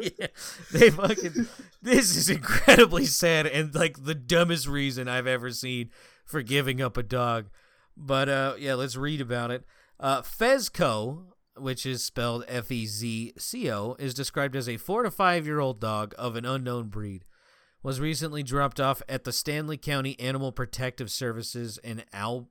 [0.00, 0.28] yeah,
[0.72, 1.46] they fucking.
[1.82, 5.90] This is incredibly sad and like the dumbest reason I've ever seen
[6.24, 7.50] for giving up a dog.
[7.98, 9.66] But uh, yeah, let's read about it.
[10.00, 11.24] Uh, Fezco,
[11.58, 15.44] which is spelled F E Z C O, is described as a four to five
[15.44, 17.26] year old dog of an unknown breed
[17.84, 22.48] was recently dropped off at the Stanly County Animal Protective Services in Al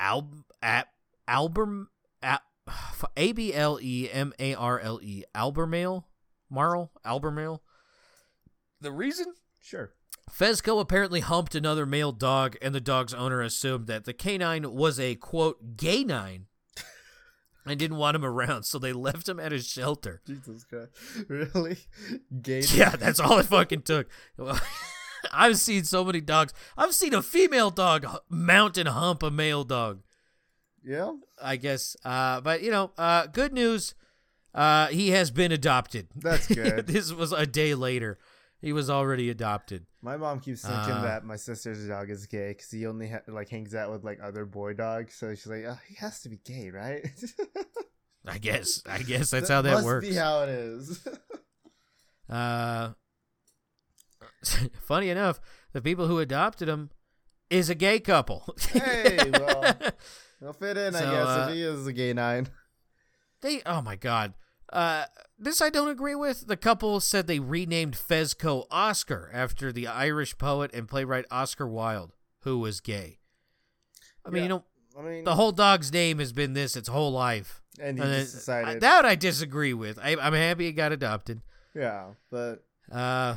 [0.00, 0.30] Al
[0.62, 0.88] at
[1.28, 1.88] Alberm
[3.16, 6.04] A B L E M A R L E Albermale
[6.48, 7.60] Marl Albermale.
[8.80, 9.34] The reason?
[9.60, 9.92] Sure.
[10.30, 14.98] Fezco apparently humped another male dog, and the dog's owner assumed that the canine was
[14.98, 16.46] a quote gay nine
[17.66, 20.22] I didn't want him around, so they left him at his shelter.
[20.26, 20.90] Jesus Christ.
[21.28, 21.78] Really?
[22.42, 22.60] Gay?
[22.74, 24.08] Yeah, that's all it fucking took.
[25.32, 26.54] I've seen so many dogs.
[26.76, 30.02] I've seen a female dog mount and hump a male dog.
[30.84, 31.14] Yeah?
[31.42, 31.96] I guess.
[32.04, 33.94] Uh, but, you know, uh, good news.
[34.54, 36.08] Uh, he has been adopted.
[36.14, 36.86] That's good.
[36.86, 38.18] this was a day later.
[38.60, 39.86] He was already adopted.
[40.00, 43.20] My mom keeps thinking uh, that my sister's dog is gay because he only ha-
[43.28, 45.14] like hangs out with like other boy dogs.
[45.14, 47.06] So she's like, oh, he has to be gay, right?
[48.26, 48.82] I guess.
[48.86, 50.08] I guess that's that how that must works.
[50.08, 51.06] Be how it is.
[52.30, 52.92] uh,
[54.80, 55.40] funny enough,
[55.72, 56.90] the people who adopted him
[57.50, 58.54] is a gay couple.
[58.72, 59.76] hey, well,
[60.40, 62.48] they'll fit in, so, I guess, uh, if he is a gay nine.
[63.42, 63.60] They.
[63.66, 64.34] Oh my god.
[64.72, 65.04] Uh,
[65.38, 66.46] this I don't agree with.
[66.46, 72.12] The couple said they renamed Fezco Oscar after the Irish poet and playwright Oscar Wilde,
[72.40, 73.18] who was gay.
[74.24, 74.64] I mean, you know,
[74.98, 77.62] I mean, the whole dog's name has been this its whole life.
[77.80, 79.98] And he and just decided that I disagree with.
[80.02, 81.42] I, am happy it got adopted.
[81.74, 83.36] Yeah, but uh,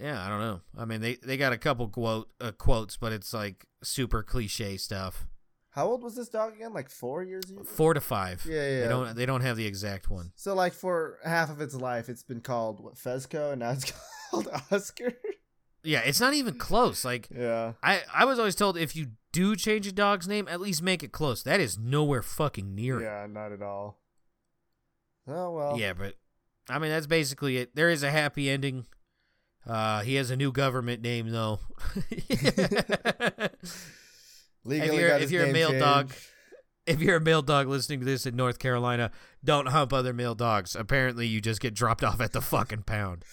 [0.00, 0.60] yeah, I don't know.
[0.78, 4.76] I mean, they they got a couple quote uh, quotes, but it's like super cliche
[4.78, 5.26] stuff.
[5.74, 6.72] How old was this dog again?
[6.72, 7.50] Like four years?
[7.50, 7.64] Ago?
[7.64, 8.46] Four to five.
[8.48, 8.80] Yeah, yeah.
[8.82, 10.30] They don't they don't have the exact one.
[10.36, 13.92] So like for half of its life, it's been called what Fezco, and now it's
[14.30, 15.14] called Oscar.
[15.82, 17.04] Yeah, it's not even close.
[17.04, 20.60] Like, yeah, I I was always told if you do change a dog's name, at
[20.60, 21.42] least make it close.
[21.42, 23.04] That is nowhere fucking near it.
[23.04, 23.98] Yeah, not at all.
[25.26, 25.76] Oh well.
[25.76, 26.14] Yeah, but
[26.68, 27.74] I mean that's basically it.
[27.74, 28.86] There is a happy ending.
[29.66, 31.58] Uh, he has a new government name though.
[34.64, 35.82] Legally if you're, if you're a male change.
[35.82, 36.12] dog,
[36.86, 39.10] if you're a male dog listening to this in North Carolina,
[39.42, 40.74] don't hump other male dogs.
[40.74, 43.24] Apparently, you just get dropped off at the fucking pound.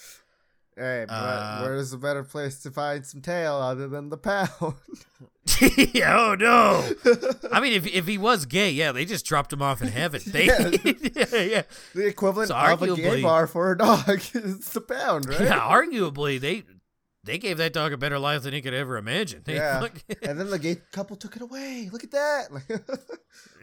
[0.78, 4.50] Hey, but uh, where's a better place to find some tail other than the pound?
[4.62, 6.90] oh no!
[7.52, 10.22] I mean, if if he was gay, yeah, they just dropped him off in heaven.
[10.26, 10.70] They, yeah,
[11.44, 11.64] yeah,
[11.94, 15.42] the equivalent so of a gay bar for a dog is the pound, right?
[15.42, 16.64] Yeah, arguably they
[17.24, 19.44] they gave that dog a better life than he could ever imagine.
[19.52, 19.86] Yeah,
[20.24, 21.90] and then the gay couple took it away.
[21.92, 22.48] Look at that!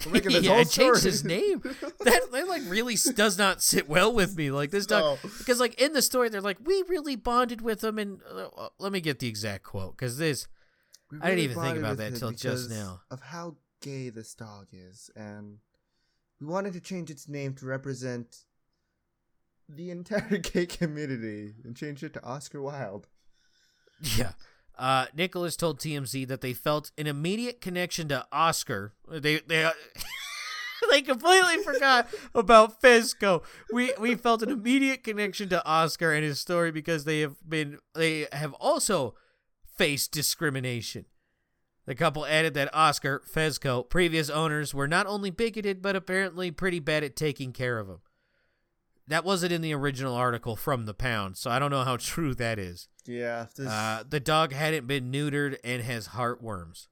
[0.07, 0.89] We're making this yeah, whole story.
[0.89, 1.61] changed his name.
[2.05, 4.51] That, that like really does not sit well with me.
[4.51, 5.31] Like this dog, no.
[5.39, 8.69] because like in the story, they're like, we really bonded with him, and uh, uh
[8.79, 10.47] let me get the exact quote because this,
[11.11, 13.01] really I didn't even think about that until just now.
[13.11, 15.59] Of how gay this dog is, and
[16.39, 18.45] we wanted to change its name to represent
[19.69, 23.09] the entire gay community and change it to Oscar Wilde.
[24.17, 24.33] Yeah.
[24.79, 28.93] Uh, Nicholas told TMZ that they felt an immediate connection to Oscar.
[29.11, 29.73] They they uh,
[30.91, 33.43] they completely forgot about Fezco.
[33.73, 37.79] We we felt an immediate connection to Oscar and his story because they have been
[37.97, 39.17] they have also
[39.77, 41.07] faced discrimination.
[41.87, 46.79] The couple added that Oscar Fezco previous owners were not only bigoted but apparently pretty
[46.79, 47.99] bad at taking care of him.
[49.09, 52.35] That wasn't in the original article from the pound, so I don't know how true
[52.35, 52.89] that is.
[53.07, 53.47] Yeah.
[53.57, 53.67] This...
[53.67, 56.89] Uh, the dog hadn't been neutered and has heartworms.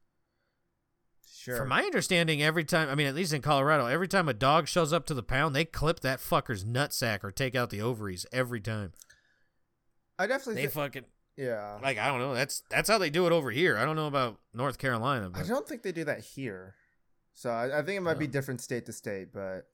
[1.47, 1.59] Sure.
[1.59, 4.67] From my understanding, every time, I mean, at least in Colorado, every time a dog
[4.67, 8.27] shows up to the pound, they clip that fucker's nutsack or take out the ovaries
[8.33, 8.93] every time.
[10.19, 11.05] I definitely they th- fucking
[11.37, 11.79] yeah.
[11.83, 12.35] Like I don't know.
[12.35, 13.77] That's that's how they do it over here.
[13.77, 15.31] I don't know about North Carolina.
[15.31, 15.43] But...
[15.43, 16.75] I don't think they do that here.
[17.35, 18.21] So I, I think it might oh.
[18.21, 19.69] be different state to state, but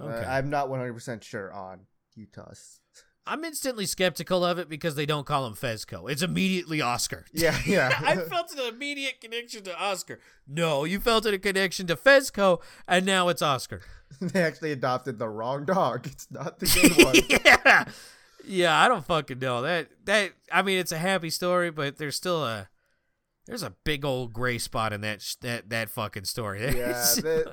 [0.00, 0.24] Okay.
[0.24, 1.80] Uh, I'm not 100% sure on
[2.14, 2.80] Utah's.
[3.24, 6.10] I'm instantly skeptical of it because they don't call him Fezco.
[6.10, 7.24] It's immediately Oscar.
[7.32, 7.96] Yeah, yeah.
[8.04, 10.18] I felt an immediate connection to Oscar.
[10.48, 13.80] No, you felt a connection to Fezco, and now it's Oscar.
[14.20, 16.06] they actually adopted the wrong dog.
[16.08, 17.40] It's not the good one.
[17.64, 17.84] yeah,
[18.44, 18.80] yeah.
[18.80, 19.88] I don't fucking know that.
[20.04, 22.68] That I mean, it's a happy story, but there's still a
[23.46, 26.60] there's a big old gray spot in that sh- that that fucking story.
[26.76, 27.04] yeah,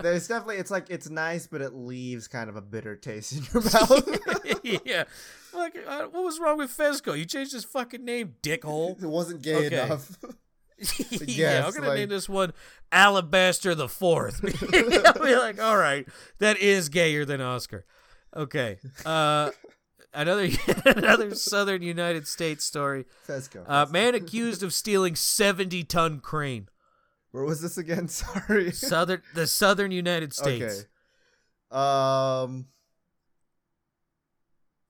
[0.02, 3.44] there's definitely it's like it's nice, but it leaves kind of a bitter taste in
[3.54, 4.84] your mouth.
[4.86, 5.04] yeah,
[5.54, 7.18] like uh, what was wrong with Fezco?
[7.18, 9.02] You changed his fucking name, dickhole.
[9.02, 9.84] It wasn't gay okay.
[9.84, 10.18] enough.
[11.22, 11.98] yeah, I'm gonna like...
[11.98, 12.54] name this one
[12.92, 14.42] Alabaster the Fourth.
[14.44, 16.08] I'll be like, all right,
[16.38, 17.86] that is gayer than Oscar.
[18.36, 18.78] Okay.
[19.06, 19.50] Uh,
[20.14, 20.50] another
[20.86, 23.06] another southern United States story.
[23.28, 23.64] Fezco.
[23.68, 26.68] Uh, man accused of stealing seventy ton crane.
[27.32, 28.08] Where was this again?
[28.10, 28.72] Sorry.
[28.72, 30.86] Southern the southern United States.
[31.72, 31.78] Okay.
[31.78, 32.68] Um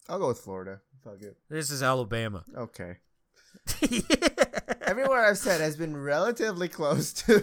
[0.07, 0.81] I'll go with Florida.
[1.03, 1.37] Fuck it.
[1.49, 2.43] This is Alabama.
[2.57, 2.97] Okay.
[4.81, 7.35] Everywhere I've said has been relatively close to,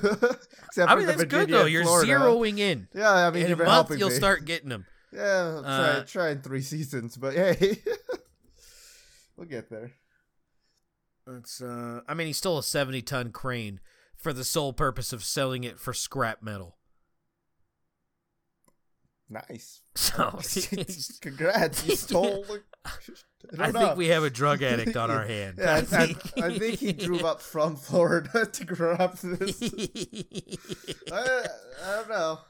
[0.66, 1.64] except I mean, that's Virginia good though.
[1.66, 2.12] You're Florida.
[2.12, 2.88] zeroing in.
[2.94, 4.14] Yeah, I mean, in a month you'll me.
[4.14, 4.86] start getting them.
[5.12, 7.78] Yeah, try uh, try in three seasons, but hey,
[9.36, 9.92] we'll get there.
[11.28, 13.80] It's uh, I mean, he stole a seventy-ton crane
[14.14, 16.76] for the sole purpose of selling it for scrap metal.
[19.28, 19.82] Nice.
[19.96, 20.38] So,
[21.22, 22.44] congrats, you stole.
[22.84, 22.90] I,
[23.58, 25.56] I think we have a drug addict on our hand.
[25.58, 26.18] yeah, I, think.
[26.36, 29.62] I, I, think he drove up from Florida to grab this.
[31.10, 31.46] I,
[31.82, 32.40] I don't know.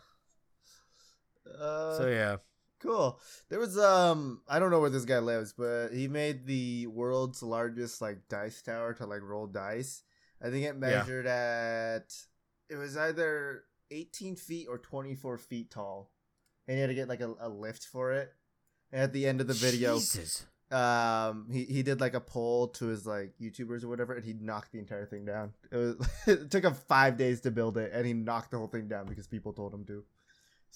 [1.61, 2.37] Uh, so yeah,
[2.81, 3.21] cool.
[3.49, 7.43] There was um I don't know where this guy lives, but he made the world's
[7.43, 10.03] largest like dice tower to like roll dice.
[10.43, 11.97] I think it measured yeah.
[11.97, 12.15] at
[12.69, 16.11] it was either 18 feet or 24 feet tall,
[16.67, 18.33] and he had to get like a, a lift for it.
[18.93, 20.47] And at the end of the video, Jesus.
[20.71, 24.33] um, he he did like a poll to his like YouTubers or whatever, and he
[24.33, 25.53] knocked the entire thing down.
[25.71, 28.69] It was it took him five days to build it, and he knocked the whole
[28.69, 30.05] thing down because people told him to.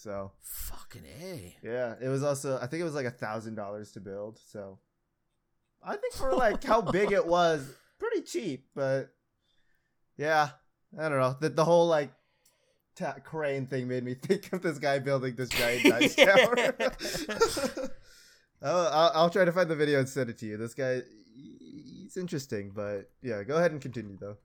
[0.01, 1.57] So fucking a.
[1.63, 4.41] Yeah, it was also I think it was like a thousand dollars to build.
[4.47, 4.79] So
[5.83, 7.69] I think for like how big it was,
[7.99, 8.65] pretty cheap.
[8.75, 9.11] But
[10.17, 10.51] yeah,
[10.99, 11.37] I don't know.
[11.39, 12.13] The the whole like
[12.97, 16.75] ta- crane thing made me think of this guy building this giant dice tower.
[18.63, 20.57] I'll, I'll, I'll try to find the video and send it to you.
[20.57, 21.03] This guy,
[21.35, 24.39] he's interesting, but yeah, go ahead and continue though.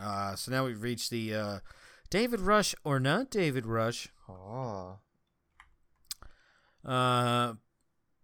[0.00, 1.58] Uh, so now we've reached the uh,
[2.10, 4.08] David Rush or not David Rush.
[4.28, 4.98] Oh.
[6.84, 7.54] Uh,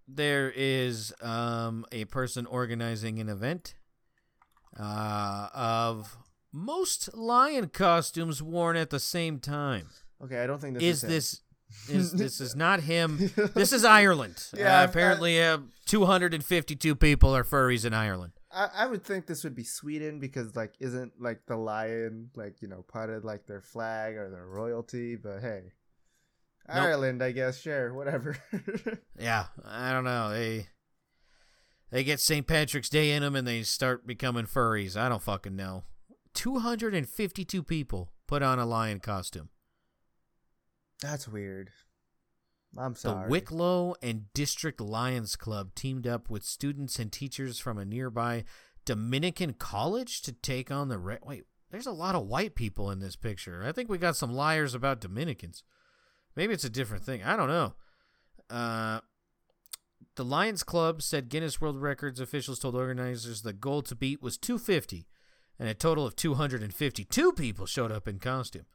[0.09, 3.75] there is um, a person organizing an event
[4.79, 6.17] uh, of
[6.53, 9.89] most lion costumes worn at the same time.
[10.23, 11.41] Okay, I don't think this is, is this
[11.89, 13.31] is this is not him.
[13.55, 14.43] This is Ireland.
[14.57, 18.33] Yeah, uh, apparently, uh, 252 people are furries in Ireland.
[18.55, 22.63] I, I would think this would be Sweden because like isn't like the lion like
[22.63, 25.17] you know part of like their flag or their royalty?
[25.17, 25.73] But hey,
[26.69, 26.77] nope.
[26.77, 27.61] Ireland, I guess.
[27.61, 28.37] Sure, whatever.
[29.19, 30.31] yeah, I don't know.
[30.31, 30.69] They
[31.91, 32.47] they get St.
[32.47, 34.97] Patrick's Day in them and they start becoming furries.
[34.97, 35.85] I don't fucking know.
[36.35, 39.49] 252 people put on a lion costume.
[41.01, 41.71] That's weird.
[42.79, 43.27] I'm sorry.
[43.27, 48.45] The Wicklow and District Lions Club teamed up with students and teachers from a nearby
[48.85, 51.45] Dominican college to take on the re- wait.
[51.71, 53.65] There's a lot of white people in this picture.
[53.65, 55.65] I think we got some liars about Dominicans.
[56.37, 57.23] Maybe it's a different thing.
[57.25, 57.75] I don't know.
[58.49, 59.01] Uh,
[60.17, 64.39] the Lions Club said Guinness World Records officials told organizers the goal to beat was
[64.39, 65.07] 250,
[65.59, 68.67] and a total of 252 people showed up in costume.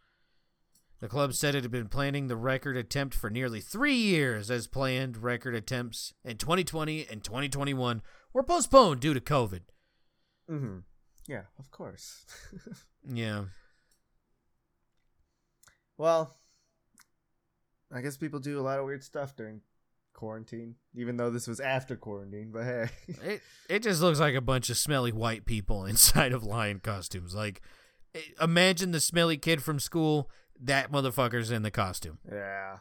[0.99, 4.67] The club said it had been planning the record attempt for nearly three years, as
[4.67, 8.01] planned record attempts in 2020 and 2021
[8.33, 9.61] were postponed due to COVID.
[10.49, 10.79] Mm-hmm.
[11.27, 12.25] Yeah, of course.
[13.07, 13.45] yeah.
[15.97, 16.35] Well,
[17.93, 19.61] I guess people do a lot of weird stuff during
[20.13, 22.51] quarantine, even though this was after quarantine.
[22.51, 22.89] But hey,
[23.23, 27.33] it it just looks like a bunch of smelly white people inside of lion costumes.
[27.33, 27.61] Like,
[28.41, 30.29] imagine the smelly kid from school
[30.61, 32.19] that motherfucker's in the costume.
[32.29, 32.77] Yeah.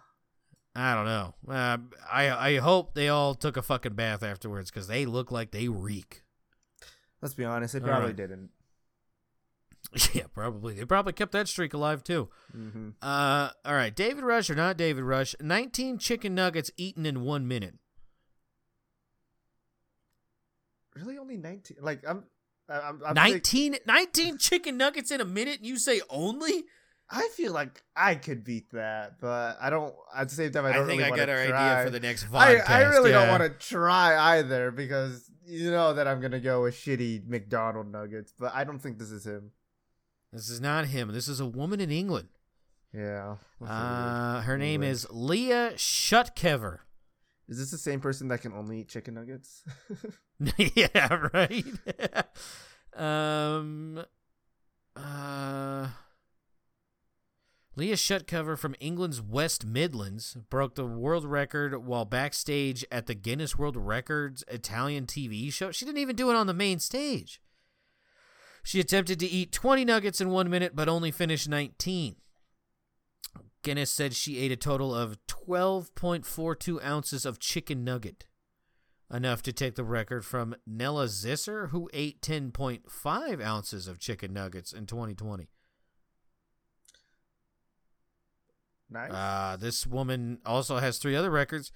[0.75, 1.35] I don't know.
[1.49, 1.79] Uh,
[2.11, 5.69] I I hope they all took a fucking bath afterwards because they look like they
[5.69, 6.23] reek.
[7.21, 8.17] Let's be honest, they probably right.
[8.17, 8.51] didn't.
[10.13, 10.75] Yeah, probably.
[10.75, 12.29] They probably kept that streak alive too.
[12.55, 12.91] Mm-hmm.
[13.01, 15.35] Uh, all right, David Rush or not David Rush?
[15.41, 17.75] Nineteen chicken nuggets eaten in one minute.
[20.95, 21.79] Really, only nineteen?
[21.81, 22.25] Like I'm,
[22.69, 25.65] I'm, I'm 19, 19 chicken nuggets in a minute.
[25.65, 26.65] You say only?
[27.11, 29.95] I feel like I could beat that, but I don't.
[30.15, 30.85] At the same time, I don't.
[30.85, 31.73] I think really I got our try.
[31.73, 32.69] idea for the next podcast.
[32.69, 33.21] I, I really yeah.
[33.27, 37.91] don't want to try either because you know that I'm gonna go with shitty McDonald
[37.91, 39.53] nuggets, but I don't think this is him.
[40.33, 41.13] This is not him.
[41.13, 42.29] This is a woman in England.
[42.93, 43.37] Yeah.
[43.65, 46.81] Uh, her name is Leah Shutkever.
[47.49, 49.63] Is this the same person that can only eat chicken nuggets?
[50.57, 51.65] yeah, right.
[52.95, 54.05] um,
[54.95, 55.89] uh,
[57.79, 63.57] Leah Shutkever from England's West Midlands broke the world record while backstage at the Guinness
[63.57, 65.71] World Records Italian TV show.
[65.71, 67.41] She didn't even do it on the main stage.
[68.65, 72.17] She attempted to eat 20 nuggets in one minute, but only finished 19.
[73.63, 78.27] Guinness said she ate a total of 12.42 ounces of chicken nugget,
[79.09, 84.73] enough to take the record from Nela Zisser, who ate 10.5 ounces of chicken nuggets
[84.73, 85.49] in 2020.
[88.91, 89.13] Nice.
[89.13, 91.73] Uh, this woman also has three other records.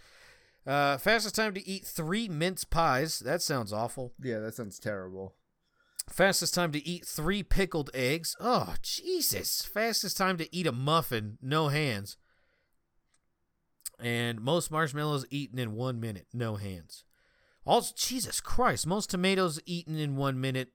[0.66, 3.18] Uh, fastest time to eat three mince pies.
[3.18, 4.12] That sounds awful.
[4.22, 5.34] Yeah, that sounds terrible.
[6.09, 8.36] Fastest time to eat three pickled eggs.
[8.40, 9.62] Oh, Jesus.
[9.62, 11.39] Fastest time to eat a muffin.
[11.40, 12.16] No hands.
[13.98, 16.26] And most marshmallows eaten in one minute.
[16.32, 17.05] No hands.
[17.64, 18.86] Also, Jesus Christ.
[18.86, 20.72] Most tomatoes eaten in one minute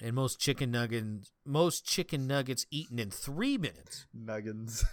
[0.00, 4.06] and most chicken nuggets most chicken nuggets eaten in three minutes.
[4.12, 4.84] Nuggets.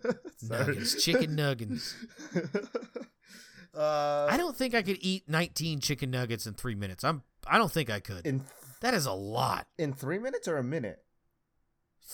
[0.42, 1.94] nuggets, chicken nuggets.
[3.74, 7.04] Uh, I don't think I could eat 19 chicken nuggets in three minutes.
[7.04, 7.22] I'm.
[7.46, 8.26] I don't think I could.
[8.26, 8.42] In
[8.82, 9.66] that is a lot.
[9.78, 11.02] In three minutes or a minute?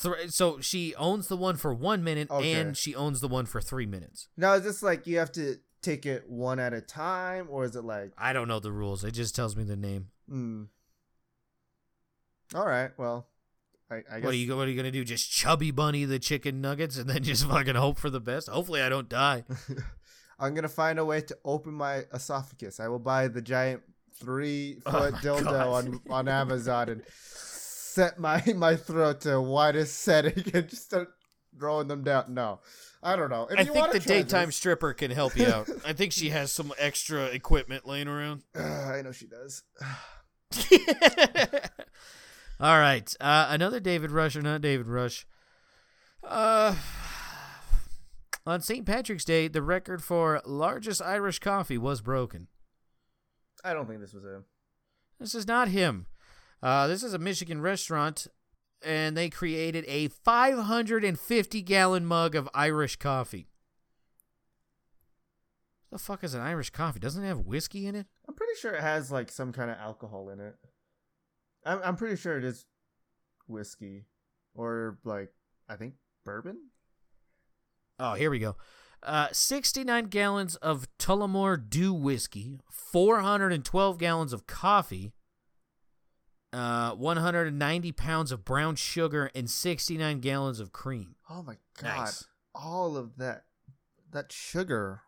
[0.00, 2.52] Th- so she owns the one for one minute, okay.
[2.52, 4.28] and she owns the one for three minutes.
[4.36, 7.74] Now is this like you have to take it one at a time, or is
[7.74, 9.02] it like I don't know the rules.
[9.02, 10.08] It just tells me the name.
[10.28, 10.64] Hmm.
[12.54, 12.90] All right.
[12.96, 13.26] Well,
[13.90, 14.24] I, I guess.
[14.24, 15.04] What are you What are you gonna do?
[15.04, 18.48] Just chubby bunny the chicken nuggets and then just fucking hope for the best.
[18.48, 19.44] Hopefully, I don't die.
[20.38, 22.80] I'm gonna find a way to open my esophagus.
[22.80, 23.82] I will buy the giant
[24.14, 25.66] three foot oh dildo God.
[25.68, 31.08] on on Amazon and set my my throat to widest setting and just start
[31.58, 32.34] throwing them down.
[32.34, 32.60] No.
[33.00, 33.46] I don't know.
[33.48, 34.56] If I think the daytime this.
[34.56, 35.68] stripper can help you out.
[35.86, 38.42] I think she has some extra equipment laying around.
[38.56, 39.62] Uh, I know she does.
[42.60, 43.14] All right.
[43.20, 45.26] Uh, another David Rush or not David Rush.
[46.24, 46.74] Uh,
[48.46, 48.84] on St.
[48.84, 52.48] Patrick's Day, the record for largest Irish coffee was broken.
[53.64, 54.44] I don't think this was him.
[55.20, 56.06] This is not him.
[56.62, 58.26] Uh, this is a Michigan restaurant,
[58.82, 63.46] and they created a 550 gallon mug of Irish coffee.
[65.88, 66.98] What the fuck is an Irish coffee?
[66.98, 68.06] Doesn't it have whiskey in it?
[68.28, 70.56] I'm pretty sure it has like some kind of alcohol in it.
[71.64, 72.66] I'm I'm pretty sure it is
[73.46, 74.04] whiskey
[74.54, 75.32] or like
[75.68, 75.94] I think
[76.24, 76.58] bourbon.
[77.98, 78.56] Oh, here we go.
[79.02, 85.12] Uh, 69 gallons of Tullamore Dew whiskey, 412 gallons of coffee,
[86.52, 91.14] uh, 190 pounds of brown sugar, and 69 gallons of cream.
[91.30, 91.96] Oh my god!
[91.98, 92.24] Nice.
[92.54, 93.44] All of that,
[94.10, 95.02] that sugar.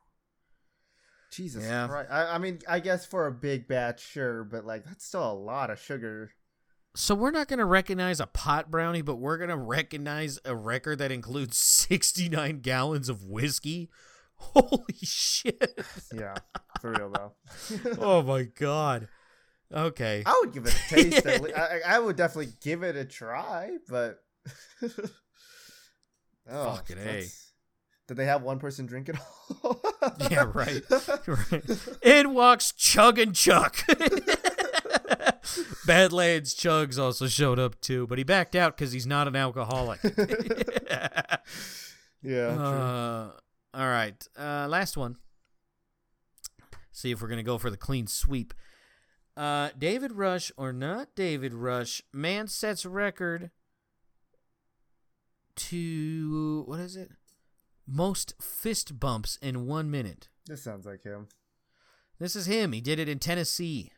[1.32, 1.88] Jesus yeah.
[1.88, 2.10] Christ.
[2.10, 5.34] I, I mean, I guess for a big batch, sure, but like that's still a
[5.34, 6.30] lot of sugar.
[6.96, 10.56] So we're not going to recognize a pot brownie, but we're going to recognize a
[10.56, 13.90] record that includes 69 gallons of whiskey.
[14.36, 15.84] Holy shit.
[16.14, 16.34] Yeah,
[16.80, 17.32] for real though.
[17.98, 19.08] oh my god.
[19.72, 20.22] Okay.
[20.26, 21.26] I would give it a taste.
[21.56, 24.20] I, I would definitely give it a try, but
[24.82, 27.26] oh, fucking a.
[28.08, 29.16] Did they have one person drink it
[29.62, 29.80] all?
[30.30, 30.82] yeah, right.
[31.26, 31.78] right.
[32.02, 33.84] In walks Chug and Chuck.
[35.86, 40.00] Badlands Chugs also showed up too, but he backed out because he's not an alcoholic.
[42.22, 42.48] yeah.
[42.60, 43.30] Uh,
[43.72, 44.26] all right.
[44.38, 45.16] Uh, last one.
[46.92, 48.52] See if we're gonna go for the clean sweep.
[49.36, 53.50] Uh, David Rush or not David Rush, man sets record
[55.56, 57.10] to what is it?
[57.90, 60.28] most fist bumps in one minute.
[60.46, 61.28] This sounds like him.
[62.18, 62.72] This is him.
[62.72, 63.90] He did it in Tennessee.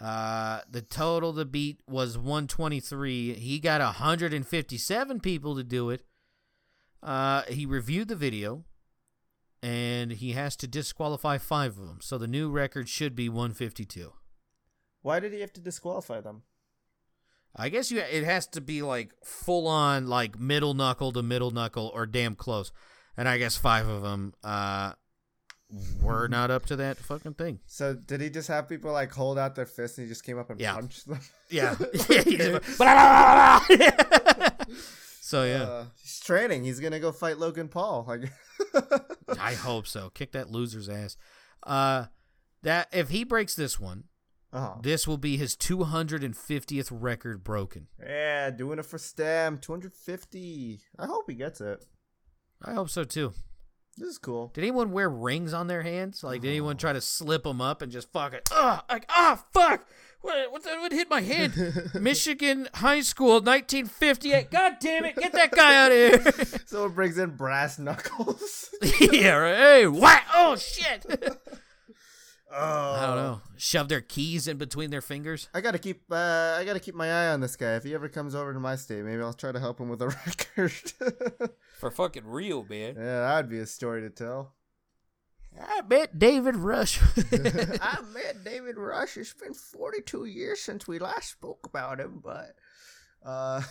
[0.00, 3.34] Uh, the total to beat was 123.
[3.34, 6.02] He got 157 people to do it.
[7.02, 8.64] Uh, he reviewed the video,
[9.62, 11.98] and he has to disqualify five of them.
[12.00, 14.12] So the new record should be 152.
[15.02, 16.42] Why did he have to disqualify them?
[17.54, 18.00] I guess you.
[18.00, 22.34] It has to be like full on, like middle knuckle to middle knuckle, or damn
[22.34, 22.72] close
[23.16, 24.92] and I guess five of them uh,
[26.02, 27.60] were not up to that fucking thing.
[27.66, 30.38] So did he just have people like hold out their fists and he just came
[30.38, 30.74] up and yeah.
[30.74, 31.20] punched them?
[31.50, 31.74] Yeah.
[35.20, 36.64] so yeah, uh, he's training.
[36.64, 38.04] He's gonna go fight Logan Paul.
[38.08, 38.32] Like,
[39.40, 40.10] I hope so.
[40.10, 41.16] Kick that loser's ass.
[41.62, 42.06] Uh,
[42.62, 44.04] that if he breaks this one.
[44.52, 44.76] Uh-huh.
[44.82, 47.88] This will be his 250th record broken.
[48.00, 49.58] Yeah, doing it for Stem.
[49.58, 50.80] 250.
[50.96, 51.84] I hope he gets it.
[52.62, 53.32] I hope so too.
[53.96, 54.50] This is cool.
[54.54, 56.24] Did anyone wear rings on their hands?
[56.24, 58.48] Like, did anyone try to slip them up and just fuck it?
[58.50, 59.86] Ah, like, ah, fuck!
[60.20, 61.54] What, what, what hit my hand?
[62.00, 64.50] Michigan High School, 1958.
[64.50, 65.16] God damn it!
[65.16, 66.44] Get that guy out of here!
[66.66, 68.70] Someone brings in brass knuckles.
[69.00, 69.56] yeah, right.
[69.56, 70.22] Hey, what?
[70.34, 71.06] Oh shit!
[72.56, 72.92] Oh.
[72.92, 73.40] I don't know.
[73.56, 75.48] Shove their keys in between their fingers.
[75.52, 76.02] I gotta keep.
[76.10, 77.74] Uh, I gotta keep my eye on this guy.
[77.74, 80.00] If he ever comes over to my state, maybe I'll try to help him with
[80.02, 80.08] a
[80.56, 80.72] record.
[81.78, 82.94] For fucking real, man.
[82.96, 84.54] Yeah, that'd be a story to tell.
[85.60, 87.00] I met David Rush.
[87.32, 89.16] I met David Rush.
[89.16, 92.54] It's been 42 years since we last spoke about him, but
[93.24, 93.62] uh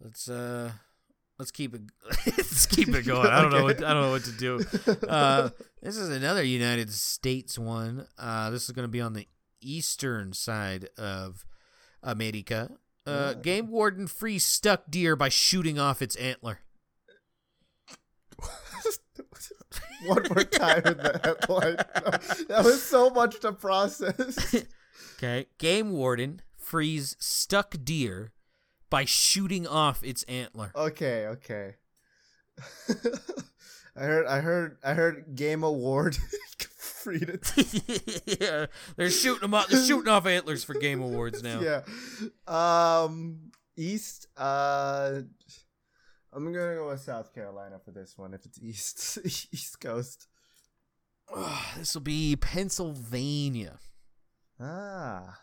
[0.00, 0.72] let's uh
[1.38, 1.82] let's keep it
[2.26, 3.28] let's keep it going.
[3.28, 3.58] I don't okay.
[3.58, 4.60] know what I don't know what to do.
[5.08, 5.50] Uh,
[5.82, 8.06] this is another United States one.
[8.18, 9.28] Uh, this is going to be on the
[9.60, 11.46] eastern side of
[12.02, 12.70] America.
[13.06, 13.34] Uh.
[13.34, 16.60] Game warden frees stuck deer by shooting off its antler.
[20.06, 21.76] One more time in the headline.
[22.48, 24.64] that was so much to process.
[25.16, 25.46] okay.
[25.58, 28.32] Game warden frees stuck deer
[28.96, 30.72] by shooting off its antler.
[30.74, 31.74] Okay, okay.
[33.94, 36.16] I heard I heard I heard Game Award
[36.78, 38.22] freed it.
[38.40, 38.66] yeah.
[38.96, 41.60] They're shooting them off they're shooting off antlers for Game Awards now.
[41.60, 41.82] Yeah.
[42.46, 45.20] Um East uh
[46.32, 49.18] I'm gonna go with South Carolina for this one if it's East
[49.52, 50.26] East Coast.
[51.76, 53.78] this will be Pennsylvania.
[54.58, 55.38] Ah.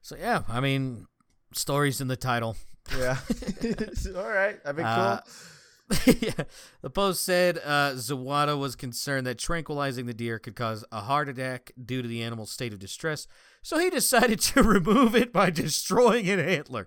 [0.00, 1.08] So yeah, I mean,
[1.56, 2.56] stories in the title.
[2.96, 3.18] Yeah.
[4.16, 4.58] All right.
[4.64, 6.14] I mean, uh, cool.
[6.20, 6.44] yeah.
[6.82, 11.28] The post said uh, Zawada was concerned that tranquilizing the deer could cause a heart
[11.28, 13.26] attack due to the animal's state of distress,
[13.62, 16.86] so he decided to remove it by destroying an antler.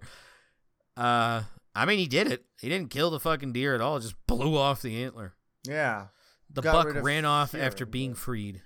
[0.95, 1.43] Uh,
[1.75, 2.45] I mean, he did it.
[2.59, 5.33] He didn't kill the fucking deer at all; just blew off the antler.
[5.63, 6.07] Yeah.
[6.49, 8.61] The Got buck ran off hearing, after being freed.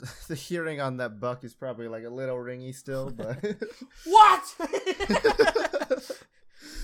[0.28, 3.38] The hearing on that buck is probably like a little ringy still, but
[4.04, 4.54] what?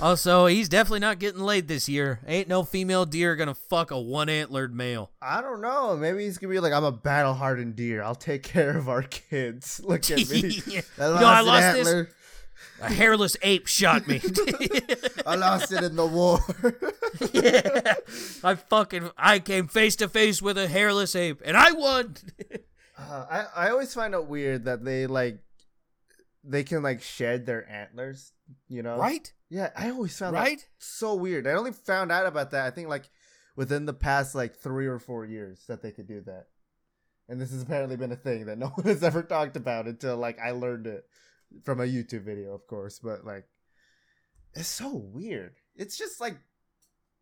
[0.00, 2.20] also, he's definitely not getting laid this year.
[2.26, 5.10] Ain't no female deer gonna fuck a one antlered male.
[5.20, 5.96] I don't know.
[5.96, 8.02] Maybe he's gonna be like, "I'm a battle hardened deer.
[8.02, 10.62] I'll take care of our kids." Look at me.
[10.66, 10.82] yeah.
[10.98, 12.04] I lost, no, I lost antler.
[12.04, 12.14] this.
[12.80, 14.20] A hairless ape shot me.
[15.26, 16.38] I lost it in the war.
[17.32, 17.94] yeah.
[18.42, 22.16] I fucking I came face to face with a hairless ape and I won.
[22.98, 25.38] Uh, I I always find it weird that they like
[26.44, 28.32] they can like shed their antlers,
[28.68, 28.96] you know?
[28.96, 29.32] Right?
[29.48, 30.58] Yeah, I always found right?
[30.58, 31.46] that so weird.
[31.46, 33.08] I only found out about that I think like
[33.54, 36.46] within the past like 3 or 4 years that they could do that.
[37.28, 40.16] And this has apparently been a thing that no one has ever talked about until
[40.16, 41.04] like I learned it
[41.64, 43.46] from a YouTube video, of course, but like
[44.54, 45.56] it's so weird.
[45.76, 46.36] It's just like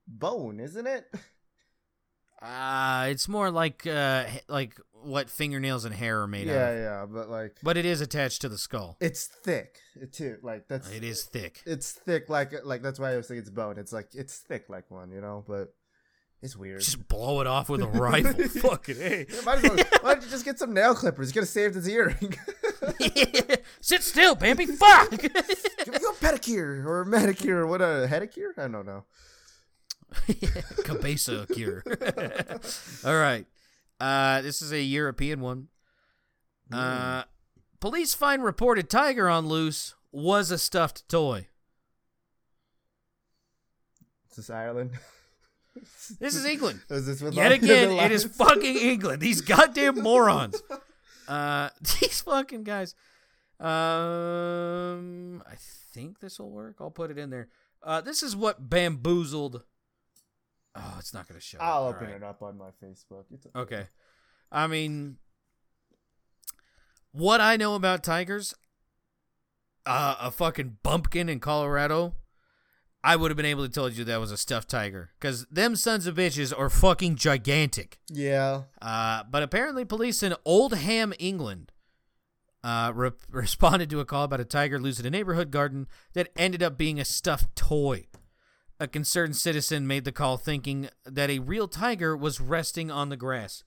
[0.07, 1.07] bone, isn't it?
[2.43, 6.79] Uh, it's more like uh, like what fingernails and hair are made yeah, out of.
[6.79, 8.97] Yeah, yeah, but like, but it is attached to the skull.
[9.01, 9.79] It's thick
[10.13, 10.39] too.
[10.43, 11.63] Like that's it is thick.
[11.67, 13.79] It's thick, like like that's why I was thinking it's bone.
[13.79, 15.45] It's like it's thick like one, you know.
[15.47, 15.75] But
[16.43, 16.81] it's weird.
[16.81, 18.49] Just blow it off with a rifle.
[18.63, 19.27] Fucking hey.
[19.29, 21.29] Yeah, might as well, why don't you just get some nail clippers?
[21.29, 22.35] You could have saved his earring.
[23.81, 24.67] Sit still, Bambi.
[24.67, 25.11] Fuck.
[25.11, 28.57] Give me a pedicure or a manicure or what a pedicure?
[28.57, 29.05] I don't know.
[30.85, 31.85] Cabeza cure.
[33.05, 33.47] All right.
[34.01, 35.69] Uh, this is a European one.
[36.73, 37.25] Uh,
[37.81, 41.49] police find reported tiger on loose was a stuffed toy.
[44.31, 44.93] Is this Ireland?
[46.19, 46.81] This is England.
[46.91, 49.21] is this Yet again, it is fucking England.
[49.21, 50.63] These goddamn morons.
[51.29, 51.71] Uh,
[52.01, 52.95] these fucking guys.
[53.59, 55.55] Um, I
[55.93, 56.77] think this will work.
[56.81, 57.49] I'll put it in there.
[57.83, 59.65] Uh, this is what bamboozled.
[60.77, 61.59] Oh, it's not gonna show.
[61.61, 62.17] I'll open right.
[62.17, 63.25] it up on my Facebook.
[63.33, 63.51] Okay.
[63.77, 63.89] okay.
[64.53, 65.19] I mean,
[67.13, 68.55] what I know about tigers,
[69.87, 72.15] uh, a fucking bumpkin in Colorado,
[73.03, 75.75] I would have been able to tell you that was a stuffed tiger because them
[75.75, 77.99] sons of bitches are fucking gigantic.
[78.09, 78.65] Yeah.
[78.81, 81.73] Uh, but apparently, police in Oldham, England,
[82.63, 86.29] uh, re- responded to a call about a tiger loose in a neighborhood garden that
[86.37, 88.07] ended up being a stuffed toy.
[88.81, 93.17] A concerned citizen made the call thinking that a real tiger was resting on the
[93.17, 93.63] grass.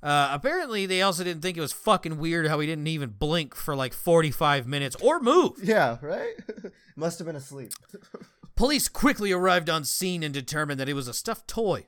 [0.00, 3.56] Uh, apparently, they also didn't think it was fucking weird how he didn't even blink
[3.56, 5.52] for like 45 minutes or move.
[5.60, 6.34] Yeah, right?
[6.96, 7.72] Must have been asleep.
[8.54, 11.86] Police quickly arrived on scene and determined that it was a stuffed toy.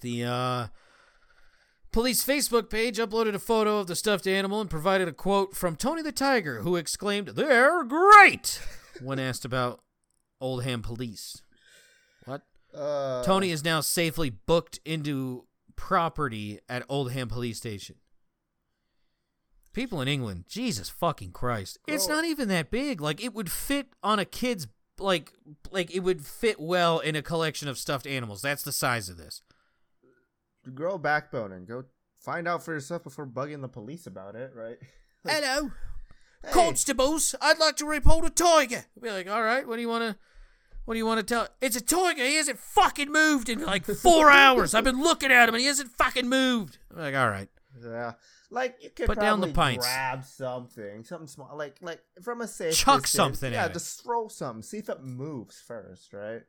[0.00, 0.66] The uh,
[1.90, 5.76] police Facebook page uploaded a photo of the stuffed animal and provided a quote from
[5.76, 8.62] Tony the Tiger, who exclaimed, They're great!
[9.02, 9.82] when asked about
[10.42, 11.40] Oldham police.
[12.26, 12.42] What?
[12.74, 15.46] Uh, Tony is now safely booked into
[15.76, 17.96] property at Oldham police station.
[19.72, 21.78] People in England, Jesus fucking Christ.
[21.88, 23.00] It's not even that big.
[23.00, 24.66] Like it would fit on a kid's
[24.98, 25.32] like
[25.70, 28.42] like it would fit well in a collection of stuffed animals.
[28.42, 29.42] That's the size of this.
[30.74, 31.84] Grow a backbone and go
[32.20, 34.76] find out for yourself before bugging the police about it, right?
[35.26, 35.70] Hello,
[36.44, 36.50] hey.
[36.52, 37.34] constables.
[37.40, 38.84] I'd like to report a tiger.
[38.96, 40.18] I'll be like, all right, what do you want to?
[40.84, 41.48] What do you want to tell?
[41.60, 42.24] It's a tiger.
[42.24, 44.74] He hasn't fucking moved in like four hours.
[44.74, 46.78] I've been looking at him and he hasn't fucking moved.
[46.90, 47.48] I'm like, all right.
[47.80, 48.12] Yeah.
[48.50, 49.86] Like you could put down the pints.
[49.86, 52.74] Grab something, something small, like like from a safe.
[52.76, 53.10] Chuck distance.
[53.38, 53.52] something.
[53.52, 54.62] Yeah, just throw something.
[54.62, 56.42] See if it moves first, right?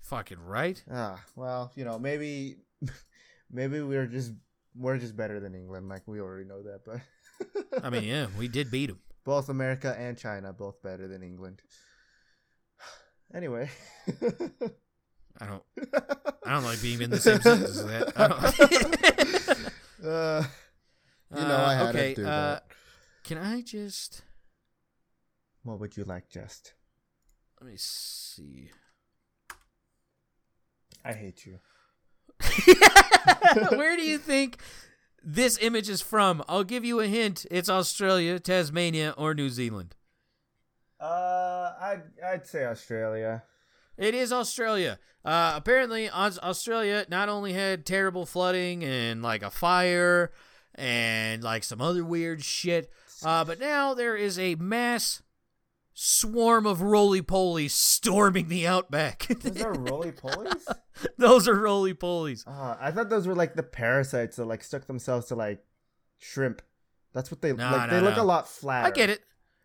[0.00, 0.82] Fucking right.
[0.90, 2.56] Ah, well, you know, maybe,
[3.52, 4.32] maybe we're just
[4.74, 5.88] we're just better than England.
[5.88, 7.84] Like we already know that, but.
[7.84, 8.98] I mean, yeah, we did beat them.
[9.24, 11.60] Both America and China, both better than England.
[13.34, 13.70] Anyway.
[15.40, 15.62] I don't.
[16.44, 18.16] I don't like being in the same sentence as that.
[20.04, 20.42] uh,
[21.36, 22.66] you know, I had okay, to do uh, that.
[23.24, 24.22] Can I just?
[25.62, 26.74] What would you like, just?
[27.60, 28.70] Let me see.
[31.04, 31.58] I hate you.
[33.76, 34.58] Where do you think
[35.22, 36.42] this image is from?
[36.48, 37.46] I'll give you a hint.
[37.50, 39.94] It's Australia, Tasmania, or New Zealand.
[41.00, 43.44] Uh, I'd I'd say Australia.
[43.96, 44.98] It is Australia.
[45.24, 50.32] Uh, apparently, Australia not only had terrible flooding and like a fire
[50.74, 52.90] and like some other weird shit.
[53.24, 55.22] Uh, but now there is a mass
[55.92, 59.26] swarm of roly polies storming the outback.
[59.40, 60.64] those are roly polies?
[61.18, 62.46] those are roly polies.
[62.46, 65.64] Uh, I thought those were like the parasites that like stuck themselves to like
[66.18, 66.62] shrimp.
[67.12, 67.80] That's what they nah, like.
[67.80, 68.08] Nah, they nah.
[68.08, 68.86] look a lot flatter.
[68.86, 69.22] I get it.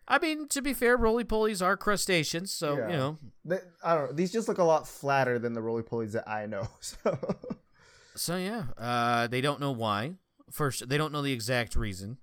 [0.08, 2.90] I mean, to be fair, roly polies are crustaceans, so yeah.
[2.90, 3.18] you know.
[3.46, 4.14] They, I don't know.
[4.14, 6.68] These just look a lot flatter than the roly polies that I know.
[6.82, 7.18] So.
[8.16, 10.16] So yeah, uh, they don't know why.
[10.52, 12.18] First, they don't know the exact reason.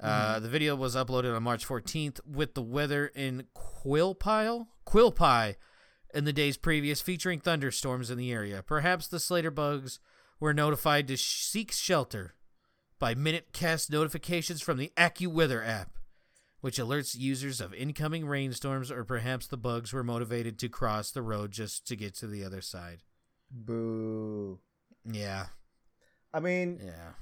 [0.00, 0.42] Uh, mm-hmm.
[0.44, 5.56] The video was uploaded on March 14th with the weather in Quilpile, Quilpie,
[6.14, 8.62] in the days previous, featuring thunderstorms in the area.
[8.62, 9.98] Perhaps the Slater bugs
[10.38, 12.34] were notified to sh- seek shelter
[12.98, 15.97] by MinuteCast notifications from the AccuWeather app,
[16.60, 21.22] which alerts users of incoming rainstorms, or perhaps the bugs were motivated to cross the
[21.22, 23.02] road just to get to the other side.
[23.50, 24.58] Boo.
[25.04, 25.46] Yeah.
[26.34, 27.12] I mean, yeah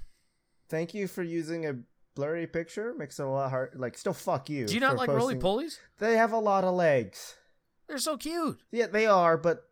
[0.69, 1.77] thank you for using a
[2.15, 2.95] blurry picture.
[2.95, 3.73] Makes it a lot hard.
[3.77, 4.67] Like, still fuck you.
[4.67, 5.79] Do you not like roly polies?
[5.99, 7.37] They have a lot of legs.
[7.89, 8.61] They're so cute.
[8.73, 9.65] Yeah, they are, but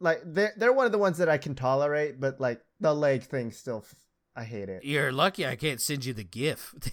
[0.00, 2.20] like they're they're one of the ones that I can tolerate.
[2.20, 3.84] But like the leg thing, still,
[4.34, 4.82] I hate it.
[4.84, 6.74] You're lucky I can't send you the GIF.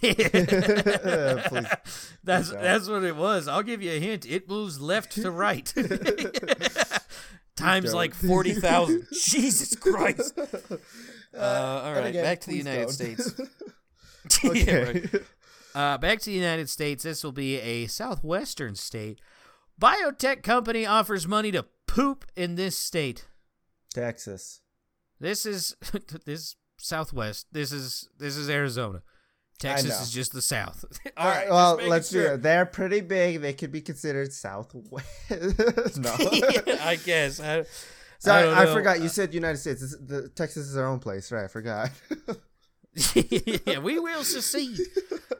[2.22, 3.48] that's that's what it was.
[3.48, 4.26] I'll give you a hint.
[4.26, 5.72] It moves left to right.
[7.56, 9.06] times like forty thousand.
[9.12, 10.38] Jesus Christ!
[10.38, 12.92] Uh, all right, again, back to the United don't.
[12.92, 13.40] States.
[14.44, 14.64] okay.
[14.64, 15.14] yeah, right.
[15.74, 17.04] uh, back to the United States.
[17.04, 19.18] This will be a southwestern state.
[19.80, 23.28] Biotech company offers money to poop in this state.
[23.94, 24.60] Texas.
[25.18, 25.74] This is
[26.26, 27.46] this Southwest.
[27.52, 29.02] This is this is Arizona.
[29.60, 30.84] Texas is just the South.
[31.16, 31.50] All right.
[31.50, 32.28] Well, let's sure.
[32.28, 32.42] do it.
[32.42, 33.42] They're pretty big.
[33.42, 35.06] They could be considered Southwest.
[35.98, 37.40] no, yeah, I guess.
[37.40, 37.64] I,
[38.18, 39.00] Sorry, I, I, forgot.
[39.00, 39.82] You said United States.
[39.82, 41.44] This, the, Texas is our own place, right?
[41.44, 41.90] I forgot.
[43.14, 44.80] yeah, we will secede.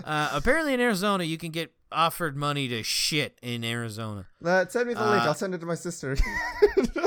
[0.05, 4.27] Uh, apparently, in Arizona, you can get offered money to shit in Arizona.
[4.45, 5.23] Uh, send me the uh, link.
[5.23, 6.17] I'll send it to my sister.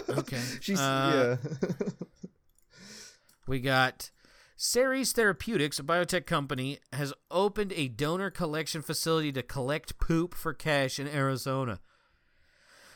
[0.09, 0.41] okay.
[0.61, 1.89] She's uh, yeah.
[3.47, 4.09] we got
[4.65, 10.53] Seres Therapeutics, a biotech company, has opened a donor collection facility to collect poop for
[10.53, 11.81] cash in Arizona.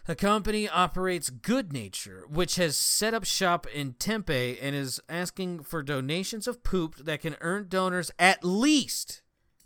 [0.05, 5.63] The company operates Good Nature, which has set up shop in Tempe and is asking
[5.63, 9.21] for donations of poop that can earn donors at least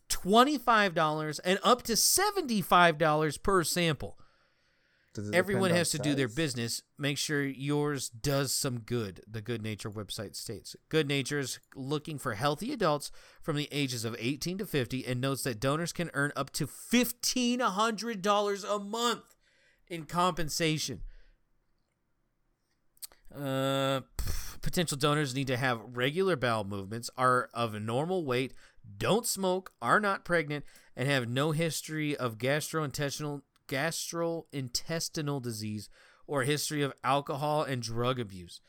[0.09, 4.17] $25 and up to $75 per sample.
[5.33, 6.05] Everyone has to size?
[6.05, 6.81] do their business.
[6.97, 10.75] Make sure yours does some good, the Good Nature website states.
[10.89, 13.11] Good Nature is looking for healthy adults
[13.41, 16.65] from the ages of 18 to 50 and notes that donors can earn up to
[16.65, 19.35] $1,500 a month
[19.87, 21.01] in compensation.
[23.33, 24.01] Uh,
[24.61, 28.53] potential donors need to have regular bowel movements, are of normal weight,
[28.97, 30.65] don't smoke, are not pregnant,
[30.95, 33.41] and have no history of gastrointestinal
[33.71, 35.89] gastrointestinal disease
[36.27, 38.59] or history of alcohol and drug abuse.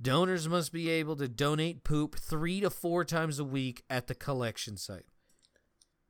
[0.00, 4.14] Donors must be able to donate poop three to four times a week at the
[4.14, 5.06] collection site.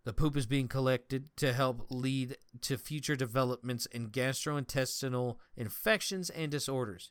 [0.05, 6.51] The poop is being collected to help lead to future developments in gastrointestinal infections and
[6.51, 7.11] disorders.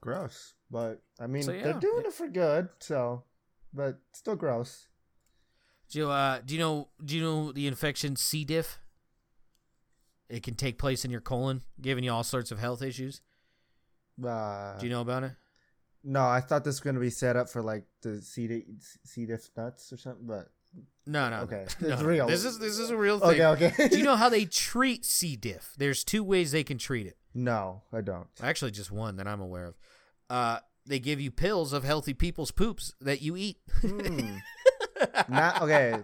[0.00, 1.64] Gross, but I mean so, yeah.
[1.64, 3.24] they're doing it for good, so
[3.72, 4.88] but still gross.
[5.90, 8.44] Do you, uh, do you know do you know the infection C.
[8.44, 8.78] diff?
[10.28, 13.20] It can take place in your colon, giving you all sorts of health issues.
[14.24, 15.32] Uh, do you know about it?
[16.02, 18.46] No, I thought this was going to be set up for like the C.
[18.46, 20.50] diff nuts or something, but
[21.06, 21.40] no, no.
[21.40, 21.66] Okay.
[21.80, 22.26] No, it's real.
[22.26, 23.40] This is this is a real thing.
[23.40, 23.88] Okay, okay.
[23.90, 25.36] Do you know how they treat C.
[25.36, 25.74] diff?
[25.78, 27.16] There's two ways they can treat it.
[27.34, 28.28] No, I don't.
[28.42, 29.74] Actually, just one that I'm aware of.
[30.30, 33.58] Uh, they give you pills of healthy people's poops that you eat.
[33.80, 34.36] Hmm.
[35.28, 36.02] Not okay.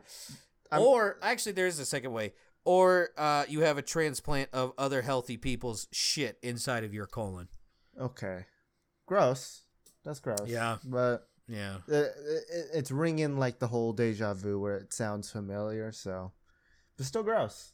[0.71, 2.33] I'm, or actually, there's a second way.
[2.65, 7.49] Or uh, you have a transplant of other healthy people's shit inside of your colon.
[8.01, 8.47] Okay.
[9.07, 9.65] Gross.
[10.05, 10.47] That's gross.
[10.47, 10.79] Yeah.
[10.85, 15.93] But yeah, it, it, it's ringing like the whole deja vu where it sounds familiar.
[15.93, 16.33] So,
[16.97, 17.73] but still gross.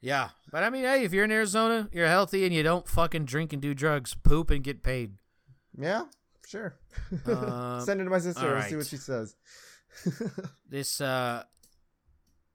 [0.00, 3.24] Yeah, but I mean, hey, if you're in Arizona, you're healthy, and you don't fucking
[3.24, 5.14] drink and do drugs, poop and get paid.
[5.78, 6.04] Yeah,
[6.46, 6.76] sure.
[7.26, 8.70] Uh, Send it to my sister and right.
[8.70, 9.34] see what she says.
[10.68, 11.44] this uh,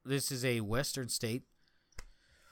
[0.05, 1.43] this is a western state.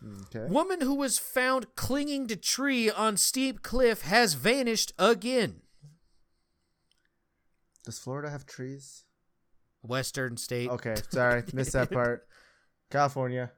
[0.06, 0.45] Okay.
[0.48, 5.61] Woman who was found clinging to tree on steep cliff has vanished again.
[7.84, 9.06] Does Florida have trees?
[9.82, 10.69] Western state.
[10.69, 12.28] Okay, sorry, missed that part.
[12.91, 13.52] California.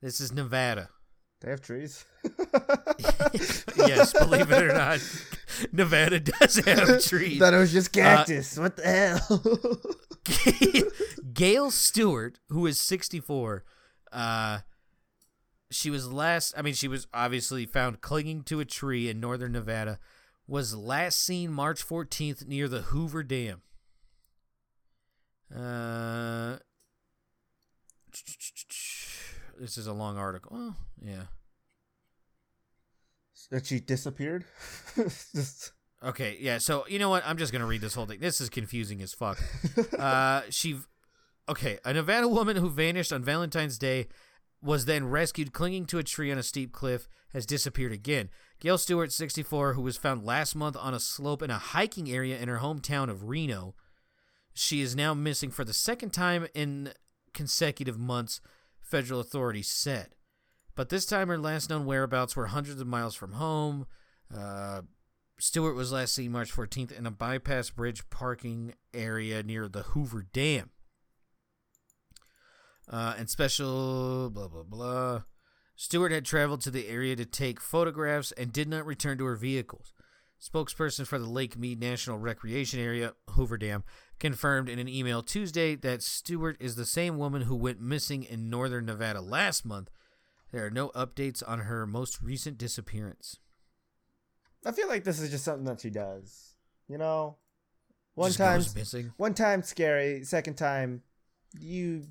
[0.00, 0.90] This is Nevada.
[1.40, 2.04] They have trees.
[3.76, 5.00] yes, believe it or not,
[5.72, 7.38] Nevada does have trees.
[7.38, 8.56] Thought it was just cactus.
[8.56, 9.42] Uh, what the hell?
[11.34, 13.64] Gail Stewart, who is 64,
[14.12, 14.60] uh,
[15.74, 16.54] she was last.
[16.56, 19.98] I mean, she was obviously found clinging to a tree in northern Nevada
[20.46, 23.62] was last seen March 14th near the Hoover Dam.
[25.54, 26.56] Uh,
[29.58, 30.52] this is a long article.
[30.54, 31.24] Oh, yeah.
[33.50, 34.44] That she disappeared?
[36.04, 36.58] okay, yeah.
[36.58, 37.22] So, you know what?
[37.26, 38.18] I'm just going to read this whole thing.
[38.18, 39.38] This is confusing as fuck.
[39.98, 40.78] uh, she.
[41.46, 44.08] Okay, a Nevada woman who vanished on Valentine's Day
[44.64, 48.30] was then rescued clinging to a tree on a steep cliff has disappeared again.
[48.60, 52.38] Gail Stewart, 64, who was found last month on a slope in a hiking area
[52.38, 53.74] in her hometown of Reno.
[54.54, 56.92] She is now missing for the second time in
[57.34, 58.40] consecutive months,
[58.80, 60.14] federal authorities said.
[60.74, 63.86] But this time, her last known whereabouts were hundreds of miles from home.
[64.34, 64.82] Uh,
[65.38, 70.24] Stewart was last seen March 14th in a bypass bridge parking area near the Hoover
[70.32, 70.70] Dam.
[72.88, 75.22] Uh, and special blah blah blah.
[75.76, 79.36] Stewart had traveled to the area to take photographs and did not return to her
[79.36, 79.92] vehicles.
[80.40, 83.82] Spokesperson for the Lake Mead National Recreation Area, Hoover Dam,
[84.18, 88.50] confirmed in an email Tuesday that Stewart is the same woman who went missing in
[88.50, 89.90] northern Nevada last month.
[90.52, 93.38] There are no updates on her most recent disappearance.
[94.66, 96.56] I feel like this is just something that she does.
[96.88, 97.38] You know,
[98.14, 99.12] one time missing.
[99.16, 100.24] One time scary.
[100.24, 101.02] Second time,
[101.58, 102.02] you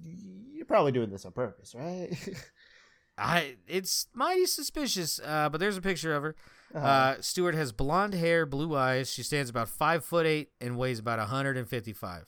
[0.54, 2.10] you're probably doing this on purpose, right?
[3.18, 5.20] I it's mighty suspicious.
[5.24, 6.36] Uh, but there's a picture of her.
[6.74, 6.86] Uh-huh.
[6.86, 9.12] Uh, Stewart has blonde hair, blue eyes.
[9.12, 12.26] She stands about five foot eight and weighs about 155.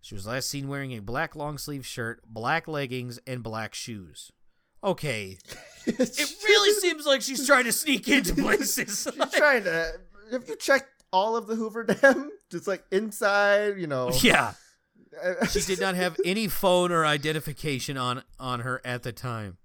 [0.00, 4.30] She was last seen wearing a black long sleeve shirt, black leggings, and black shoes.
[4.84, 5.38] Okay,
[5.86, 9.08] it really seems like she's trying to sneak into places.
[9.12, 9.92] she's trying to.
[10.30, 12.30] Have you checked all of the Hoover Dam?
[12.50, 14.10] Just like inside, you know.
[14.22, 14.52] Yeah.
[15.50, 19.58] she did not have any phone or identification on on her at the time.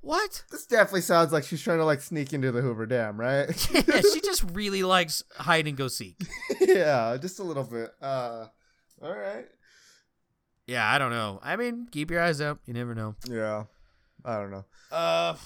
[0.00, 0.44] What?
[0.50, 3.48] This definitely sounds like she's trying to like sneak into the Hoover Dam, right?
[3.72, 6.20] yeah, she just really likes hide and go seek.
[6.60, 7.90] yeah, just a little bit.
[8.02, 8.46] Uh,
[9.00, 9.46] all right.
[10.66, 11.40] Yeah, I don't know.
[11.42, 12.58] I mean, keep your eyes out.
[12.66, 13.16] You never know.
[13.26, 13.64] Yeah,
[14.24, 14.64] I don't know.
[14.92, 15.36] Uh,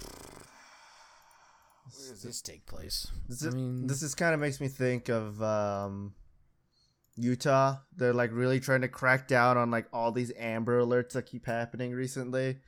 [1.84, 3.06] where does this take place?
[3.28, 6.14] This, I mean, this is kind of makes me think of um,
[7.18, 7.76] Utah.
[7.96, 11.46] They're like really trying to crack down on like all these Amber Alerts that keep
[11.46, 12.58] happening recently.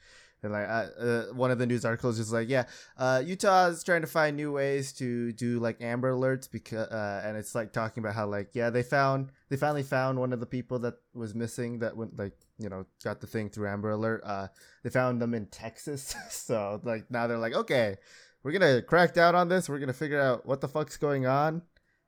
[0.42, 2.64] And like uh, one of the news articles is like, yeah,
[2.96, 7.22] uh, Utah is trying to find new ways to do like Amber Alerts because, uh,
[7.24, 10.40] and it's like talking about how like yeah they found they finally found one of
[10.40, 13.90] the people that was missing that went like you know got the thing through Amber
[13.90, 14.22] Alert.
[14.24, 14.48] Uh,
[14.82, 17.96] they found them in Texas, so like now they're like okay,
[18.42, 19.68] we're gonna crack down on this.
[19.68, 21.60] We're gonna figure out what the fuck's going on,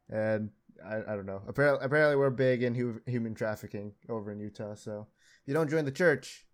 [0.09, 0.51] and
[0.85, 1.43] I, I don't know.
[1.47, 4.75] Apparently, apparently we're big in hu- human trafficking over in Utah.
[4.75, 5.07] So
[5.43, 6.47] if you don't join the church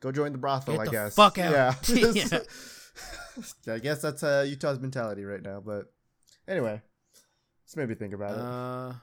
[0.00, 1.14] Go join the brothel, Get I the guess.
[1.14, 1.52] Fuck out.
[1.88, 2.12] Yeah.
[2.14, 3.74] yeah.
[3.74, 5.60] I guess that's uh, Utah's mentality right now.
[5.64, 5.92] But
[6.46, 6.80] anyway,
[7.64, 8.94] let's maybe think about uh,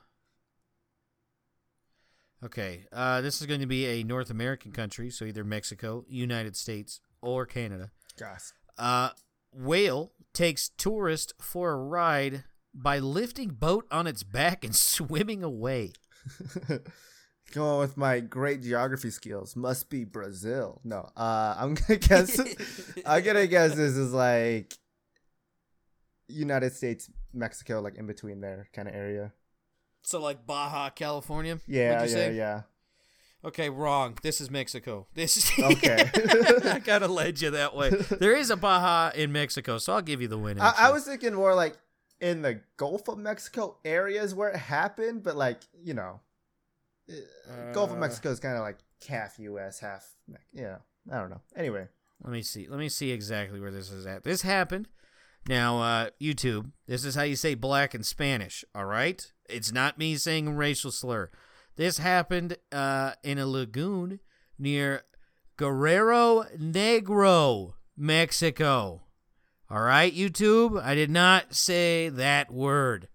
[2.42, 2.46] it.
[2.46, 2.86] Okay.
[2.94, 7.02] Uh, this is going to be a North American country, so either Mexico, United States,
[7.22, 7.92] or Canada.
[8.18, 8.54] Gosh.
[8.78, 9.10] Uh,
[9.52, 12.46] whale takes tourist for a ride
[12.76, 15.94] by lifting boat on its back and swimming away.
[17.54, 20.82] Going with my great geography skills, must be Brazil.
[20.84, 22.40] No, uh, I'm gonna guess.
[23.06, 24.74] I'm gonna guess this is like
[26.28, 29.32] United States, Mexico, like in between there kind of area.
[30.02, 31.60] So like Baja, California.
[31.68, 32.36] Yeah, yeah, say?
[32.36, 32.62] yeah.
[33.46, 34.18] Okay, wrong.
[34.24, 35.06] This is Mexico.
[35.14, 36.10] This is okay.
[36.66, 37.92] I gotta lead you that way.
[37.92, 40.60] There is a Baja in Mexico, so I'll give you the win.
[40.60, 41.78] I, I, was thinking more like
[42.20, 46.22] in the Gulf of Mexico areas where it happened, but like you know,
[47.10, 48.78] uh, Gulf of Mexico is kind of like
[49.08, 50.08] half U.S., half
[50.54, 50.78] yeah.
[51.12, 51.42] I don't know.
[51.56, 51.88] Anyway,
[52.24, 52.68] let me see.
[52.68, 54.24] Let me see exactly where this is at.
[54.24, 54.88] This happened.
[55.48, 56.72] Now, uh, YouTube.
[56.88, 58.66] This is how you say black in Spanish.
[58.74, 59.32] All right.
[59.48, 61.30] It's not me saying a racial slur.
[61.76, 64.22] This happened uh, in a lagoon
[64.58, 65.04] near
[65.58, 69.05] Guerrero Negro, Mexico.
[69.70, 70.82] All right, YouTube.
[70.82, 73.08] I did not say that word.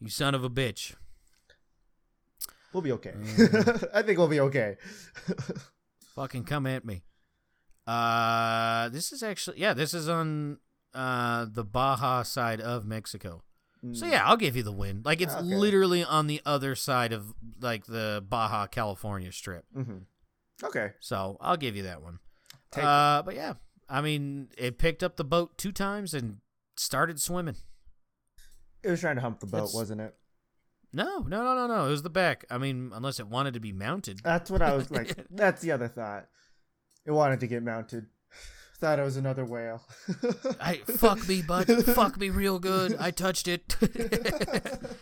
[0.00, 0.94] You son of a bitch.
[2.74, 3.12] We'll be okay.
[3.16, 3.88] Mm.
[3.94, 4.76] I think we'll be okay.
[6.14, 7.04] Fucking come at me.
[7.86, 10.58] Uh, this is actually yeah, this is on
[10.92, 13.42] uh the Baja side of Mexico.
[13.82, 13.96] Mm.
[13.96, 15.02] So yeah, I'll give you the win.
[15.04, 15.42] Like it's okay.
[15.42, 19.64] literally on the other side of like the Baja California strip.
[19.74, 19.98] Mm-hmm.
[20.64, 20.92] Okay.
[21.00, 22.18] So I'll give you that one.
[22.72, 23.26] Take uh, it.
[23.26, 23.54] but yeah,
[23.88, 26.38] I mean, it picked up the boat two times and
[26.76, 27.56] started swimming.
[28.82, 30.14] It was trying to hump the boat, wasn't it?
[30.92, 31.86] No, no, no, no, no.
[31.86, 32.44] It was the back.
[32.50, 34.20] I mean, unless it wanted to be mounted.
[34.22, 35.26] That's what I was like.
[35.30, 36.28] that's the other thought.
[37.04, 38.06] It wanted to get mounted.
[38.78, 39.82] Thought it was another whale.
[40.60, 41.66] I fuck me, bud.
[41.84, 42.96] fuck me real good.
[42.98, 43.76] I touched it.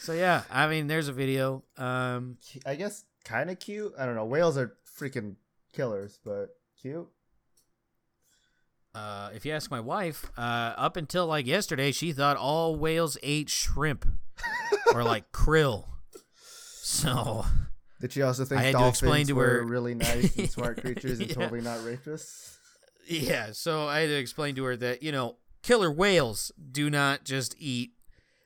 [0.00, 1.64] so yeah, I mean, there's a video.
[1.76, 3.92] Um, I guess kind of cute.
[3.98, 4.24] I don't know.
[4.24, 5.36] Whales are freaking
[5.72, 7.08] killers, but cute.
[8.98, 13.16] Uh, if you ask my wife, uh, up until like yesterday, she thought all whales
[13.22, 14.06] ate shrimp
[14.94, 15.84] or like krill.
[16.82, 17.44] So
[18.00, 20.50] did she also think I had dolphins to explain to were her really nice and
[20.50, 21.34] smart creatures and yeah.
[21.34, 22.56] totally not rapists?
[23.06, 27.24] Yeah, so I had to explain to her that you know killer whales do not
[27.24, 27.92] just eat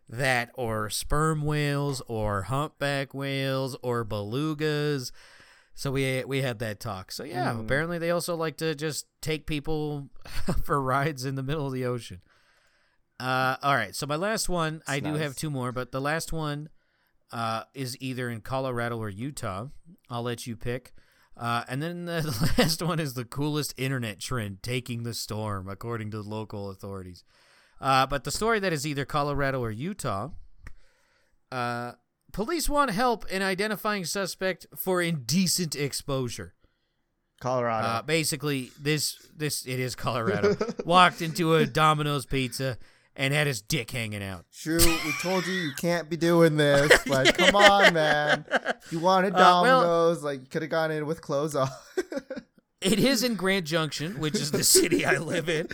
[0.06, 5.12] that or sperm whales or humpback whales or belugas.
[5.74, 7.12] So we we had that talk.
[7.12, 7.60] So yeah, mm.
[7.60, 10.08] apparently they also like to just take people
[10.64, 12.20] for rides in the middle of the ocean.
[13.18, 13.94] Uh, all right.
[13.94, 15.12] So my last one, That's I nice.
[15.12, 16.68] do have two more, but the last one
[17.30, 19.68] uh, is either in Colorado or Utah.
[20.10, 20.92] I'll let you pick.
[21.36, 26.10] Uh, and then the last one is the coolest internet trend taking the storm, according
[26.10, 27.24] to local authorities.
[27.80, 30.30] Uh, but the story that is either Colorado or Utah.
[31.50, 31.92] Uh,
[32.32, 36.54] police want help in identifying suspect for indecent exposure.
[37.40, 37.86] Colorado.
[37.86, 40.56] Uh, basically, this this it is Colorado.
[40.84, 42.78] Walked into a Domino's Pizza
[43.16, 44.46] and had his dick hanging out.
[44.52, 46.90] True, we told you you can't be doing this.
[47.06, 48.44] Like, come on, man.
[48.90, 51.68] You wanted Domino's, uh, well, like you could have gone in with clothes on.
[52.80, 55.68] it is in Grand Junction, which is the city I live in.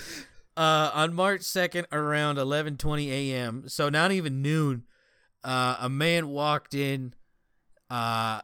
[0.57, 3.69] Uh, on March 2nd around 11:20 a.m.
[3.69, 4.85] So not even noon,
[5.45, 7.15] uh, a man walked in
[7.91, 8.41] uh,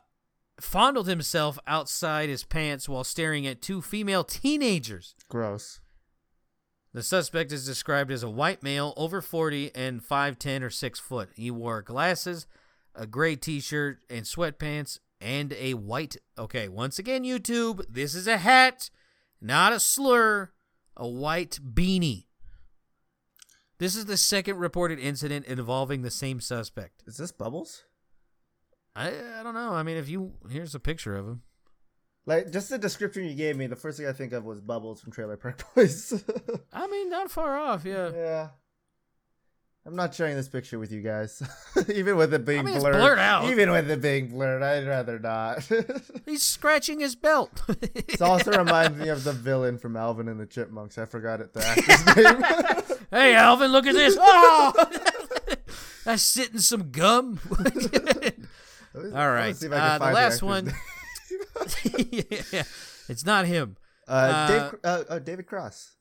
[0.61, 5.15] fondled himself outside his pants while staring at two female teenagers.
[5.29, 5.81] Gross.
[6.93, 11.31] The suspect is described as a white male over 40 and 5'10 or 6 foot.
[11.35, 12.47] He wore glasses,
[12.95, 16.17] a gray t shirt, and sweatpants, and a white.
[16.39, 18.91] Okay, once again, YouTube, this is a hat,
[19.41, 20.53] not a slur,
[20.97, 22.27] a white beanie.
[23.79, 27.03] This is the second reported incident involving the same suspect.
[27.07, 27.85] Is this Bubbles?
[28.95, 29.73] I I don't know.
[29.73, 31.43] I mean, if you here's a picture of him.
[32.27, 35.01] Like just the description you gave me, the first thing I think of was Bubbles
[35.01, 36.25] from Trailer Park Boys.
[36.73, 38.11] I mean, not far off, yeah.
[38.15, 38.49] Yeah.
[39.87, 41.43] I'm not sharing this picture with you guys,
[41.95, 42.95] even with it being I mean, blurred.
[42.95, 43.19] blurred.
[43.19, 43.51] out.
[43.51, 45.69] Even with it being blurred, I'd rather not.
[46.25, 47.51] He's scratching his belt.
[48.09, 50.97] this also reminds me of the villain from Alvin and the Chipmunks.
[50.97, 51.53] I forgot it.
[51.53, 52.83] The actor's name.
[53.15, 54.17] Hey, Alvin, look at this!
[54.19, 54.73] Oh,
[56.05, 57.41] that's sitting some gum.
[58.95, 59.55] All right.
[59.55, 60.73] Uh, the last one.
[62.11, 62.63] yeah,
[63.09, 63.77] it's not him.
[64.07, 65.93] Uh, uh, Dave, uh, uh, David Cross.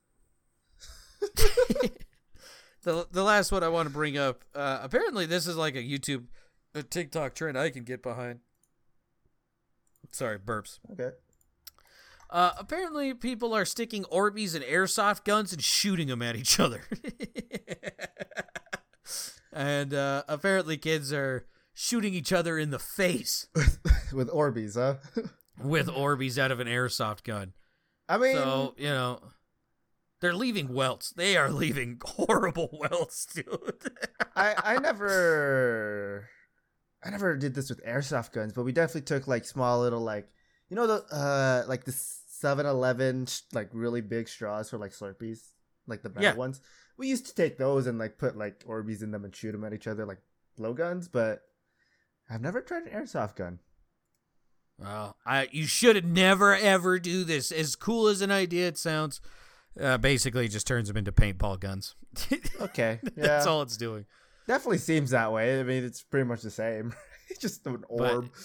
[1.22, 4.44] the the last one I want to bring up.
[4.54, 6.26] Uh, apparently, this is like a YouTube,
[6.76, 8.40] a TikTok trend I can get behind.
[10.12, 10.80] Sorry, burps.
[10.92, 11.16] Okay.
[12.34, 16.82] Uh, apparently, people are sticking Orbeez and airsoft guns and shooting them at each other.
[19.54, 21.46] and uh, apparently, kids are
[21.76, 23.48] shooting each other in the face
[24.14, 24.96] with Orbeez, huh?
[25.64, 27.54] with Orbeez out of an airsoft gun.
[28.10, 29.20] I mean, so you know,
[30.20, 31.12] they're leaving welts.
[31.12, 33.92] They are leaving horrible welts, dude.
[34.36, 36.30] I I never,
[37.04, 40.28] I never did this with airsoft guns, but we definitely took like small little like,
[40.70, 41.86] you know the uh like
[42.44, 45.40] the 7-Eleven like really big straws for like Slurpees,
[45.88, 46.36] like the bad yeah.
[46.36, 46.62] ones.
[46.98, 49.64] We used to take those and like put like Orbeez in them and shoot them
[49.64, 50.20] at each other like
[50.58, 51.42] blowguns, but
[52.30, 53.60] I've never tried an airsoft gun.
[54.80, 57.52] Well, I you should never ever do this.
[57.52, 59.22] As cool as an idea it sounds,
[59.80, 61.96] uh, basically just turns them into paintball guns.
[62.62, 63.12] okay, yeah.
[63.16, 64.06] that's all it's doing.
[64.48, 65.60] Definitely seems that way.
[65.60, 66.94] I mean, it's pretty much the same.
[67.30, 68.30] it's just an orb.
[68.32, 68.42] But,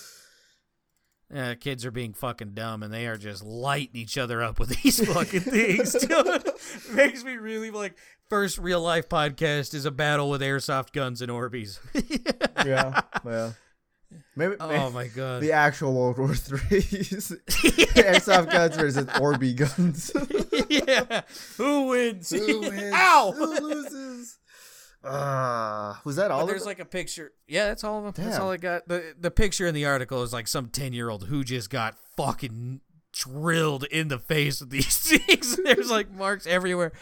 [1.35, 4.71] Uh, kids are being fucking dumb and they are just lighting each other up with
[4.83, 5.93] these fucking things.
[5.93, 6.43] Dude.
[6.95, 7.97] Makes me really like
[8.31, 11.79] first real life podcast is a battle with airsoft guns and Orbeez.
[12.67, 13.53] yeah, yeah.
[14.35, 15.43] Maybe, oh maybe my god!
[15.43, 20.11] The actual World War Three airsoft guns versus Orby guns.
[20.71, 21.23] yeah,
[21.59, 22.31] who wins?
[22.31, 22.93] Who wins?
[22.95, 23.35] Ow!
[23.37, 24.39] Who loses?
[25.05, 26.47] Uh, was that all?
[26.47, 27.33] there's like a picture.
[27.47, 28.13] Yeah, that's all of them.
[28.17, 28.27] Damn.
[28.27, 28.89] That's all I got.
[28.89, 31.97] the The picture in the article is like some ten year old who just got
[32.17, 32.81] fucking
[33.13, 35.57] drilled in the face with these things.
[35.65, 36.93] there's like marks everywhere.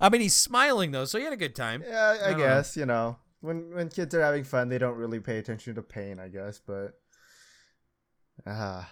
[0.00, 1.82] I mean, he's smiling though, so he had a good time.
[1.86, 2.80] Yeah, I, I guess know.
[2.80, 6.18] you know when when kids are having fun, they don't really pay attention to pain,
[6.18, 6.58] I guess.
[6.58, 6.98] But
[8.46, 8.90] ah,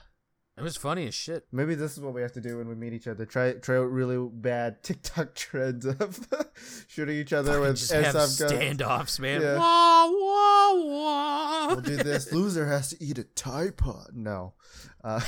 [0.56, 1.46] it was funny as shit.
[1.50, 3.26] Maybe this is what we have to do when we meet each other.
[3.26, 6.28] Try try out really bad TikTok trends of
[6.88, 8.40] shooting each other with just guns.
[8.40, 9.40] Standoffs, man.
[9.40, 9.58] Yeah.
[9.58, 11.66] Wah, wah, wah.
[11.68, 12.32] We'll do this.
[12.32, 14.10] Loser has to eat a Tide Pod.
[14.14, 14.54] No.
[15.02, 15.20] Uh,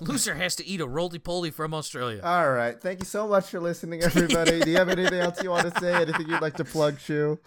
[0.00, 2.20] Loser has to eat a roly poly from Australia.
[2.24, 2.80] All right.
[2.80, 4.60] Thank you so much for listening, everybody.
[4.60, 5.94] Do you have anything else you want to say?
[5.94, 7.38] Anything you'd like to plug, Shu?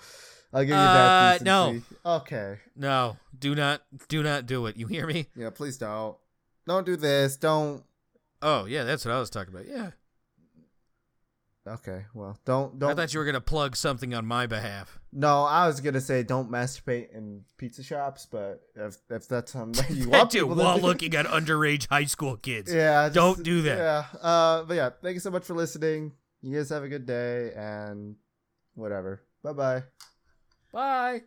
[0.56, 1.41] I'll give you that.
[1.41, 1.82] Uh, no.
[2.06, 2.60] Okay.
[2.77, 3.18] No.
[3.38, 3.82] Do not.
[4.07, 4.77] Do not do it.
[4.77, 5.27] You hear me?
[5.36, 5.49] Yeah.
[5.49, 6.15] Please don't.
[6.65, 7.36] Don't do this.
[7.36, 7.84] Don't.
[8.41, 9.68] Oh yeah, that's what I was talking about.
[9.68, 9.91] Yeah.
[11.68, 12.91] Okay, well, don't don't.
[12.91, 14.99] I thought you were gonna plug something on my behalf.
[15.11, 19.84] No, I was gonna say don't masturbate in pizza shops, but if if that's something
[19.98, 23.64] you want to do while looking at underage high school kids, yeah, just, don't do
[23.64, 23.77] that.
[23.80, 26.11] Yeah, uh, but yeah, thank you so much for listening.
[26.44, 28.15] You guys have a good day and
[28.76, 29.23] whatever.
[29.41, 29.84] Bye-bye.
[30.76, 31.23] Bye.